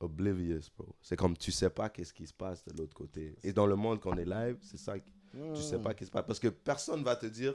oblivious, 0.00 0.60
bro. 0.76 0.94
C'est 1.00 1.16
comme 1.16 1.36
tu 1.36 1.50
sais 1.52 1.70
pas 1.70 1.88
qu'est-ce 1.88 2.12
qui 2.12 2.26
se 2.26 2.34
passe 2.34 2.64
de 2.64 2.76
l'autre 2.76 2.94
côté. 2.94 3.36
Et 3.42 3.52
dans 3.52 3.66
le 3.66 3.76
monde 3.76 4.00
qu'on 4.00 4.16
est 4.16 4.24
live, 4.24 4.58
c'est 4.60 4.76
ça. 4.78 4.98
qui- 4.98 5.12
Tu 5.54 5.62
sais 5.62 5.78
pas 5.80 5.94
qu'est-ce 5.94 5.98
qui 5.98 6.06
se 6.06 6.10
passe. 6.12 6.26
Parce 6.26 6.38
que 6.38 6.48
personne 6.48 7.02
va 7.02 7.16
te 7.16 7.26
dire 7.26 7.54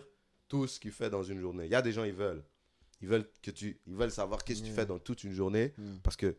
tout 0.49 0.67
ce 0.67 0.79
qu'il 0.79 0.91
fait 0.91 1.09
dans 1.09 1.23
une 1.23 1.39
journée. 1.39 1.65
Il 1.65 1.71
y 1.71 1.75
a 1.75 1.81
des 1.81 1.91
gens, 1.93 2.03
ils 2.03 2.13
veulent. 2.13 2.43
Ils 3.01 3.07
veulent, 3.07 3.29
que 3.41 3.51
tu, 3.51 3.79
ils 3.87 3.95
veulent 3.95 4.11
savoir 4.11 4.43
qu'est-ce 4.43 4.61
que 4.61 4.67
tu 4.67 4.73
fais 4.73 4.85
dans 4.85 4.99
toute 4.99 5.23
une 5.23 5.31
journée 5.33 5.73
parce 6.03 6.17
que 6.17 6.35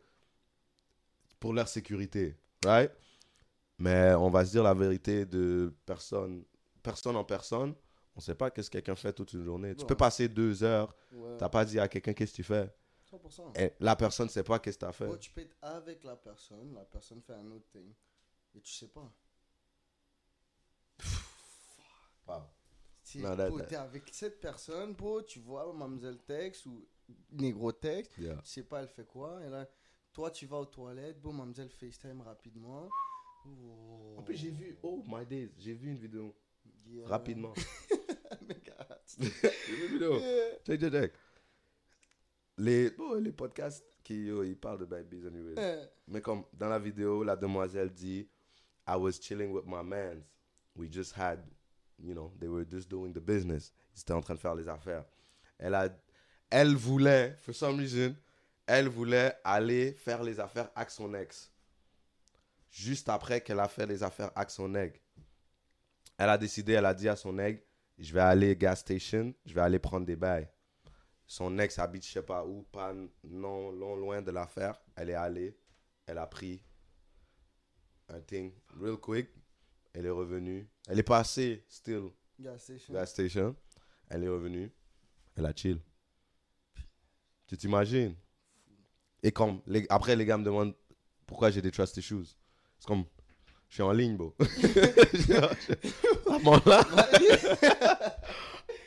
pour 1.39 1.53
leur 1.55 1.69
sécurité, 1.69 2.37
right? 2.65 2.91
Mais 3.79 4.13
on 4.15 4.29
va 4.29 4.45
se 4.45 4.51
dire 4.51 4.63
la 4.63 4.75
vérité 4.75 5.25
de 5.25 5.73
personne, 5.87 6.45
personne 6.83 7.17
en 7.17 7.25
personne. 7.25 7.75
On 8.15 8.21
sait 8.21 8.35
pas 8.35 8.51
qu'est-ce 8.51 8.69
que 8.69 8.75
quelqu'un 8.75 8.97
fait 8.97 9.13
toute 9.15 9.33
une 9.33 9.45
journée. 9.45 9.75
Tu 9.75 9.87
peux 9.87 9.95
passer 9.97 10.29
deux 10.29 10.63
heures, 10.63 10.95
Ouais. 11.13 11.37
t'as 11.39 11.49
pas 11.49 11.65
dit 11.65 11.79
à 11.81 11.89
quelqu'un 11.89 12.13
qu'est-ce 12.13 12.33
que 12.33 12.37
tu 12.37 12.43
fais? 12.43 12.69
100%. 13.11 13.59
Et 13.61 13.73
la 13.81 13.97
personne 13.97 14.29
sait 14.29 14.43
pas 14.45 14.59
qu'est-ce 14.59 14.79
que 14.79 14.85
t'as 14.87 14.93
fait. 14.93 15.07
Bro, 15.07 15.17
tu 15.19 15.31
peux 15.31 15.41
être 15.43 15.57
avec 15.63 16.05
la 16.05 16.17
personne, 16.17 16.75
la 16.75 16.85
personne 16.85 17.21
fait 17.23 17.33
un 17.35 17.51
autre 17.51 17.67
thing, 17.71 17.93
et 18.55 18.61
tu 18.61 18.73
sais 18.73 18.89
pas. 18.89 19.11
Wow. 22.27 22.43
Si 23.03 23.19
Non, 23.19 23.37
that- 23.37 23.49
bro, 23.49 23.59
that- 23.59 23.67
t'es 23.67 23.77
avec 23.77 24.05
cette 24.13 24.41
personne, 24.41 24.95
bro, 24.95 25.23
tu 25.23 25.41
vois 25.41 25.73
Mademoiselle 25.73 26.19
Tex 26.19 26.65
ou 26.67 26.87
Négro 27.33 27.73
Tex, 27.73 28.09
Yeah. 28.19 28.37
tu 28.37 28.49
sais 28.49 28.63
pas 28.63 28.83
elle 28.83 28.89
fait 28.89 29.07
quoi, 29.07 29.45
et 29.45 29.49
là, 29.49 29.69
toi 30.13 30.31
tu 30.31 30.47
vas 30.47 30.59
aux 30.59 30.67
toilettes, 30.67 31.21
bon, 31.21 31.33
Mademoiselle 31.33 31.71
FaceTime 31.71 32.21
rapidement. 32.21 32.89
Oh. 33.47 34.15
En 34.19 34.23
plus, 34.23 34.37
j'ai 34.37 34.51
vu, 34.51 34.79
oh 34.83 35.03
my 35.09 35.25
days, 35.27 35.51
j'ai 35.59 35.73
vu 35.75 35.91
une 35.91 35.97
vidéo 35.99 36.35
Yeah. 36.87 37.09
rapidement. 37.09 37.55
Check, 40.65 40.81
check, 40.81 40.93
check. 40.93 41.13
Les, 42.61 42.91
bon, 42.91 43.15
les 43.15 43.33
podcasts 43.33 43.83
qui 44.05 44.27
yo, 44.27 44.43
ils 44.45 44.55
parlent 44.57 44.81
de 44.81 44.85
babies 44.85 45.27
anyway. 45.27 45.55
Eh, 45.57 45.87
Mais 46.09 46.21
comme 46.21 46.45
dans 46.53 46.69
la 46.69 46.79
vidéo, 46.79 47.25
la 47.25 47.35
demoiselle 47.35 47.91
dit 47.91 48.29
I 48.87 48.97
was 48.97 49.13
chilling 49.13 49.51
with 49.51 49.65
my 49.67 49.83
mans. 49.83 50.21
We 50.77 50.93
just 50.93 51.15
had, 51.17 51.41
you 51.99 52.13
know, 52.13 52.33
they 52.39 52.49
were 52.49 52.67
just 52.69 52.91
doing 52.91 53.13
the 53.13 53.21
business. 53.21 53.73
Ils 53.97 54.01
étaient 54.01 54.13
en 54.13 54.21
train 54.21 54.35
de 54.35 54.39
faire 54.41 54.55
les 54.55 54.69
affaires. 54.69 55.05
Elle, 55.59 55.75
a, 55.75 55.89
elle 56.51 56.75
voulait, 56.77 57.35
for 57.41 57.55
some 57.55 57.79
reason, 57.79 58.15
elle 58.67 58.89
voulait 58.89 59.35
aller 59.43 59.93
faire 59.93 60.23
les 60.23 60.39
affaires 60.39 60.71
avec 60.75 60.91
son 60.91 61.15
ex. 61.15 61.51
Juste 62.71 63.09
après 63.09 63.41
qu'elle 63.41 63.61
a 63.61 63.69
fait 63.69 63.87
les 63.87 64.03
affaires 64.03 64.33
avec 64.37 64.51
son 64.51 64.75
ex. 64.75 65.01
Elle 66.19 66.29
a 66.29 66.37
décidé, 66.37 66.75
elle 66.75 66.85
a 66.87 66.95
dit 66.95 67.09
à 67.09 67.17
son 67.17 67.39
ex 67.39 67.63
Je 67.99 68.13
vais 68.13 68.21
aller 68.21 68.55
gas 68.55 68.77
station, 68.77 69.35
je 69.47 69.55
vais 69.55 69.63
aller 69.63 69.79
prendre 69.79 70.05
des 70.05 70.17
bails. 70.17 70.49
Son 71.33 71.61
ex 71.61 71.79
habite 71.79 72.05
je 72.05 72.11
sais 72.11 72.23
pas 72.25 72.45
où, 72.45 72.63
pas 72.73 72.93
non, 73.23 73.71
loin 73.71 74.21
de 74.21 74.33
l'affaire. 74.33 74.75
Elle 74.97 75.11
est 75.11 75.15
allée, 75.15 75.57
elle 76.05 76.19
a 76.19 76.27
pris 76.27 76.61
un 78.09 78.19
thing 78.21 78.53
real 78.81 78.97
quick. 78.97 79.29
Elle 79.93 80.07
est 80.07 80.11
revenue. 80.11 80.69
Elle 80.89 80.99
est 80.99 81.05
passée 81.05 81.65
still 81.69 82.11
gas 82.37 82.59
station. 82.59 82.93
gas 82.95 83.07
station. 83.07 83.55
Elle 84.09 84.25
est 84.25 84.29
revenue. 84.29 84.73
Elle 85.37 85.47
a 85.47 85.55
chill. 85.55 85.79
Tu 87.47 87.57
t'imagines? 87.57 88.17
Et 89.23 89.31
comme, 89.31 89.63
les- 89.69 89.87
après, 89.89 90.17
les 90.17 90.27
gars 90.27 90.37
me 90.37 90.43
demandent 90.45 90.75
pourquoi 91.27 91.53
j'ai 91.53 91.63
des 91.63 91.71
trust 91.71 91.97
issues. 91.97 92.25
C'est 92.81 92.89
comme, 92.89 93.05
je 93.69 93.75
suis 93.75 93.83
en 93.85 93.93
ligne, 93.93 94.17
bro. 94.17 94.35
I'm 96.27 96.49
online. 96.49 96.85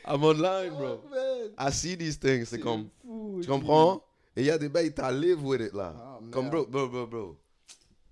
I'm 0.06 0.22
online, 0.22 0.70
bro. 0.76 1.00
Oh. 1.12 1.50
I 1.58 1.70
see 1.70 1.96
these 1.96 2.18
things. 2.18 2.46
C'est 2.48 2.60
comme, 2.60 2.88
fou, 3.02 3.40
tu 3.42 3.48
comprends? 3.48 4.02
Et 4.36 4.42
il 4.42 4.46
y 4.46 4.50
a 4.50 4.58
des 4.58 4.68
bails, 4.68 4.92
t'as 4.92 5.10
live 5.12 5.42
with 5.44 5.60
it, 5.60 5.72
là. 5.72 5.94
Ah, 5.96 6.20
Comme, 6.30 6.50
bro, 6.50 6.66
bro, 6.66 6.88
bro, 6.88 7.06
bro. 7.06 7.36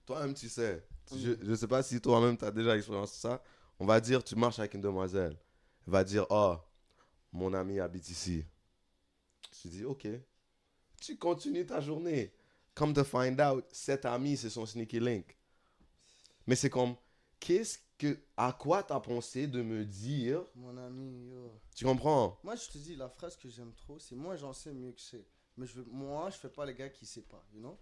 Toi-même, 0.07 0.35
tu 0.35 0.49
sais. 0.49 0.83
Mm. 1.11 1.17
Je, 1.19 1.33
je 1.43 1.55
sais 1.55 1.67
pas 1.67 1.83
si 1.83 2.01
toi-même, 2.01 2.37
tu 2.37 2.45
as 2.45 2.51
déjà 2.51 2.77
expérimenté 2.77 3.13
ça. 3.15 3.43
On 3.79 3.85
va 3.85 4.01
dire, 4.01 4.23
tu 4.23 4.37
marches 4.37 4.59
avec 4.59 4.75
une 4.75 4.81
demoiselle. 4.81 5.37
Elle 5.87 5.93
va 5.93 6.05
dire, 6.05 6.27
oh, 6.31 6.57
mon 7.33 7.53
ami 7.53 7.81
habite 7.81 8.09
ici. 8.09 8.45
Tu 9.61 9.69
dis, 9.69 9.85
ok. 9.85 10.07
Tu 11.01 11.17
continues 11.19 11.67
ta 11.67 11.81
journée. 11.81 12.33
Come 12.75 12.95
to 12.95 13.05
find 13.05 13.41
out, 13.41 13.65
cet 13.73 14.07
ami, 14.07 14.37
c'est 14.37 14.49
son 14.51 14.65
sneaky 14.65 15.01
link. 15.01 15.37
Mais 16.47 16.55
c'est 16.55 16.71
comme, 16.71 16.95
qu'est-ce 17.41 17.79
que, 17.99 18.19
à 18.37 18.53
quoi 18.53 18.83
t'as 18.83 18.99
pensé 19.01 19.47
de 19.47 19.63
me 19.63 19.85
dire 19.85 20.43
Mon 20.57 20.77
ami, 20.77 21.29
yo. 21.31 21.61
Tu 21.75 21.85
comprends? 21.85 22.39
Moi, 22.43 22.57
je 22.57 22.69
te 22.69 22.79
dis, 22.79 22.97
la 22.97 23.09
phrase 23.09 23.37
que 23.37 23.49
j'aime 23.49 23.73
trop, 23.75 23.99
c'est 23.99 24.17
moi, 24.17 24.37
j'en 24.37 24.53
sais 24.53 24.73
mieux 24.73 24.93
que 24.93 25.01
c'est. 25.01 25.25
Mais 25.57 25.67
je 25.67 25.75
veux, 25.75 25.85
moi, 25.91 26.31
je 26.31 26.37
fais 26.37 26.49
pas 26.49 26.65
les 26.67 26.75
gars 26.75 26.89
qui 26.89 27.07
savent 27.07 27.25
pas, 27.25 27.45
you 27.53 27.61
know? 27.61 27.79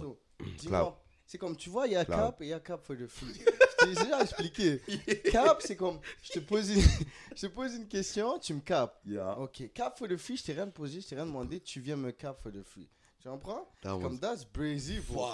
So, 0.00 0.20
c'est 1.26 1.38
comme, 1.38 1.56
tu 1.56 1.70
vois, 1.70 1.86
il 1.86 1.92
y 1.92 1.96
a 1.96 2.04
Cloud. 2.04 2.18
Cap 2.20 2.40
et 2.42 2.44
il 2.46 2.48
y 2.48 2.52
a 2.52 2.60
Cap 2.60 2.84
for 2.84 2.96
the 2.96 3.06
free. 3.06 3.32
je 3.34 3.84
t'ai 3.86 3.94
déjà 4.04 4.20
expliqué. 4.22 4.82
Cap, 5.30 5.62
c'est 5.62 5.76
comme, 5.76 6.00
je 6.22 6.32
te 6.32 6.38
pose 6.40 6.70
une, 6.70 6.82
je 7.36 7.46
te 7.46 7.46
pose 7.46 7.74
une 7.74 7.86
question, 7.88 8.38
tu 8.38 8.52
me 8.54 8.60
capes. 8.60 9.00
Yeah. 9.06 9.38
Ok, 9.38 9.70
Cap 9.72 9.96
for 9.98 10.08
the 10.08 10.16
free, 10.16 10.36
je 10.36 10.44
t'ai 10.44 10.52
rien 10.52 10.68
posé, 10.68 11.00
je 11.00 11.08
t'ai 11.08 11.14
rien 11.14 11.26
demandé, 11.26 11.60
tu 11.60 11.80
viens 11.80 11.96
me 11.96 12.10
cap 12.10 12.40
for 12.42 12.50
the 12.52 12.62
free. 12.62 12.88
Tu 13.20 13.28
comprends? 13.28 13.66
That 13.82 13.94
was- 13.96 14.02
Comme, 14.02 14.18
that's 14.18 14.44
brazy, 14.44 15.00
bro. 15.00 15.22
Wow. 15.22 15.32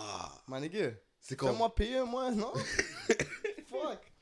My 0.48 0.60
nigga. 0.60 0.92
C'est 1.20 1.36
comme, 1.36 1.52
Fais-moi 1.52 1.74
payer, 1.74 2.04
moi, 2.04 2.30
non? 2.30 2.52
Fuck. 3.82 4.12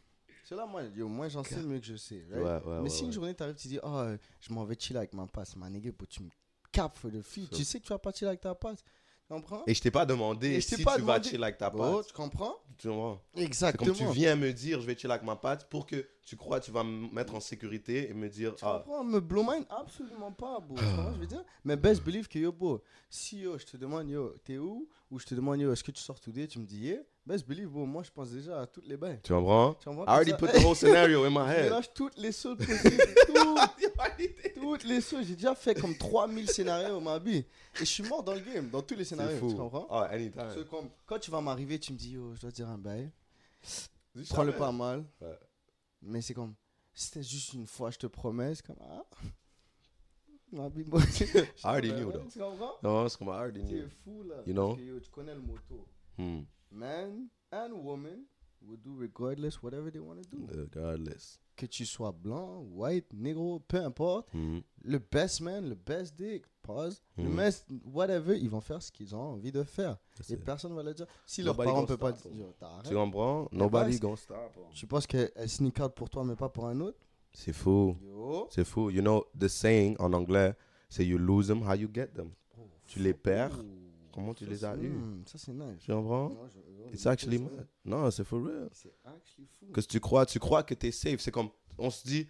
C'est 0.44 0.56
là, 0.56 0.66
moi, 0.66 0.82
moi 1.08 1.28
j'en 1.28 1.44
sais 1.44 1.62
mieux 1.62 1.78
que 1.78 1.86
je 1.86 1.96
sais. 1.96 2.24
right? 2.30 2.42
Ouais, 2.42 2.42
ouais, 2.44 2.60
Mais 2.78 2.80
ouais, 2.82 2.88
si 2.88 3.04
une 3.04 3.12
journée 3.12 3.34
t'arrives, 3.34 3.54
tu 3.56 3.68
dis, 3.68 3.78
oh, 3.82 4.04
je 4.40 4.52
m'en 4.52 4.64
vais 4.64 4.76
chiller 4.78 4.98
avec 4.98 5.12
ma 5.14 5.26
passe, 5.26 5.54
ma 5.56 5.68
nigga, 5.70 5.90
bro, 5.92 6.06
tu 6.06 6.22
me 6.22 6.28
capes 6.72 6.98
for 6.98 7.10
the 7.10 7.22
free. 7.22 7.46
Ça. 7.50 7.56
Tu 7.56 7.64
sais 7.64 7.78
que 7.78 7.84
tu 7.84 7.90
vas 7.92 7.98
pas 7.98 8.12
chiller 8.12 8.28
avec 8.28 8.40
ta 8.40 8.54
passe. 8.54 8.82
Tu 8.82 9.32
comprends? 9.32 9.62
Et 9.66 9.72
je 9.74 9.80
t'ai 9.80 9.90
pas 9.90 10.04
demandé 10.04 10.60
si 10.60 10.82
pas 10.82 10.96
tu 10.96 11.02
vas 11.02 11.18
demandé- 11.18 11.28
chill 11.30 11.42
avec 11.42 11.56
ta 11.58 11.70
pote. 11.70 12.06
tu 12.08 12.12
comprends? 12.12 12.56
Tu 12.76 12.88
comprends? 12.88 13.22
Exactement. 13.36 13.86
comme 13.94 13.96
tu 14.08 14.12
viens 14.12 14.34
me 14.36 14.52
dire, 14.52 14.80
je 14.80 14.86
vais 14.86 14.96
chill 14.98 15.10
avec 15.10 15.22
ma 15.22 15.36
patte 15.36 15.68
pour 15.70 15.86
que 15.86 16.06
tu 16.24 16.36
crois 16.36 16.60
que 16.60 16.66
tu 16.66 16.70
vas 16.70 16.84
me 16.84 17.08
mettre 17.12 17.34
en 17.34 17.40
sécurité 17.40 18.08
et 18.08 18.14
me 18.14 18.28
dire, 18.28 18.54
Tu 18.54 18.64
ah, 18.64 18.82
comprends? 18.84 19.04
Me 19.04 19.20
blow 19.20 19.42
mind? 19.42 19.66
Absolument 19.68 20.32
pas, 20.32 20.60
bro. 20.60 20.76
Je 20.76 21.20
veux 21.20 21.26
dire? 21.26 21.44
Mais 21.64 21.76
best 21.76 22.02
believe 22.02 22.28
que 22.28 22.38
yo, 22.38 22.52
bro, 22.52 22.80
si 23.10 23.40
yo, 23.40 23.58
je 23.58 23.64
te 23.64 23.76
demande, 23.76 24.08
yo, 24.08 24.34
t'es 24.44 24.58
où? 24.58 24.88
Ou 25.10 25.18
je 25.18 25.26
te 25.26 25.34
demande, 25.34 25.60
yo, 25.60 25.72
est-ce 25.72 25.82
que 25.84 25.90
tu 25.90 26.00
sors 26.00 26.20
today? 26.20 26.46
Tu 26.46 26.58
me 26.58 26.64
dis, 26.64 26.78
yeah. 26.78 26.98
Best 27.26 27.46
believe, 27.46 27.68
bro, 27.68 27.86
moi, 27.86 28.02
je 28.02 28.10
pense 28.10 28.30
déjà 28.30 28.62
à 28.62 28.66
toutes 28.66 28.86
les 28.86 28.96
bails. 28.96 29.20
tu 29.22 29.32
comprends? 29.32 29.74
Tu 29.74 29.84
comprends? 29.84 30.04
I 30.04 30.08
already 30.08 30.32
put 30.32 30.48
the 30.48 30.64
whole 30.64 30.74
scenario 30.74 31.24
in 31.24 31.30
my 31.30 31.46
Je 31.46 31.52
head. 31.52 31.64
mélange 31.64 31.92
toutes 31.92 32.18
les 32.18 32.32
sauces 32.32 32.58
possibles. 32.64 33.14
Toutes, 33.26 34.54
toutes 34.54 34.84
les 34.84 35.00
sauces. 35.00 35.26
J'ai 35.26 35.34
déjà 35.36 35.54
fait 35.54 35.74
comme 35.80 35.96
3000 35.96 36.48
scénarios 36.48 37.00
ma 37.00 37.18
vie. 37.18 37.38
Et 37.38 37.80
je 37.80 37.84
suis 37.84 38.02
mort 38.04 38.22
dans 38.22 38.34
le 38.34 38.40
game, 38.40 38.68
dans 38.70 38.82
tous 38.82 38.94
les 38.94 39.04
scénarios. 39.04 39.50
Tu 39.50 39.56
comprends? 39.56 39.86
Ah, 39.90 40.08
anytime. 40.10 40.64
Comme, 40.70 40.88
quand 41.06 41.18
tu 41.18 41.30
vas 41.30 41.40
m'arriver, 41.40 41.78
tu 41.78 41.92
me 41.92 41.98
dis, 41.98 42.12
yo, 42.12 42.32
je 42.34 42.40
dois 42.40 42.50
te 42.50 42.56
dire 42.56 42.68
un 42.68 42.78
bail. 42.78 43.10
Prends-le 44.30 44.50
jamais. 44.50 44.58
pas 44.58 44.72
mal. 44.72 45.04
Ouais. 45.20 45.38
Mais 46.02 46.20
c'est 46.20 46.34
comme, 46.34 46.54
c'était 46.92 47.22
juste 47.22 47.52
une 47.54 47.66
fois, 47.66 47.90
je 47.90 47.98
te 47.98 48.06
promets. 48.06 48.54
C'est 48.54 48.66
comme, 48.66 48.76
ah. 48.80 49.04
Ma 50.52 50.68
je- 50.74 51.24
I 51.38 51.46
already 51.64 51.92
knew, 51.92 52.12
though. 52.12 52.28
Tu 52.28 52.38
comprends? 52.38 52.72
Non, 52.82 53.08
c'est 53.08 53.16
comme 53.18 53.28
I 53.28 53.30
already 53.30 53.64
Tu 53.64 53.78
es 53.78 53.80
knew. 53.82 53.88
fou 54.04 54.22
là. 54.24 54.36
You 54.36 54.42
Parce 54.44 54.52
know? 54.54 54.76
que, 54.76 54.82
yo, 54.82 55.00
tu 55.00 55.10
connais 55.10 55.34
le 55.34 55.40
motto. 55.40 55.86
Hmm. 56.18 56.42
Man 56.70 57.28
and 57.50 57.72
woman 57.72 58.24
will 58.66 58.78
do 58.78 58.94
regardless 58.98 59.62
whatever 59.62 59.90
they 59.90 60.00
want 60.00 60.20
to 60.22 60.28
do. 60.36 60.46
Regardless. 60.50 61.38
Que 61.56 61.66
tu 61.66 61.84
sois 61.84 62.12
blanc, 62.12 62.64
white, 62.72 63.12
négro, 63.12 63.60
peu 63.60 63.78
importe. 63.78 64.32
Hmm. 64.32 64.60
le 64.84 64.98
best 64.98 65.40
man, 65.42 65.68
le 65.68 65.74
best 65.74 66.16
dick, 66.16 66.44
pause, 66.62 67.02
le 67.16 67.24
Mhm. 67.28 67.36
best 67.36 67.66
whatever, 67.84 68.36
ils 68.38 68.48
vont 68.50 68.60
faire 68.60 68.82
ce 68.82 68.90
qu'ils 68.90 69.14
ont 69.14 69.20
envie 69.34 69.52
de 69.52 69.62
faire. 69.62 69.96
Et 70.30 70.36
personne 70.36 70.74
va 70.74 70.82
le 70.82 70.94
dire. 70.94 71.06
Si 71.26 71.42
leurs 71.42 71.56
parents 71.56 71.74
gonna 71.74 71.86
peuvent 71.86 71.98
pas 71.98 72.12
dire, 72.12 72.52
t'arrêtes. 72.58 72.88
Tu 72.88 72.94
comprends? 72.94 73.48
Nobody 73.52 73.98
gonna 73.98 74.16
stop. 74.16 74.36
Tu 74.72 74.86
penses 74.86 75.06
qu'elle 75.06 75.30
sneak 75.46 75.78
out 75.80 75.94
pour 75.94 76.08
toi, 76.10 76.24
mais 76.24 76.34
pas 76.36 76.48
pour 76.48 76.66
un 76.66 76.80
autre? 76.80 76.98
C'est 77.32 77.52
fou. 77.52 77.96
C'est 78.50 78.64
fou. 78.64 78.90
You 78.90 79.00
know, 79.02 79.24
the 79.38 79.48
saying 79.48 79.96
en 79.98 80.12
anglais, 80.12 80.54
c'est 80.88 81.04
you 81.06 81.18
lose 81.18 81.46
them, 81.48 81.62
how 81.62 81.74
you 81.74 81.88
get 81.92 82.08
them. 82.08 82.30
Tu 82.86 82.98
les 82.98 83.14
perds. 83.14 83.56
Comment 84.12 84.34
tu 84.34 84.46
les 84.46 84.64
as 84.64 84.76
eus? 84.76 84.92
Ça, 85.26 85.38
c'est 85.38 85.52
nice. 85.52 85.80
Tu 85.84 85.92
comprends? 85.92 86.30
It's 86.92 87.06
actually 87.06 87.38
mad. 87.38 87.66
Non, 87.84 88.10
c'est 88.10 88.24
for 88.24 88.42
real. 88.42 88.68
C'est 88.72 88.94
actually 89.04 89.46
fou. 89.58 89.66
Que 89.72 89.80
tu 89.80 90.00
crois, 90.00 90.26
tu 90.26 90.38
crois 90.38 90.62
que 90.62 90.74
t'es 90.74 90.92
safe. 90.92 91.20
C'est 91.20 91.30
comme, 91.30 91.50
on 91.78 91.90
se 91.90 92.06
dit, 92.06 92.28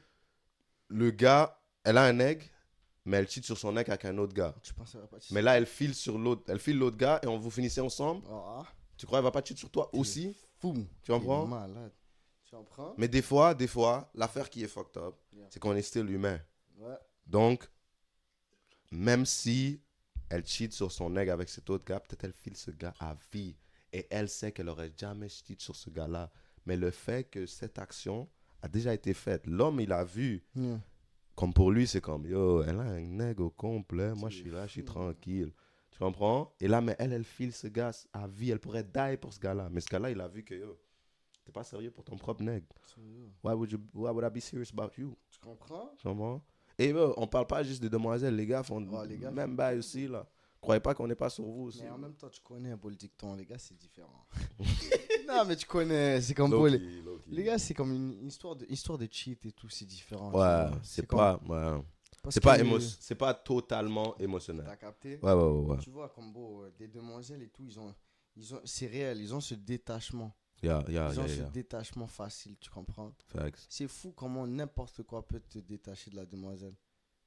le 0.89 1.11
gars, 1.11 1.59
elle 1.85 1.99
a 1.99 2.05
un 2.05 2.19
egg, 2.21 2.43
mais 3.05 3.17
elle 3.19 3.29
cheat 3.29 3.45
sur 3.45 3.59
son 3.59 3.77
egg 3.77 3.89
avec 3.91 4.05
un 4.05 4.17
autre 4.19 4.33
gars. 4.35 4.55
Tu 4.63 4.73
penses 4.75 4.93
qu'elle 4.93 5.01
va 5.01 5.07
pas 5.09 5.19
te- 5.19 5.33
Mais 5.35 5.43
là, 5.43 5.57
elle 5.59 5.67
file 5.67 5.95
sur 5.95 6.19
l'autre, 6.19 6.43
elle 6.49 6.59
file 6.61 6.79
l'autre 6.79 6.97
gars 6.97 7.19
et 7.23 7.27
on 7.27 7.39
vous 7.39 7.51
finissez 7.51 7.81
ensemble. 7.81 8.23
Ah, 8.31 8.63
Tu 8.97 9.07
crois 9.07 9.19
qu'elle 9.19 9.25
va 9.25 9.31
pas 9.33 9.43
cheat 9.45 9.59
sur 9.59 9.71
toi 9.71 9.91
aussi? 9.95 10.37
fou. 10.59 10.75
Tu 11.03 11.11
comprends? 11.11 11.45
Malade. 11.47 11.93
Tu 12.45 12.55
comprends? 12.55 12.95
Mais 12.99 13.09
des 13.09 13.23
fois, 13.23 13.53
des 13.55 13.67
fois, 13.67 14.09
l'affaire 14.15 14.49
qui 14.49 14.63
est 14.63 14.69
fucked 14.69 14.97
up, 15.03 15.17
Yeah. 15.35 15.47
c'est 15.51 15.59
qu'on 15.59 15.75
est 15.75 15.83
still 15.83 16.09
humain. 16.11 16.39
Ouais. 16.79 16.95
Donc, 17.27 17.69
même 18.91 19.25
si 19.27 19.81
elle 20.33 20.47
cheat 20.47 20.73
sur 20.73 20.91
son 20.91 21.15
egg 21.17 21.29
avec 21.29 21.51
cet 21.51 21.69
autre 21.69 21.85
gars, 21.85 22.01
peut-être 22.01 22.25
elle 22.25 22.33
file 22.33 22.57
ce 22.57 22.71
gars 22.71 22.95
à 22.99 23.15
vie. 23.33 23.55
Et 23.93 24.07
elle 24.11 24.31
sait 24.31 24.51
qu'elle 24.51 24.71
aurait 24.71 24.91
jamais 24.97 25.29
cheat 25.29 25.61
sur 25.61 25.77
ce 25.77 25.91
gars-là. 25.91 26.31
Mais 26.65 26.77
le 26.77 26.91
fait 26.91 27.25
que 27.25 27.45
cette 27.45 27.79
action 27.79 28.29
a 28.63 28.69
déjà 28.69 28.95
été 28.95 29.13
faite, 29.13 29.47
l'homme, 29.47 29.81
il 29.81 29.93
a 29.93 30.05
vu. 30.05 30.43
Yeah. 30.55 30.81
Comme 31.35 31.53
pour 31.53 31.71
lui, 31.71 31.87
c'est 31.87 32.01
comme, 32.01 32.27
yo, 32.27 32.63
elle 32.63 32.81
a 32.81 32.83
un 32.83 33.21
egg 33.21 33.41
au 33.41 33.51
complet. 33.51 34.15
Moi, 34.15 34.31
je 34.31 34.37
suis 34.37 34.51
là, 34.51 34.67
je 34.67 34.73
suis 34.73 34.85
tranquille. 34.85 35.53
Tu 35.91 35.99
comprends? 35.99 36.55
Et 36.61 36.69
là, 36.69 36.81
mais 36.81 36.97
elle, 36.99 37.13
elle 37.13 37.25
file 37.25 37.53
ce 37.53 37.67
gars 37.67 37.93
à 38.15 38.27
vie. 38.27 38.51
Elle 38.51 38.61
pourrait 38.61 38.85
die 38.85 39.19
pour 39.21 39.35
ce 39.35 39.39
gars-là. 39.39 39.69
Mais 39.71 39.83
ce 39.83 39.89
gars-là, 39.89 40.11
il 40.11 40.21
a 40.21 40.29
vu 40.29 40.45
que, 40.45 40.55
yo, 40.55 40.81
t'es 41.45 41.53
pas 41.53 41.65
sérieux 41.65 41.91
pour 41.91 42.05
ton 42.05 42.17
propre 42.17 42.43
nègre. 42.43 42.67
Why 43.45 43.53
would, 43.53 43.71
you, 43.71 43.81
why 43.93 44.11
would 44.11 44.25
I 44.25 44.31
be 44.31 44.41
serious 44.41 44.71
about 44.73 44.93
you? 44.97 45.15
Tu 45.31 45.39
comprends? 45.41 45.91
Tu 45.99 46.05
comprends? 46.09 46.43
Et 46.83 46.93
bro, 46.93 47.15
on 47.17 47.27
parle 47.27 47.47
pas 47.47 47.63
juste 47.63 47.83
de 47.83 47.89
demoiselles, 47.89 48.35
les 48.37 48.47
gars 48.47 48.63
font 48.63 48.81
les 49.09 49.19
gars 49.19 49.31
même 49.31 49.57
bail 49.57 49.79
aussi, 49.79 50.09
là. 50.09 50.27
Croyez 50.61 50.81
pas 50.81 50.95
qu'on 50.95 51.09
n'est 51.09 51.17
pas 51.17 51.29
sur 51.29 51.45
vous 51.45 51.65
aussi. 51.65 51.83
Mais 51.83 51.91
en 51.91 51.99
même 51.99 52.15
temps, 52.15 52.29
tu 52.29 52.41
connais 52.41 52.71
un 52.71 52.79
peu 52.79 52.89
le 52.89 52.95
dicton, 52.95 53.35
les 53.35 53.45
gars, 53.45 53.59
c'est 53.59 53.77
différent. 53.77 54.27
non, 55.29 55.45
mais 55.45 55.57
tu 55.57 55.67
connais, 55.67 56.21
c'est 56.21 56.35
comme 56.35 56.51
pour 56.53 56.69
les... 56.69 56.81
Les 57.29 57.43
gars, 57.43 57.59
c'est 57.59 57.75
comme 57.75 57.93
une 57.93 58.27
histoire 58.29 58.55
de, 58.55 58.65
histoire 58.69 58.97
de 58.97 59.09
cheat 59.11 59.45
et 59.45 59.51
tout, 59.53 59.69
c'est 59.69 59.85
différent. 59.85 60.31
Ouais, 60.33 60.71
c'est 60.85 61.05
comme- 61.05 61.19
pas, 61.19 61.41
ouais. 61.49 61.83
c'est 62.31 62.41
pas, 62.41 62.59
émo- 62.59 62.79
c'est 63.01 63.17
pas 63.17 63.35
totalement 63.35 64.17
émotionnel. 64.19 64.65
T'as 64.65 64.77
capté? 64.77 65.19
Ouais, 65.21 65.33
ouais, 65.33 65.43
ouais. 65.43 65.71
ouais. 65.73 65.79
Tu 65.79 65.91
vois, 65.91 66.09
comme 66.11 66.33
beau, 66.33 66.65
des 66.79 66.87
demoiselles 66.87 67.43
et 67.43 67.49
tout, 67.49 67.65
ils 67.67 67.81
ont, 67.81 67.93
ils 68.37 68.55
ont, 68.55 68.61
c'est 68.65 68.87
réel, 68.87 69.21
ils 69.21 69.35
ont 69.35 69.41
ce 69.41 69.55
détachement. 69.55 70.33
Yeah, 70.63 70.85
yeah, 70.89 71.11
ils 71.13 71.19
ont 71.21 71.27
yeah, 71.27 71.47
ce 71.47 71.51
détachement 71.53 72.07
facile, 72.07 72.57
tu 72.59 72.71
comprends? 72.71 73.13
C'est 73.69 73.89
fou 73.89 74.13
comment 74.13 74.47
n'importe 74.47 75.03
quoi 75.03 75.27
peut 75.27 75.41
te 75.41 75.59
détacher 75.59 76.11
de 76.11 76.17
la 76.17 76.25
demoiselle. 76.27 76.77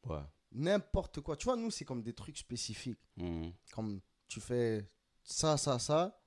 Ouais. 0.04 0.22
N'importe 0.52 1.20
quoi. 1.22 1.36
Tu 1.36 1.46
vois, 1.46 1.58
nous, 1.58 1.70
c'est 1.70 1.84
comme 1.84 2.02
des 2.02 2.14
trucs 2.14 2.38
spécifiques. 2.38 3.00
Mhm. 3.18 3.52
Comme 3.74 4.00
tu 4.28 4.40
fais 4.40 4.90
ça, 5.24 5.58
ça, 5.58 5.80
ça, 5.80 6.18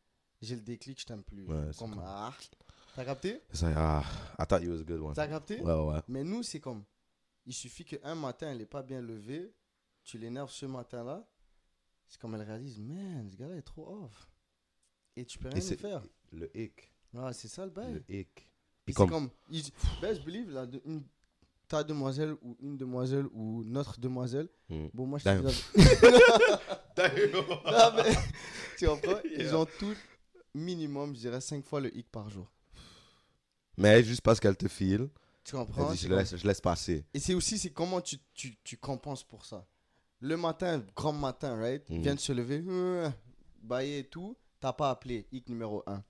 j'ai 0.43 0.55
le 0.57 0.61
déclic, 0.61 1.01
je 1.01 1.07
t'aime 1.07 1.23
plus. 1.25 1.47
Ouais, 1.47 1.73
c'est 1.73 1.79
comme, 1.79 1.95
comme- 1.95 2.03
ah, 2.05 2.35
t'as 2.95 3.05
capté? 3.07 3.43
It's 3.51 3.63
like, 3.63 3.75
ah, 3.79 4.05
I 4.39 4.45
thought 4.47 4.63
you 4.63 4.73
was 4.73 4.81
a 4.81 4.85
good 4.85 5.01
one. 5.01 5.15
T'as 5.15 5.29
capté? 5.29 5.61
Ouais, 5.63 5.73
ouais. 5.73 6.01
Mais 6.09 6.25
nous, 6.25 6.43
c'est 6.43 6.61
comme, 6.61 6.85
il 7.47 7.55
suffit 7.55 7.85
qu'un 7.87 8.15
matin, 8.15 8.51
elle 8.51 8.59
n'est 8.59 8.67
pas 8.67 8.83
bien 8.83 9.01
levée, 9.01 9.55
tu 10.05 10.19
l'énerves 10.19 10.51
ce 10.51 10.67
matin-là, 10.67 11.27
c'est 12.07 12.21
comme 12.21 12.35
elle 12.35 12.43
réalise, 12.43 12.79
man, 12.81 13.31
ce 13.31 13.37
gars-là 13.37 13.57
est 13.57 13.63
trop 13.63 14.05
off. 14.05 14.29
Et 15.17 15.25
tu 15.25 15.39
peux 15.39 15.49
rien 15.49 15.61
c'est- 15.61 15.77
faire. 15.79 16.03
Le 16.33 16.55
hic. 16.55 16.93
Ouais, 17.15 17.33
c'est 17.33 17.49
ça 17.49 17.65
le 17.65 17.71
bail. 17.71 17.95
Le 18.09 18.15
hic. 18.15 18.51
Et 18.87 18.93
comme, 18.93 19.09
comme, 19.11 19.31
il- 19.51 19.65
best 20.01 20.23
believe, 20.25 20.51
là, 20.51 20.67
de- 20.67 20.81
une, 20.87 21.03
ta 21.69 21.83
demoiselle 21.85 22.35
ou 22.43 22.57
une 22.61 22.77
demoiselle 22.77 23.27
ou 23.33 23.63
notre 23.65 23.99
demoiselle, 24.01 24.49
Hmm. 24.71 24.87
bon, 24.95 25.07
moi 25.07 25.19
je 25.19 25.25
Damn. 25.25 25.45
la- 25.45 25.51
Non, 26.99 27.97
mais, 27.97 28.15
tu 28.77 28.87
comprends? 28.87 29.21
Ils 29.25 29.43
Yeah. 29.43 29.57
ont 29.59 29.67
tout 29.79 29.95
minimum, 30.55 31.15
je 31.15 31.21
dirais, 31.21 31.41
5 31.41 31.65
fois 31.65 31.81
le 31.81 31.95
hic 31.97 32.09
par 32.11 32.29
jour. 32.29 32.51
Mais 33.77 34.03
juste 34.03 34.23
parce 34.23 34.41
qu'elle 34.41 34.57
te 34.57 34.67
file, 34.69 35.09
Tu 35.45 35.55
comprends? 35.55 35.93
Dit, 35.93 35.99
je 35.99 36.09
laisse, 36.09 36.37
je 36.37 36.47
laisse 36.47 36.61
passer. 36.61 37.05
Et 37.15 37.21
c'est 37.21 37.35
aussi, 37.35 37.59
c'est 37.59 37.71
comment 37.71 38.01
tu, 38.01 38.17
tu, 38.35 38.57
tu 38.65 38.77
compenses 38.77 39.23
pour 39.23 39.45
ça. 39.45 39.67
Le 40.21 40.37
matin, 40.37 40.83
grand 40.97 41.13
matin, 41.13 41.57
right? 41.57 41.89
Mhm. 41.89 42.03
Vient 42.03 42.15
de 42.15 42.21
se 42.21 42.33
lever, 42.33 42.63
euh, 42.67 43.09
bailler 43.63 44.01
et 44.01 44.05
tout. 44.05 44.37
T'as 44.61 44.73
pas 44.73 44.91
appelé, 44.91 45.27
hic 45.31 45.49
numéro 45.49 45.83
1. 45.87 46.03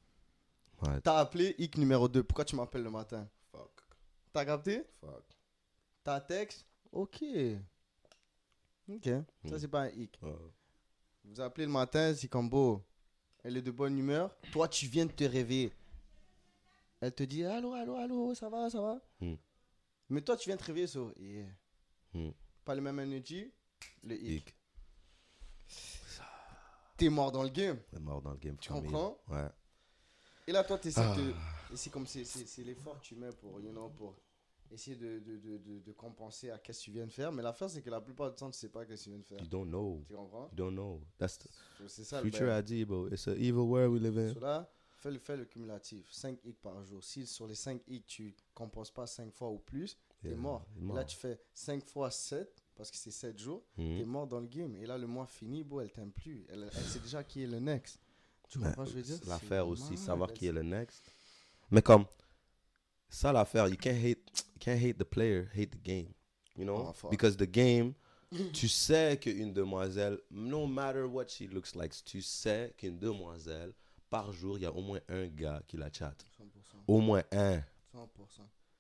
Ouais. 0.83 1.01
T'as 1.03 1.18
appelé, 1.18 1.55
hic 1.59 1.76
numéro 1.76 2.09
2. 2.09 2.22
Pourquoi 2.22 2.45
tu 2.45 2.57
m'appelles 2.57 2.83
le 2.83 2.91
matin? 2.91 3.29
Fuck. 3.51 3.83
T'as 4.33 4.45
capté? 4.45 4.85
Fuck. 5.01 5.24
T'as 6.05 6.20
texte? 6.20 6.66
Ok. 6.93 7.22
Ok. 8.89 9.09
Ça, 9.49 9.59
c'est 9.59 9.68
pas 9.68 9.83
un 9.83 9.89
hic. 9.91 10.18
Ouais. 10.22 10.33
Vous 11.24 11.41
appelez 11.41 11.66
le 11.66 11.72
matin, 11.72 12.14
c'est 12.14 12.29
comme 12.29 12.49
beau. 12.49 12.83
Elle 13.43 13.57
est 13.57 13.62
de 13.62 13.70
bonne 13.70 13.99
humeur. 13.99 14.35
Toi, 14.53 14.68
tu 14.68 14.87
viens 14.87 15.07
de 15.07 15.12
te 15.12 15.24
réveiller. 15.24 15.72
Elle 17.01 17.14
te 17.14 17.22
dit 17.22 17.45
Allô, 17.45 17.72
allô, 17.74 17.97
allô, 17.97 18.35
ça 18.35 18.49
va, 18.49 18.70
ça 18.70 18.81
va? 18.81 19.01
Hmm. 19.20 19.35
Mais 20.09 20.22
toi, 20.22 20.37
tu 20.37 20.49
viens 20.49 20.57
de 20.57 20.61
te 20.61 20.66
réveiller, 20.66 20.87
so, 20.87 21.12
yeah. 21.16 21.47
Hmm. 22.14 22.31
Pas 22.64 22.74
le 22.74 22.81
même 22.81 22.99
energy, 22.99 23.53
le 24.03 24.16
hic. 24.16 24.55
T'es 26.97 27.09
mort 27.09 27.31
dans 27.31 27.45
le 27.45 27.51
game. 27.51 27.79
Est 27.93 28.01
mort 28.01 28.20
dans 28.20 28.33
le 28.33 28.39
game. 28.39 28.57
Tu 28.59 28.70
comprends? 28.70 29.18
Ouais. 29.29 29.49
Et 30.49 30.53
là, 30.53 30.64
toi, 30.64 30.78
tu 30.78 30.88
essaies 30.88 31.03
Ah. 31.05 31.14
de. 31.14 31.34
C'est 31.76 31.90
comme 31.90 32.07
c'est, 32.07 32.24
l'effort 32.64 32.99
que 32.99 33.05
tu 33.05 33.14
mets 33.14 33.28
pour, 33.32 33.61
you 33.61 33.70
know, 33.70 33.90
pour 33.90 34.16
essayer 34.70 34.96
de, 34.96 35.18
de, 35.18 35.36
de, 35.36 35.59
de, 35.59 35.78
de 35.80 35.92
compenser 35.92 36.51
à 36.51 36.59
qu'est-ce 36.59 36.78
que 36.80 36.84
tu 36.86 36.90
viens 36.92 37.07
de 37.07 37.12
faire. 37.12 37.30
Mais 37.30 37.42
l'affaire, 37.42 37.68
c'est 37.68 37.82
que 37.82 37.90
la 37.90 38.01
plupart 38.01 38.30
du 38.30 38.36
temps, 38.36 38.51
tu 38.51 38.59
sais 38.59 38.70
pas 38.70 38.86
qu'est-ce 38.86 39.01
que 39.01 39.05
tu 39.05 39.11
viens 39.11 39.18
de 39.18 39.24
faire. 39.26 39.40
You 39.42 39.46
don't 39.46 39.68
know. 39.68 40.03
Tu 40.09 40.14
comprends? 40.14 40.49
You 40.51 40.57
don't 40.57 40.72
know. 40.72 41.03
That's 41.18 41.38
C'est 41.86 42.05
ça 42.05 42.22
le 42.22 42.30
future 42.30 42.46
bail. 42.46 42.62
ID, 42.80 42.86
bro. 42.86 43.09
It's 43.09 43.28
an 43.28 43.32
evil 43.36 43.61
world 43.68 43.92
we 43.92 44.01
live 44.01 44.16
in. 44.18 44.40
Là, 44.40 44.70
fais 44.96 45.11
le, 45.11 45.18
fais 45.18 45.36
le 45.36 45.44
cumulatif. 45.44 46.11
5 46.11 46.38
hicks 46.44 46.61
par 46.62 46.82
jour. 46.82 47.05
Si 47.05 47.26
sur 47.26 47.46
les 47.46 47.55
5 47.55 47.82
hicks, 47.86 48.07
tu 48.07 48.34
compenses 48.55 48.90
pas 48.90 49.07
5 49.07 49.30
fois 49.34 49.51
ou 49.51 49.59
plus, 49.59 49.99
t'es 50.22 50.28
Yeah, 50.28 50.36
mort. 50.38 50.66
Et 50.78 50.80
mort. 50.80 50.96
Là, 50.96 51.05
tu 51.05 51.16
fais 51.18 51.38
5 51.53 51.84
fois 51.84 52.11
7, 52.11 52.64
parce 52.74 52.90
que 52.90 52.96
c'est 52.96 53.11
7 53.11 53.38
jours, 53.38 53.62
Mhm. 53.76 53.99
t'es 53.99 54.05
mort 54.07 54.26
dans 54.26 54.40
le 54.40 54.46
game. 54.49 54.74
Et 54.76 54.86
là, 54.86 54.96
le 54.96 55.07
mois 55.07 55.26
fini, 55.26 55.62
bon, 55.62 55.80
elle 55.80 55.92
t'aime 55.92 56.12
plus. 56.12 56.46
Elle, 56.49 56.70
elle 56.74 56.82
sait 56.84 57.01
déjà 57.01 57.22
qui 57.22 57.42
est 57.42 57.46
le 57.46 57.59
next. 57.61 58.01
Tu 58.49 58.59
comprends 58.59 58.86
ce 58.86 58.92
que 58.92 58.96
je 58.99 59.03
veux 59.03 59.03
dire? 59.03 59.18
C'est 59.22 59.28
L'affaire 59.28 59.68
aussi, 59.68 59.96
savoir 59.96 60.32
qui 60.32 60.46
est 60.46 60.53
le 60.53 60.62
next. 60.62 61.12
Mais 61.70 61.82
comme, 61.82 62.07
ça 63.09 63.32
l'affaire, 63.32 63.68
you 63.68 63.76
can't 63.76 63.96
hate, 63.96 64.18
you 64.55 64.59
can't 64.59 64.80
hate 64.80 64.99
the 64.99 65.05
player, 65.05 65.49
hate 65.55 65.70
the 65.70 65.82
game. 65.82 66.12
You 66.57 66.64
know? 66.64 66.94
Oh. 67.03 67.09
Because 67.09 67.36
the 67.36 67.46
game, 67.46 67.94
tu 68.53 68.68
sais 68.68 69.18
qu'une 69.20 69.53
demoiselle, 69.53 70.18
no 70.30 70.66
matter 70.66 71.05
what 71.05 71.28
she 71.28 71.42
looks 71.42 71.74
like, 71.74 71.92
tu 72.05 72.20
sais 72.22 72.74
qu'une 72.76 72.99
demoiselle, 72.99 73.72
par 74.11 74.32
jour, 74.32 74.59
il 74.59 74.62
y 74.62 74.66
a 74.66 74.72
au 74.72 74.80
moins 74.80 75.01
un 75.09 75.26
gars 75.26 75.62
qui 75.66 75.76
la 75.76 75.92
chatte. 75.92 76.24
100%. 76.40 76.44
Au 76.86 77.01
moins 77.01 77.22
un. 77.32 77.59
100%. 77.94 78.05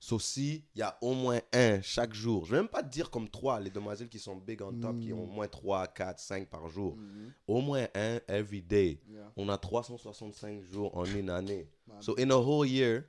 Sauf 0.00 0.22
si 0.22 0.64
il 0.74 0.78
y 0.78 0.82
a 0.82 0.96
au 1.00 1.12
moins 1.12 1.40
un 1.52 1.82
chaque 1.82 2.14
jour. 2.14 2.44
Je 2.46 2.52
vais 2.52 2.58
même 2.58 2.68
pas 2.68 2.82
te 2.84 2.88
dire 2.88 3.10
comme 3.10 3.28
trois, 3.28 3.58
les 3.58 3.70
demoiselles 3.70 4.08
qui 4.08 4.20
sont 4.20 4.36
big 4.36 4.62
on 4.62 4.72
top, 4.78 5.00
qui 5.00 5.12
ont 5.12 5.24
au 5.24 5.26
Mm. 5.26 5.34
moins 5.34 5.48
3, 5.48 5.88
4, 5.88 6.20
5 6.20 6.48
par 6.48 6.68
jour. 6.68 6.94
Mhm. 6.96 7.32
Au 7.48 7.60
moins 7.60 7.86
un 7.94 8.20
every 8.28 8.62
day. 8.62 9.00
Yeah. 9.08 9.32
On 9.36 9.48
a 9.48 9.58
365 9.58 10.62
jours 10.62 10.96
en 10.96 11.04
une 11.04 11.30
année. 11.30 11.68
Man. 11.86 12.00
So 12.00 12.14
in 12.18 12.30
a 12.30 12.36
whole 12.36 12.68
year, 12.68 13.04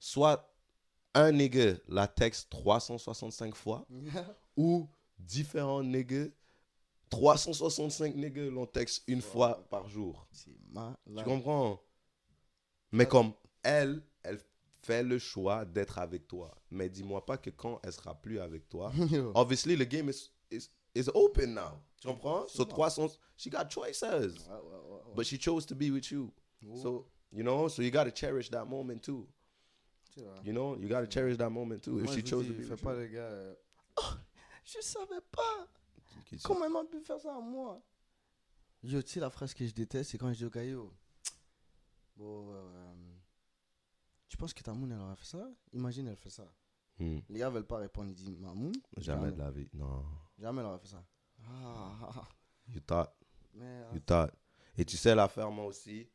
soit 0.00 0.52
un 1.14 1.30
nigga 1.32 1.74
la 1.88 2.08
texte 2.08 2.50
365 2.50 3.54
fois, 3.54 3.86
Yeah. 3.88 4.36
ou 4.56 4.88
différents 5.20 5.84
niggas, 5.84 6.28
365 7.10 8.14
niggas 8.16 8.50
l'ont 8.50 8.66
texte 8.66 9.04
une 9.06 9.22
fois 9.22 9.64
par 9.70 9.88
jour. 9.88 10.26
Tu 10.32 10.50
comprends? 11.24 11.80
Mais 12.92 13.06
comme 13.06 13.32
elle, 13.62 14.02
fait 14.88 15.02
le 15.02 15.18
choix 15.18 15.64
d'être 15.66 15.98
avec 15.98 16.26
toi. 16.26 16.54
Mais 16.70 16.88
dis-moi 16.88 17.24
pas 17.26 17.36
que 17.36 17.50
quand 17.50 17.78
elle 17.84 17.92
sera 17.92 18.14
plus 18.14 18.40
avec 18.40 18.68
toi, 18.68 18.90
obviously 19.34 19.76
the 19.76 19.86
game 19.88 20.08
is, 20.08 20.30
is, 20.50 20.70
is 20.94 21.08
open 21.14 21.54
now. 21.54 21.78
Tu 22.00 22.08
comprends? 22.08 22.48
So. 22.48 22.64
300, 22.64 23.18
she 23.36 23.50
got 23.50 23.68
choices. 23.68 24.02
Ouais, 24.02 24.54
ouais, 24.54 24.60
ouais, 24.62 25.02
ouais. 25.06 25.14
But 25.14 25.26
she 25.26 25.38
chose 25.38 25.66
to 25.66 25.74
be 25.74 25.90
with 25.90 26.10
you. 26.10 26.32
So, 26.82 27.06
you 27.32 27.42
know, 27.42 27.68
so 27.68 27.82
you 27.82 27.90
got 27.90 28.04
to 28.04 28.10
cherish 28.10 28.48
that 28.50 28.64
moment 28.66 29.02
too. 29.02 29.26
You 30.42 30.52
know, 30.52 30.76
you 30.76 30.88
got 30.88 31.00
to 31.02 31.06
cherish 31.06 31.36
that 31.36 31.50
moment 31.50 31.82
too. 31.82 32.00
If 32.00 32.12
she 32.12 32.22
chose 32.22 32.44
dis, 32.46 32.52
to 32.52 32.58
be 32.58 32.62
fais 32.64 32.70
with 32.72 32.82
pas 32.82 32.94
you. 32.94 33.00
le 33.00 33.06
gars. 33.08 33.30
euh, 33.30 33.54
Oh, 33.98 34.14
je 34.64 34.80
savais 34.80 35.20
pas. 35.30 35.68
Comment 36.42 36.64
elle 36.64 36.72
m'a 36.72 36.84
pu 36.84 37.00
faire 37.00 37.20
ça 37.20 37.34
à 37.36 37.40
moi? 37.40 37.80
Yo, 38.82 39.02
tu 39.02 39.08
sais, 39.10 39.20
la 39.20 39.30
phrase 39.30 39.54
que 39.54 39.66
je 39.66 39.72
déteste, 39.72 40.10
c'est 40.10 40.18
quand 40.18 40.32
je 40.32 40.46
dis 40.46 40.74
au 40.74 40.92
bon, 42.16 42.52
euh, 42.52 42.92
tu 44.28 44.36
penses 44.36 44.52
que 44.54 44.62
ta 44.62 44.72
moune, 44.72 44.92
elle 44.92 45.00
aurait 45.00 45.16
fait 45.16 45.24
ça? 45.26 45.48
Imagine, 45.72 46.08
elle 46.08 46.16
fait 46.16 46.30
ça. 46.30 46.46
Hmm. 46.98 47.18
Les 47.28 47.38
gars 47.40 47.48
veulent 47.50 47.66
pas 47.66 47.78
répondre, 47.78 48.08
ils 48.10 48.14
disent, 48.14 48.30
ma 48.38 48.52
moune 48.52 48.74
Jamais 48.96 49.30
de 49.32 49.38
la 49.38 49.50
vie. 49.50 49.68
Non. 49.72 50.04
Jamais 50.38 50.60
elle 50.60 50.66
aurait 50.66 50.78
fait 50.80 50.88
ça. 50.88 51.04
Ah. 51.46 52.28
You 52.68 52.80
thought. 52.80 53.10
mais. 53.54 53.82
You 53.94 54.00
thought. 54.00 54.32
Et 54.76 54.84
tu 54.84 54.96
sais 54.96 55.14
l'affaire, 55.14 55.50
moi 55.50 55.64
aussi, 55.66 56.08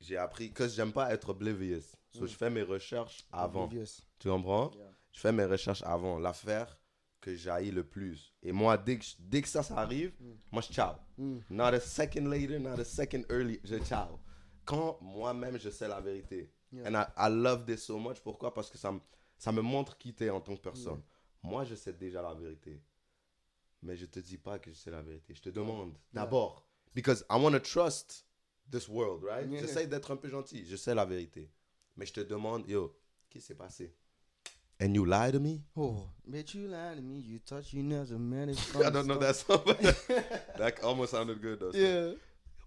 j'ai 0.00 0.16
appris 0.16 0.52
que 0.52 0.66
j'aime 0.68 0.92
pas 0.92 1.12
être 1.12 1.28
oblivious. 1.30 1.82
So, 2.12 2.22
Mm. 2.24 2.26
je 2.28 2.34
fais 2.36 2.50
mes 2.50 2.62
recherches 2.62 3.26
avant. 3.32 3.64
Oblivious. 3.64 4.02
Tu 4.18 4.28
comprends? 4.28 4.70
Yeah. 4.74 4.90
Je 5.12 5.20
fais 5.20 5.32
mes 5.32 5.44
recherches 5.44 5.82
avant. 5.82 6.18
L'affaire 6.18 6.78
que 7.20 7.34
j'haïs 7.34 7.70
le 7.70 7.84
plus. 7.84 8.32
Et 8.42 8.52
moi, 8.52 8.76
dès 8.78 8.98
que, 8.98 9.04
dès 9.18 9.42
que 9.42 9.48
ça, 9.48 9.62
ça 9.62 9.76
arrive, 9.78 10.12
Mm. 10.20 10.32
moi, 10.52 10.62
je 10.62 10.72
ciao. 10.72 10.94
Mm. 11.18 11.38
Not 11.50 11.64
a 11.74 11.80
second 11.80 12.26
later, 12.28 12.58
not 12.58 12.78
a 12.80 12.84
second 12.84 13.22
early, 13.30 13.60
je 13.64 13.76
ciao. 13.84 14.18
Quand 14.64 14.98
moi-même, 15.00 15.58
je 15.58 15.70
sais 15.70 15.86
la 15.88 16.00
vérité. 16.00 16.52
Yeah. 16.72 16.86
And 16.88 16.94
I, 16.96 17.06
I 17.16 17.28
love 17.30 17.64
this 17.66 17.84
so 17.84 17.98
much. 17.98 18.20
Pourquoi? 18.22 18.52
Parce 18.52 18.70
que 18.70 18.78
ça, 18.78 18.90
me- 18.92 19.00
ça 19.38 19.52
me 19.52 19.60
montre 19.62 19.96
qui 19.98 20.12
t'es 20.14 20.30
en 20.30 20.40
tant 20.40 20.56
que 20.56 20.62
personne. 20.62 21.00
Moi, 21.42 21.64
je 21.64 21.74
sais 21.74 21.92
déjà 21.92 22.22
la 22.22 22.34
vérité. 22.34 22.80
Mais 23.82 23.96
je 23.96 24.06
te 24.06 24.18
dis 24.20 24.38
pas 24.38 24.58
que 24.58 24.70
je 24.72 24.76
sais 24.76 24.90
la 24.90 25.02
vérité. 25.02 25.34
Je 25.34 25.42
te 25.42 25.50
demande 25.50 25.90
Yeah. 25.90 26.22
d'abord. 26.24 26.66
Because 26.94 27.24
I 27.30 27.36
want 27.40 27.52
to 27.52 27.60
trust 27.60 28.24
this 28.70 28.88
world, 28.88 29.22
right? 29.22 29.48
Yeah. 29.48 29.60
J'essaie 29.60 29.86
d'être 29.86 30.10
un 30.10 30.16
peu 30.16 30.28
gentil. 30.28 30.64
Je 30.66 30.76
sais 30.76 30.94
la 30.94 31.04
vérité. 31.04 31.50
Mais 31.96 32.04
je 32.06 32.12
te 32.12 32.20
demande, 32.20 32.68
yo, 32.68 32.96
qu'est-ce 33.30 33.44
qui 33.44 33.46
s'est 33.48 33.54
passé? 33.54 33.94
And 34.80 34.92
you 34.92 35.04
lie 35.06 35.30
to 35.32 35.40
me? 35.40 35.62
Oh, 35.76 36.06
but 36.26 36.52
you 36.52 36.66
lied 36.68 36.96
to 36.96 37.02
me, 37.02 37.18
you 37.20 37.38
thought 37.38 37.72
you 37.72 37.82
never 37.82 38.18
met 38.18 38.48
it. 38.50 38.58
I 38.74 38.90
don't 38.90 39.06
know 39.06 39.16
that 39.18 39.34
song. 39.34 39.62
but 39.64 39.78
that 40.58 40.82
almost 40.82 41.12
sounded 41.12 41.40
good 41.40 41.60
though. 41.60 41.72
Yeah. 41.72 42.12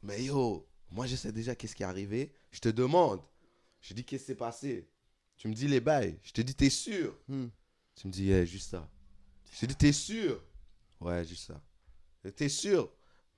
Mais 0.01 0.23
yo, 0.23 0.65
moi 0.89 1.05
je 1.05 1.15
sais 1.15 1.31
déjà 1.31 1.53
qu'est-ce 1.55 1.75
qui 1.75 1.83
est 1.83 1.85
arrivé. 1.85 2.31
Je 2.51 2.59
te 2.61 2.69
demande. 2.69 3.21
Je 3.81 3.93
dis 3.93 4.03
qu'est-ce 4.03 4.23
qui 4.23 4.27
s'est 4.27 4.35
passé? 4.35 4.89
Tu 5.37 5.47
me 5.47 5.53
dis 5.53 5.67
les 5.67 5.79
bails. 5.79 6.19
Je 6.23 6.31
te 6.31 6.41
dis 6.41 6.53
t'es 6.55 6.69
sûr? 6.69 7.17
Hmm. 7.27 7.47
Tu 7.95 8.07
me 8.07 8.11
dis 8.11 8.25
yeah, 8.25 8.45
juste 8.45 8.71
ça. 8.71 8.89
Je 9.51 9.59
te 9.61 9.65
dis 9.65 9.75
t'es 9.75 9.91
sûr? 9.91 10.43
Ouais, 10.99 11.23
juste 11.25 11.47
ça. 11.47 11.61
Et 12.23 12.31
T'es 12.31 12.49
sûr? 12.49 12.91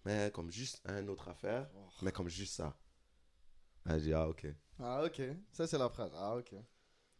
Mais 0.03 0.31
comme 0.33 0.51
juste 0.51 0.81
un 0.85 1.07
autre 1.07 1.27
affaire. 1.29 1.69
Oh. 1.75 1.87
Mais 2.01 2.11
comme 2.11 2.27
juste 2.27 2.55
ça. 2.55 2.75
Elle 3.87 4.01
dit 4.01 4.13
ah 4.13 4.27
ok. 4.27 4.47
Ah, 4.79 5.03
ok. 5.05 5.21
Ça, 5.51 5.67
c'est 5.67 5.77
la 5.77 5.89
phrase. 5.89 6.11
Ah, 6.15 6.35
ok. 6.35 6.55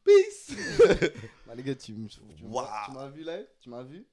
Peace. 0.04 0.52
Bah, 1.46 1.54
les 1.54 1.62
gars, 1.64 1.76
tu, 1.76 1.94
Wow. 2.42 2.64
m'as 2.94 3.10
vu 3.10 3.24
là? 3.24 3.40
Tu 3.60 3.70
m'as 3.70 3.84
vu? 3.84 4.04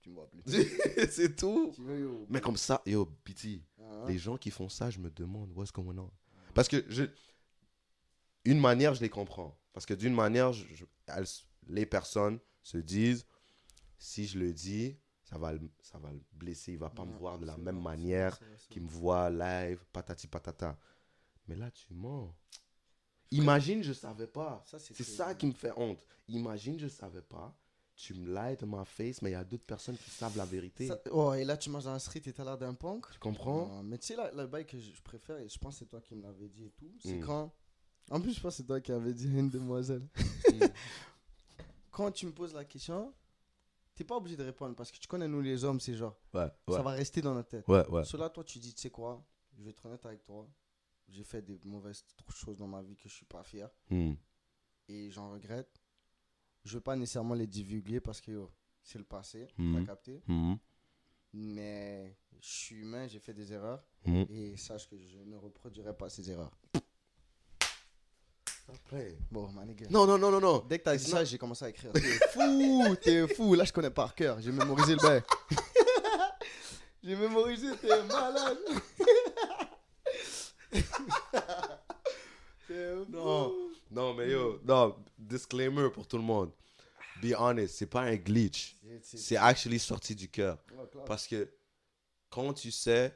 Tu 0.00 0.10
me 0.10 0.14
vois 0.14 0.30
plus. 0.30 0.42
c'est 1.10 1.34
tout. 1.34 1.72
Tu 1.74 1.82
veux, 1.82 1.98
yo? 2.00 2.26
Mais 2.28 2.40
comme 2.40 2.56
ça, 2.56 2.80
yo, 2.86 3.06
pitié. 3.24 3.64
Hein? 3.80 4.04
Les 4.06 4.18
gens 4.18 4.36
qui 4.36 4.50
font 4.50 4.68
ça, 4.68 4.88
je 4.90 4.98
me 5.00 5.10
demande 5.10 5.50
what's 5.56 5.72
going 5.72 5.98
on. 5.98 6.10
Parce 6.54 6.68
que 6.68 6.84
je, 6.88 7.04
une 8.44 8.58
manière, 8.60 8.94
je 8.94 9.00
les 9.00 9.08
comprends. 9.10 9.58
Parce 9.72 9.86
que 9.86 9.94
d'une 9.94 10.14
manière, 10.14 10.52
je- 10.52 10.66
je- 10.74 10.84
elles- 11.08 11.26
les 11.68 11.86
personnes 11.86 12.38
se 12.62 12.78
disent, 12.78 13.26
si 13.98 14.26
je 14.26 14.38
le 14.38 14.52
dis, 14.52 14.96
ça 15.24 15.38
va, 15.38 15.52
le- 15.52 15.70
ça 15.82 15.98
va 15.98 16.12
le 16.12 16.20
blesser, 16.32 16.72
il 16.72 16.78
va 16.78 16.90
pas 16.90 17.04
me 17.04 17.12
voir 17.16 17.38
de 17.38 17.46
la 17.46 17.56
même 17.56 17.76
vrai, 17.76 17.84
manière 17.96 18.38
qu'il 18.68 18.82
me 18.82 18.88
voit 18.88 19.30
live, 19.30 19.84
patati 19.92 20.26
patata. 20.26 20.78
Mais 21.48 21.56
là, 21.56 21.70
tu 21.70 21.86
mens. 21.94 22.34
Imagine, 23.30 23.82
je 23.82 23.92
savais 23.92 24.26
pas. 24.26 24.62
C'est 24.66 25.02
ça 25.04 25.34
qui 25.34 25.46
me 25.46 25.52
fait 25.52 25.72
honte. 25.76 26.04
Imagine, 26.28 26.78
je 26.78 26.88
savais 26.88 27.22
pas. 27.22 27.56
Tu 27.94 28.14
me 28.14 28.26
lies 28.26 28.56
de 28.56 28.66
ma 28.66 28.84
face, 28.84 29.22
mais 29.22 29.30
il 29.30 29.32
y 29.32 29.36
a 29.36 29.44
d'autres 29.44 29.66
personnes 29.66 29.96
qui 29.96 30.10
savent 30.10 30.36
la 30.36 30.44
vérité. 30.44 30.88
Ça- 30.88 31.00
Oh, 31.10 31.32
et 31.34 31.44
là, 31.44 31.56
tu 31.56 31.70
manges 31.70 31.84
dans 31.84 31.92
la 31.92 31.98
street 31.98 32.22
et 32.26 32.32
t'as 32.32 32.44
l'air 32.44 32.58
d'un 32.58 32.74
punk. 32.74 33.06
Tu 33.12 33.18
comprends? 33.18 33.68
Non, 33.68 33.82
mais 33.82 33.98
tu 33.98 34.06
sais, 34.08 34.16
la- 34.16 34.32
le 34.32 34.46
bail 34.46 34.66
que 34.66 34.78
je, 34.78 34.90
je 34.92 35.02
préfère, 35.02 35.38
et 35.38 35.48
je 35.48 35.58
pense 35.58 35.74
que 35.74 35.78
c'est 35.80 35.86
toi 35.90 36.00
qui 36.00 36.14
me 36.14 36.22
l'avais 36.22 36.48
dit 36.48 36.64
et 36.64 36.70
tout, 36.70 36.90
c'est 37.00 37.14
Mm. 37.16 37.20
quand. 37.24 37.54
En 38.12 38.20
plus, 38.20 38.34
je 38.34 38.40
pense 38.40 38.54
que 38.54 38.56
c'est 38.58 38.66
toi 38.66 38.80
qui 38.80 38.92
avais 38.92 39.14
dit 39.14 39.26
une 39.26 39.48
demoiselle. 39.48 40.06
Mm. 40.52 40.60
quand 41.90 42.10
tu 42.12 42.26
me 42.26 42.32
poses 42.32 42.54
la 42.54 42.64
question, 42.64 43.12
t'es 43.94 44.04
pas 44.04 44.16
obligé 44.16 44.36
de 44.36 44.44
répondre 44.44 44.74
parce 44.76 44.90
que 44.92 44.98
tu 44.98 45.06
connais, 45.08 45.28
nous 45.28 45.40
les 45.40 45.64
hommes, 45.64 45.80
c'est 45.80 45.94
genre, 45.94 46.16
Ouais, 46.34 46.42
ouais. 46.68 46.76
ça 46.76 46.82
va 46.82 46.90
rester 46.92 47.20
dans 47.22 47.34
notre 47.34 47.48
tête. 47.48 47.66
Ouais, 47.68 47.86
ouais. 47.88 48.04
Cela, 48.04 48.28
toi, 48.30 48.44
tu 48.44 48.58
dis, 48.58 48.74
tu 48.74 48.80
sais 48.82 48.90
quoi, 48.90 49.24
je 49.56 49.62
vais 49.62 49.70
être 49.70 49.84
honnête 49.86 50.04
avec 50.06 50.22
toi, 50.22 50.46
j'ai 51.08 51.24
fait 51.24 51.42
des 51.42 51.58
mauvaises 51.64 52.04
choses 52.28 52.56
dans 52.58 52.66
ma 52.68 52.82
vie 52.82 52.96
que 52.96 53.08
je 53.08 53.14
suis 53.14 53.26
pas 53.26 53.42
fier 53.42 53.68
Hmm. 53.90 54.12
et 54.88 55.10
j'en 55.10 55.30
regrette. 55.30 55.82
Je 56.64 56.74
veux 56.74 56.80
pas 56.80 56.94
nécessairement 56.96 57.34
les 57.34 57.46
divulguer 57.46 58.00
parce 58.00 58.20
que 58.20 58.30
yo, 58.30 58.50
c'est 58.82 58.98
le 58.98 59.04
passé, 59.04 59.48
Mhm. 59.58 59.74
t'as 59.80 59.86
capté. 59.86 60.22
Mhm. 60.28 60.58
Mais 61.34 62.16
je 62.40 62.46
suis 62.48 62.76
humain, 62.76 63.06
j'ai 63.08 63.18
fait 63.20 63.32
des 63.34 63.52
erreurs 63.52 63.82
et 64.06 64.56
sache 64.56 64.86
que 64.88 64.96
je 64.98 65.18
ne 65.18 65.36
reproduirai 65.36 65.96
pas 65.96 66.08
ces 66.10 66.30
erreurs. 66.30 66.52
Bon, 69.30 69.48
my 69.54 69.66
nigga. 69.66 69.86
Non, 69.90 70.06
non, 70.06 70.18
non, 70.18 70.30
non, 70.30 70.40
non. 70.40 70.64
Dès 70.68 70.78
que 70.78 70.84
t'as 70.84 70.96
dit 70.96 71.04
ça, 71.04 71.24
j'ai 71.24 71.38
commencé 71.38 71.64
à 71.64 71.68
écrire. 71.70 71.92
T'es 71.92 72.00
fou, 72.00 72.96
t'es 73.02 73.28
fou. 73.34 73.54
Là, 73.54 73.64
je 73.64 73.72
connais 73.72 73.90
par 73.90 74.14
cœur. 74.14 74.40
J'ai 74.40 74.52
mémorisé 74.52 74.92
le 74.92 75.02
bail. 75.02 75.22
j'ai 77.02 77.16
mémorisé, 77.16 77.68
t'es 77.80 78.02
malade. 78.04 78.58
Non. 83.08 83.52
Non, 83.90 84.14
mais 84.14 84.30
yo, 84.30 84.58
non, 84.64 84.96
disclaimer 85.18 85.90
pour 85.90 86.06
tout 86.06 86.16
le 86.16 86.22
monde. 86.22 86.50
Be 87.22 87.34
honest, 87.36 87.74
c'est 87.76 87.86
pas 87.86 88.00
un 88.02 88.16
glitch. 88.16 88.76
C'est- 89.02 89.36
actually 89.36 89.78
sorti 89.78 90.14
du 90.14 90.28
cœur. 90.30 90.56
Parce 91.04 91.26
que 91.26 91.52
quand 92.30 92.54
tu 92.54 92.70
sais 92.70 93.14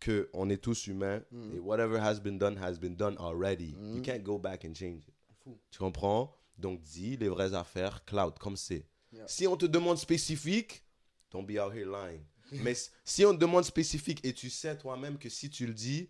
que 0.00 0.28
on 0.32 0.48
est 0.50 0.56
tous 0.62 0.86
humains 0.86 1.22
Mm. 1.30 1.54
et 1.54 1.58
whatever 1.60 1.98
has 2.00 2.20
been 2.20 2.38
done 2.38 2.56
has 2.58 2.78
been 2.78 2.96
done 2.96 3.16
already, 3.18 3.70
you 3.78 3.98
Mm. 3.98 4.02
can't 4.02 4.22
go 4.22 4.38
back 4.38 4.64
and 4.64 4.74
change 4.74 5.02
it. 5.06 5.14
Fou. 5.44 5.58
Tu 5.70 5.78
comprends? 5.78 6.34
Donc 6.58 6.80
dis 6.82 7.16
les 7.16 7.28
vraies 7.28 7.54
affaires, 7.54 8.04
cloud, 8.04 8.38
comme 8.38 8.56
c'est. 8.56 8.86
Yeah. 9.12 9.26
Si 9.28 9.46
on 9.46 9.56
te 9.56 9.66
demande 9.66 9.98
spécifique, 9.98 10.82
don't 11.30 11.44
be 11.46 11.58
out 11.58 11.72
here 11.74 11.86
lying. 11.86 12.22
Mais 12.64 12.74
si 13.04 13.24
on 13.24 13.32
te 13.34 13.38
demande 13.40 13.64
spécifique 13.64 14.24
et 14.24 14.32
tu 14.32 14.50
sais 14.50 14.76
toi-même 14.76 15.18
que 15.18 15.28
si 15.28 15.48
tu 15.50 15.66
le 15.66 15.72
dis, 15.74 16.08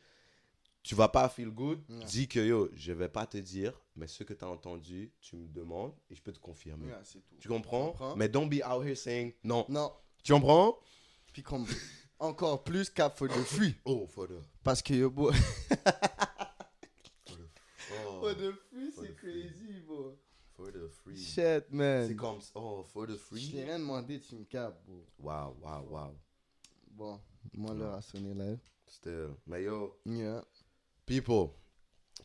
tu 0.83 0.95
vas 0.95 1.09
pas 1.09 1.29
feel 1.29 1.51
good, 1.51 1.79
Yeah. 1.89 2.05
dis 2.07 2.29
que 2.29 2.41
yo, 2.41 2.71
je 2.73 2.93
vais 2.93 3.09
pas 3.09 3.27
te 3.27 3.37
dire, 3.39 3.79
mais 3.97 4.07
ce 4.07 4.25
que 4.25 4.33
tu 4.33 4.45
as 4.45 4.49
entendu, 4.49 5.13
tu 5.21 5.37
me 5.37 5.47
demandes 5.49 5.93
et 6.09 6.15
je 6.15 6.23
peux 6.23 6.33
te 6.33 6.39
confirmer. 6.39 6.91
Tu 7.39 7.49
comprends? 7.49 7.95
Mais 8.17 8.29
don't 8.29 8.49
be 8.49 8.63
out 8.67 8.83
here 8.85 8.97
saying 8.97 9.33
non. 9.45 9.67
Non. 9.69 9.93
Tu 10.23 10.33
comprends? 10.33 10.79
Puis 11.33 11.43
comme 11.43 11.67
encore 12.21 12.63
plus 12.65 12.89
cap 12.91 13.17
for 13.17 13.29
the 13.29 13.43
free. 13.45 13.75
Oh, 13.85 14.07
for 14.07 14.27
the. 14.29 14.41
Parce 14.63 14.83
que 14.83 14.95
yo. 14.95 15.11
Oh, 17.93 18.21
For 18.21 18.35
the 18.35 18.53
free, 18.71 18.93
c'est 18.93 19.17
crazy, 19.17 19.81
bro. 19.87 20.15
for 20.57 20.71
the 20.71 20.89
free. 21.03 21.17
Shit, 21.17 21.73
man. 21.73 22.07
C'est 22.07 22.15
comme 22.15 22.39
oh, 22.55 22.85
for 22.85 23.07
the 23.07 23.13
Je 23.13 23.17
free. 23.17 23.51
t'ai 23.51 23.65
rien 23.65 23.79
demandé, 23.79 24.21
tu 24.21 24.37
me 24.37 24.45
capes, 24.45 24.79
bro. 24.87 25.05
Wow, 25.19 25.57
wow, 25.61 25.87
wow. 25.91 26.15
Bon, 26.93 27.21
moi, 27.55 27.75
l'heure 27.75 27.95
a 27.95 28.01
sonné 28.03 28.35
là. 28.35 28.57
Still. 28.87 29.35
Mais 29.47 29.63
yo, 29.65 29.97
Yeah. 30.05 30.43
people, 31.07 31.51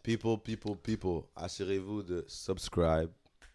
people, 0.03 0.37
people, 0.37 0.75
people, 0.75 1.23
assurez-vous 1.35 2.03
de 2.03 2.25
subscribe, 2.27 3.09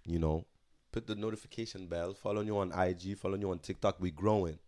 you 0.06 0.18
know, 0.18 0.44
put 0.90 1.06
the 1.06 1.14
notification 1.14 1.86
bell, 1.86 2.14
follow 2.14 2.42
you 2.42 2.56
on 2.56 2.72
IG, 2.72 3.16
follow 3.16 3.36
you 3.36 3.50
on 3.50 3.58
TikTok. 3.58 4.00
We 4.00 4.10
growing. 4.10 4.58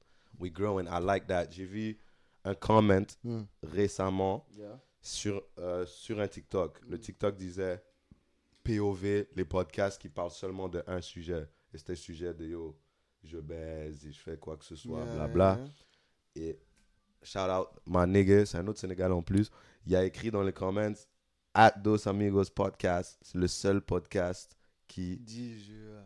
We 0.42 0.50
growing. 0.50 0.86
I 0.86 1.00
like 1.00 1.26
that. 1.28 1.46
J'ai 1.50 1.64
vu 1.64 1.98
un 2.44 2.54
comment 2.54 3.06
Mm. 3.24 3.42
récemment 3.62 4.44
Yeah. 4.58 4.80
sur, 5.00 5.42
euh, 5.58 5.86
sur 5.86 6.18
un 6.20 6.26
TikTok. 6.28 6.80
Le 6.88 6.96
Mm. 6.96 7.00
TikTok 7.00 7.36
disait 7.36 7.82
POV, 8.64 9.26
les 9.34 9.44
podcasts 9.44 10.00
qui 10.00 10.08
parlent 10.08 10.30
seulement 10.30 10.68
de 10.68 10.82
un 10.86 11.00
sujet. 11.00 11.48
Et 11.72 11.78
c'était 11.78 11.92
le 11.92 11.96
sujet 11.96 12.34
de 12.34 12.44
yo, 12.46 12.78
je 13.24 13.38
baise 13.38 14.04
et 14.06 14.12
je 14.12 14.20
fais 14.20 14.36
quoi 14.36 14.56
que 14.56 14.64
ce 14.64 14.76
soit, 14.76 15.04
Yeah, 15.04 15.14
blabla. 15.14 15.58
yeah. 16.34 16.44
Et 16.48 16.58
shout 17.22 17.38
out 17.50 17.68
my 17.86 18.06
nigga, 18.06 18.44
c'est 18.46 18.58
un 18.58 18.66
autre 18.66 18.80
Sénégalais 18.80 19.14
en 19.14 19.22
plus. 19.22 19.50
Il 19.86 19.94
a 19.96 20.04
écrit 20.04 20.30
dans 20.30 20.42
les 20.42 20.52
comments 20.52 20.94
At 21.54 21.72
Dos 21.78 22.08
Amigos 22.08 22.46
Podcast, 22.54 23.18
c'est 23.22 23.38
le 23.38 23.46
seul 23.48 23.80
podcast 23.82 24.56
qui. 24.86 25.16
Dis 25.18 25.60
je. 25.64 26.00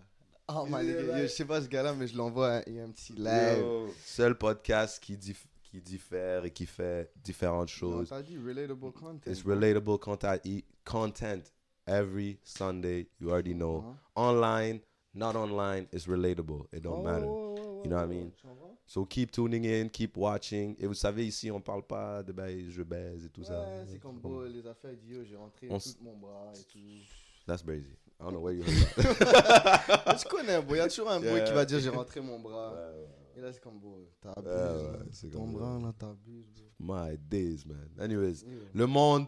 Oh, 0.49 0.67
là. 0.71 0.83
yo, 0.83 1.23
je 1.23 1.27
sais 1.27 1.45
pas 1.45 1.61
ce 1.61 1.69
gars-là, 1.69 1.93
mais 1.95 2.07
je 2.07 2.17
l'envoie. 2.17 2.63
Il 2.67 2.75
y 2.75 2.81
a 2.81 2.85
un 2.85 2.91
petit 2.91 3.13
live. 3.15 3.59
Yo, 3.59 3.89
seul 4.05 4.37
podcast 4.39 5.03
qui, 5.03 5.17
dif- 5.17 5.47
qui 5.65 5.81
diffère 5.81 6.45
et 6.45 6.51
qui 6.53 6.67
fait 6.67 7.11
différentes 7.17 7.63
Non, 7.63 7.67
choses. 7.99 8.09
t'as 8.11 8.23
dit 8.23 8.39
relatable 8.39 8.93
content. 8.93 9.21
It's 9.31 9.43
relatable 9.45 9.99
content, 9.99 10.37
content 10.85 11.43
every 11.87 12.39
Sunday. 12.45 13.09
You 13.21 13.31
already 13.31 13.55
know. 13.55 13.79
Uh-huh. 13.79 13.95
Online, 14.15 14.81
not 15.15 15.35
online, 15.35 15.89
it's 15.93 16.07
relatable. 16.07 16.67
It 16.73 16.83
don't 16.83 17.01
Oh, 17.01 17.03
matter. 17.03 17.27
ouais, 17.27 17.33
ouais, 17.33 17.61
ouais, 17.61 17.83
You 17.85 17.91
know 17.91 17.97
what 17.97 18.05
I 18.05 18.07
mean? 18.09 18.33
So 18.87 19.05
keep 19.05 19.33
tuning 19.33 19.65
in, 19.65 19.89
keep 19.89 20.17
watching. 20.17 20.77
Et 20.79 20.87
vous 20.87 20.95
savez, 20.95 21.27
ici, 21.27 21.51
on 21.51 21.61
parle 21.61 21.83
pas 21.83 22.23
de 22.23 22.31
ben, 22.33 22.71
je 22.71 22.83
baise 22.85 23.25
et 23.27 23.31
tout 23.31 23.43
ça. 23.43 23.59
Ouais, 23.61 23.85
c'est 23.89 23.99
comme 23.99 24.21
beau, 24.21 24.45
les 24.45 24.65
affaires, 24.65 24.93
yo, 25.05 25.25
j'ai 25.25 25.35
rentré 25.35 25.67
On 25.69 25.79
tout 25.81 25.89
s- 25.89 25.99
mon 26.01 26.17
bras 26.17 26.53
et 26.55 26.63
tout. 26.65 26.79
That's 27.47 27.63
crazy. 27.65 27.91
I 28.19 28.25
don't 28.25 28.33
know 28.33 28.41
where 28.41 28.55
you 28.55 28.63
heard 28.63 28.97
that. 28.97 30.17
Tu 30.19 30.29
connais, 30.29 30.61
bro, 30.63 30.75
il 30.75 30.79
y 30.79 30.81
a 30.81 30.89
toujours 30.89 31.11
un 31.11 31.21
Yeah. 31.21 31.45
qui 31.45 31.53
va 31.53 31.65
dire 31.65 31.81
j'ai 31.81 31.91
rentré 31.91 32.21
mon 32.21 32.39
bras. 32.41 32.75
Et 33.37 33.41
là, 33.41 33.53
c'est 33.53 33.61
comme 33.61 33.79
beau, 33.79 33.99
t'abuses. 34.21 35.31
Ton 35.31 35.47
bras, 35.49 35.79
là, 35.79 35.93
t'abuses, 35.99 36.47
bro. 36.51 36.65
My 36.79 37.19
days, 37.19 37.65
man. 37.67 37.91
Anyways, 37.99 38.45
le 38.73 38.87
monde, 38.87 39.27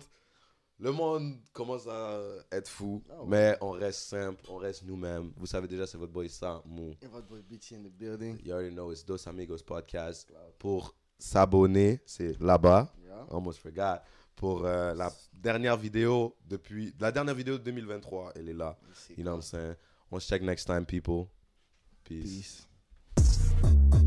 le 0.78 0.90
monde 0.92 1.34
commence 1.52 1.86
à 1.86 2.18
être 2.50 2.68
fou, 2.68 3.02
Ah 3.10 3.20
ouais. 3.22 3.26
mais 3.28 3.58
on 3.60 3.72
reste 3.72 4.00
simple, 4.08 4.42
on 4.48 4.56
reste 4.56 4.84
nous-mêmes. 4.84 5.32
Vous 5.36 5.44
savez 5.46 5.68
déjà, 5.68 5.86
c'est 5.86 5.98
votre 5.98 6.12
boy 6.12 6.28
Sam 6.30 6.62
Mou. 6.64 6.94
Et 7.02 7.06
votre 7.06 7.26
boy 7.26 7.42
BT 7.42 7.74
in 7.76 7.82
the 7.82 7.90
building. 7.92 8.38
You 8.42 8.54
already 8.54 8.74
know 8.74 8.90
it's 8.92 9.04
Dos 9.04 9.28
Amigos 9.28 9.62
Podcast. 9.62 10.32
Pour 10.58 10.94
s'abonner, 11.18 12.00
c'est 12.06 12.40
là-bas. 12.40 12.90
Yeah. 13.04 13.26
Almost 13.30 13.58
forgot. 13.58 14.00
Pour 14.38 14.64
euh, 14.64 14.94
la 14.94 15.12
dernière 15.34 15.76
vidéo 15.76 16.36
depuis 16.46 16.94
la 17.00 17.10
dernière 17.10 17.34
vidéo 17.34 17.58
de 17.58 17.64
2023, 17.64 18.34
elle 18.36 18.48
est 18.48 18.54
là. 18.54 18.78
You 19.16 19.24
know 19.24 19.32
what 19.32 19.38
I'm 19.38 19.42
saying? 19.42 19.74
On 20.12 20.20
se 20.20 20.28
check 20.28 20.42
next 20.42 20.64
time, 20.64 20.86
people. 20.86 21.26
Peace. 22.04 22.68
Peace. 23.16 23.97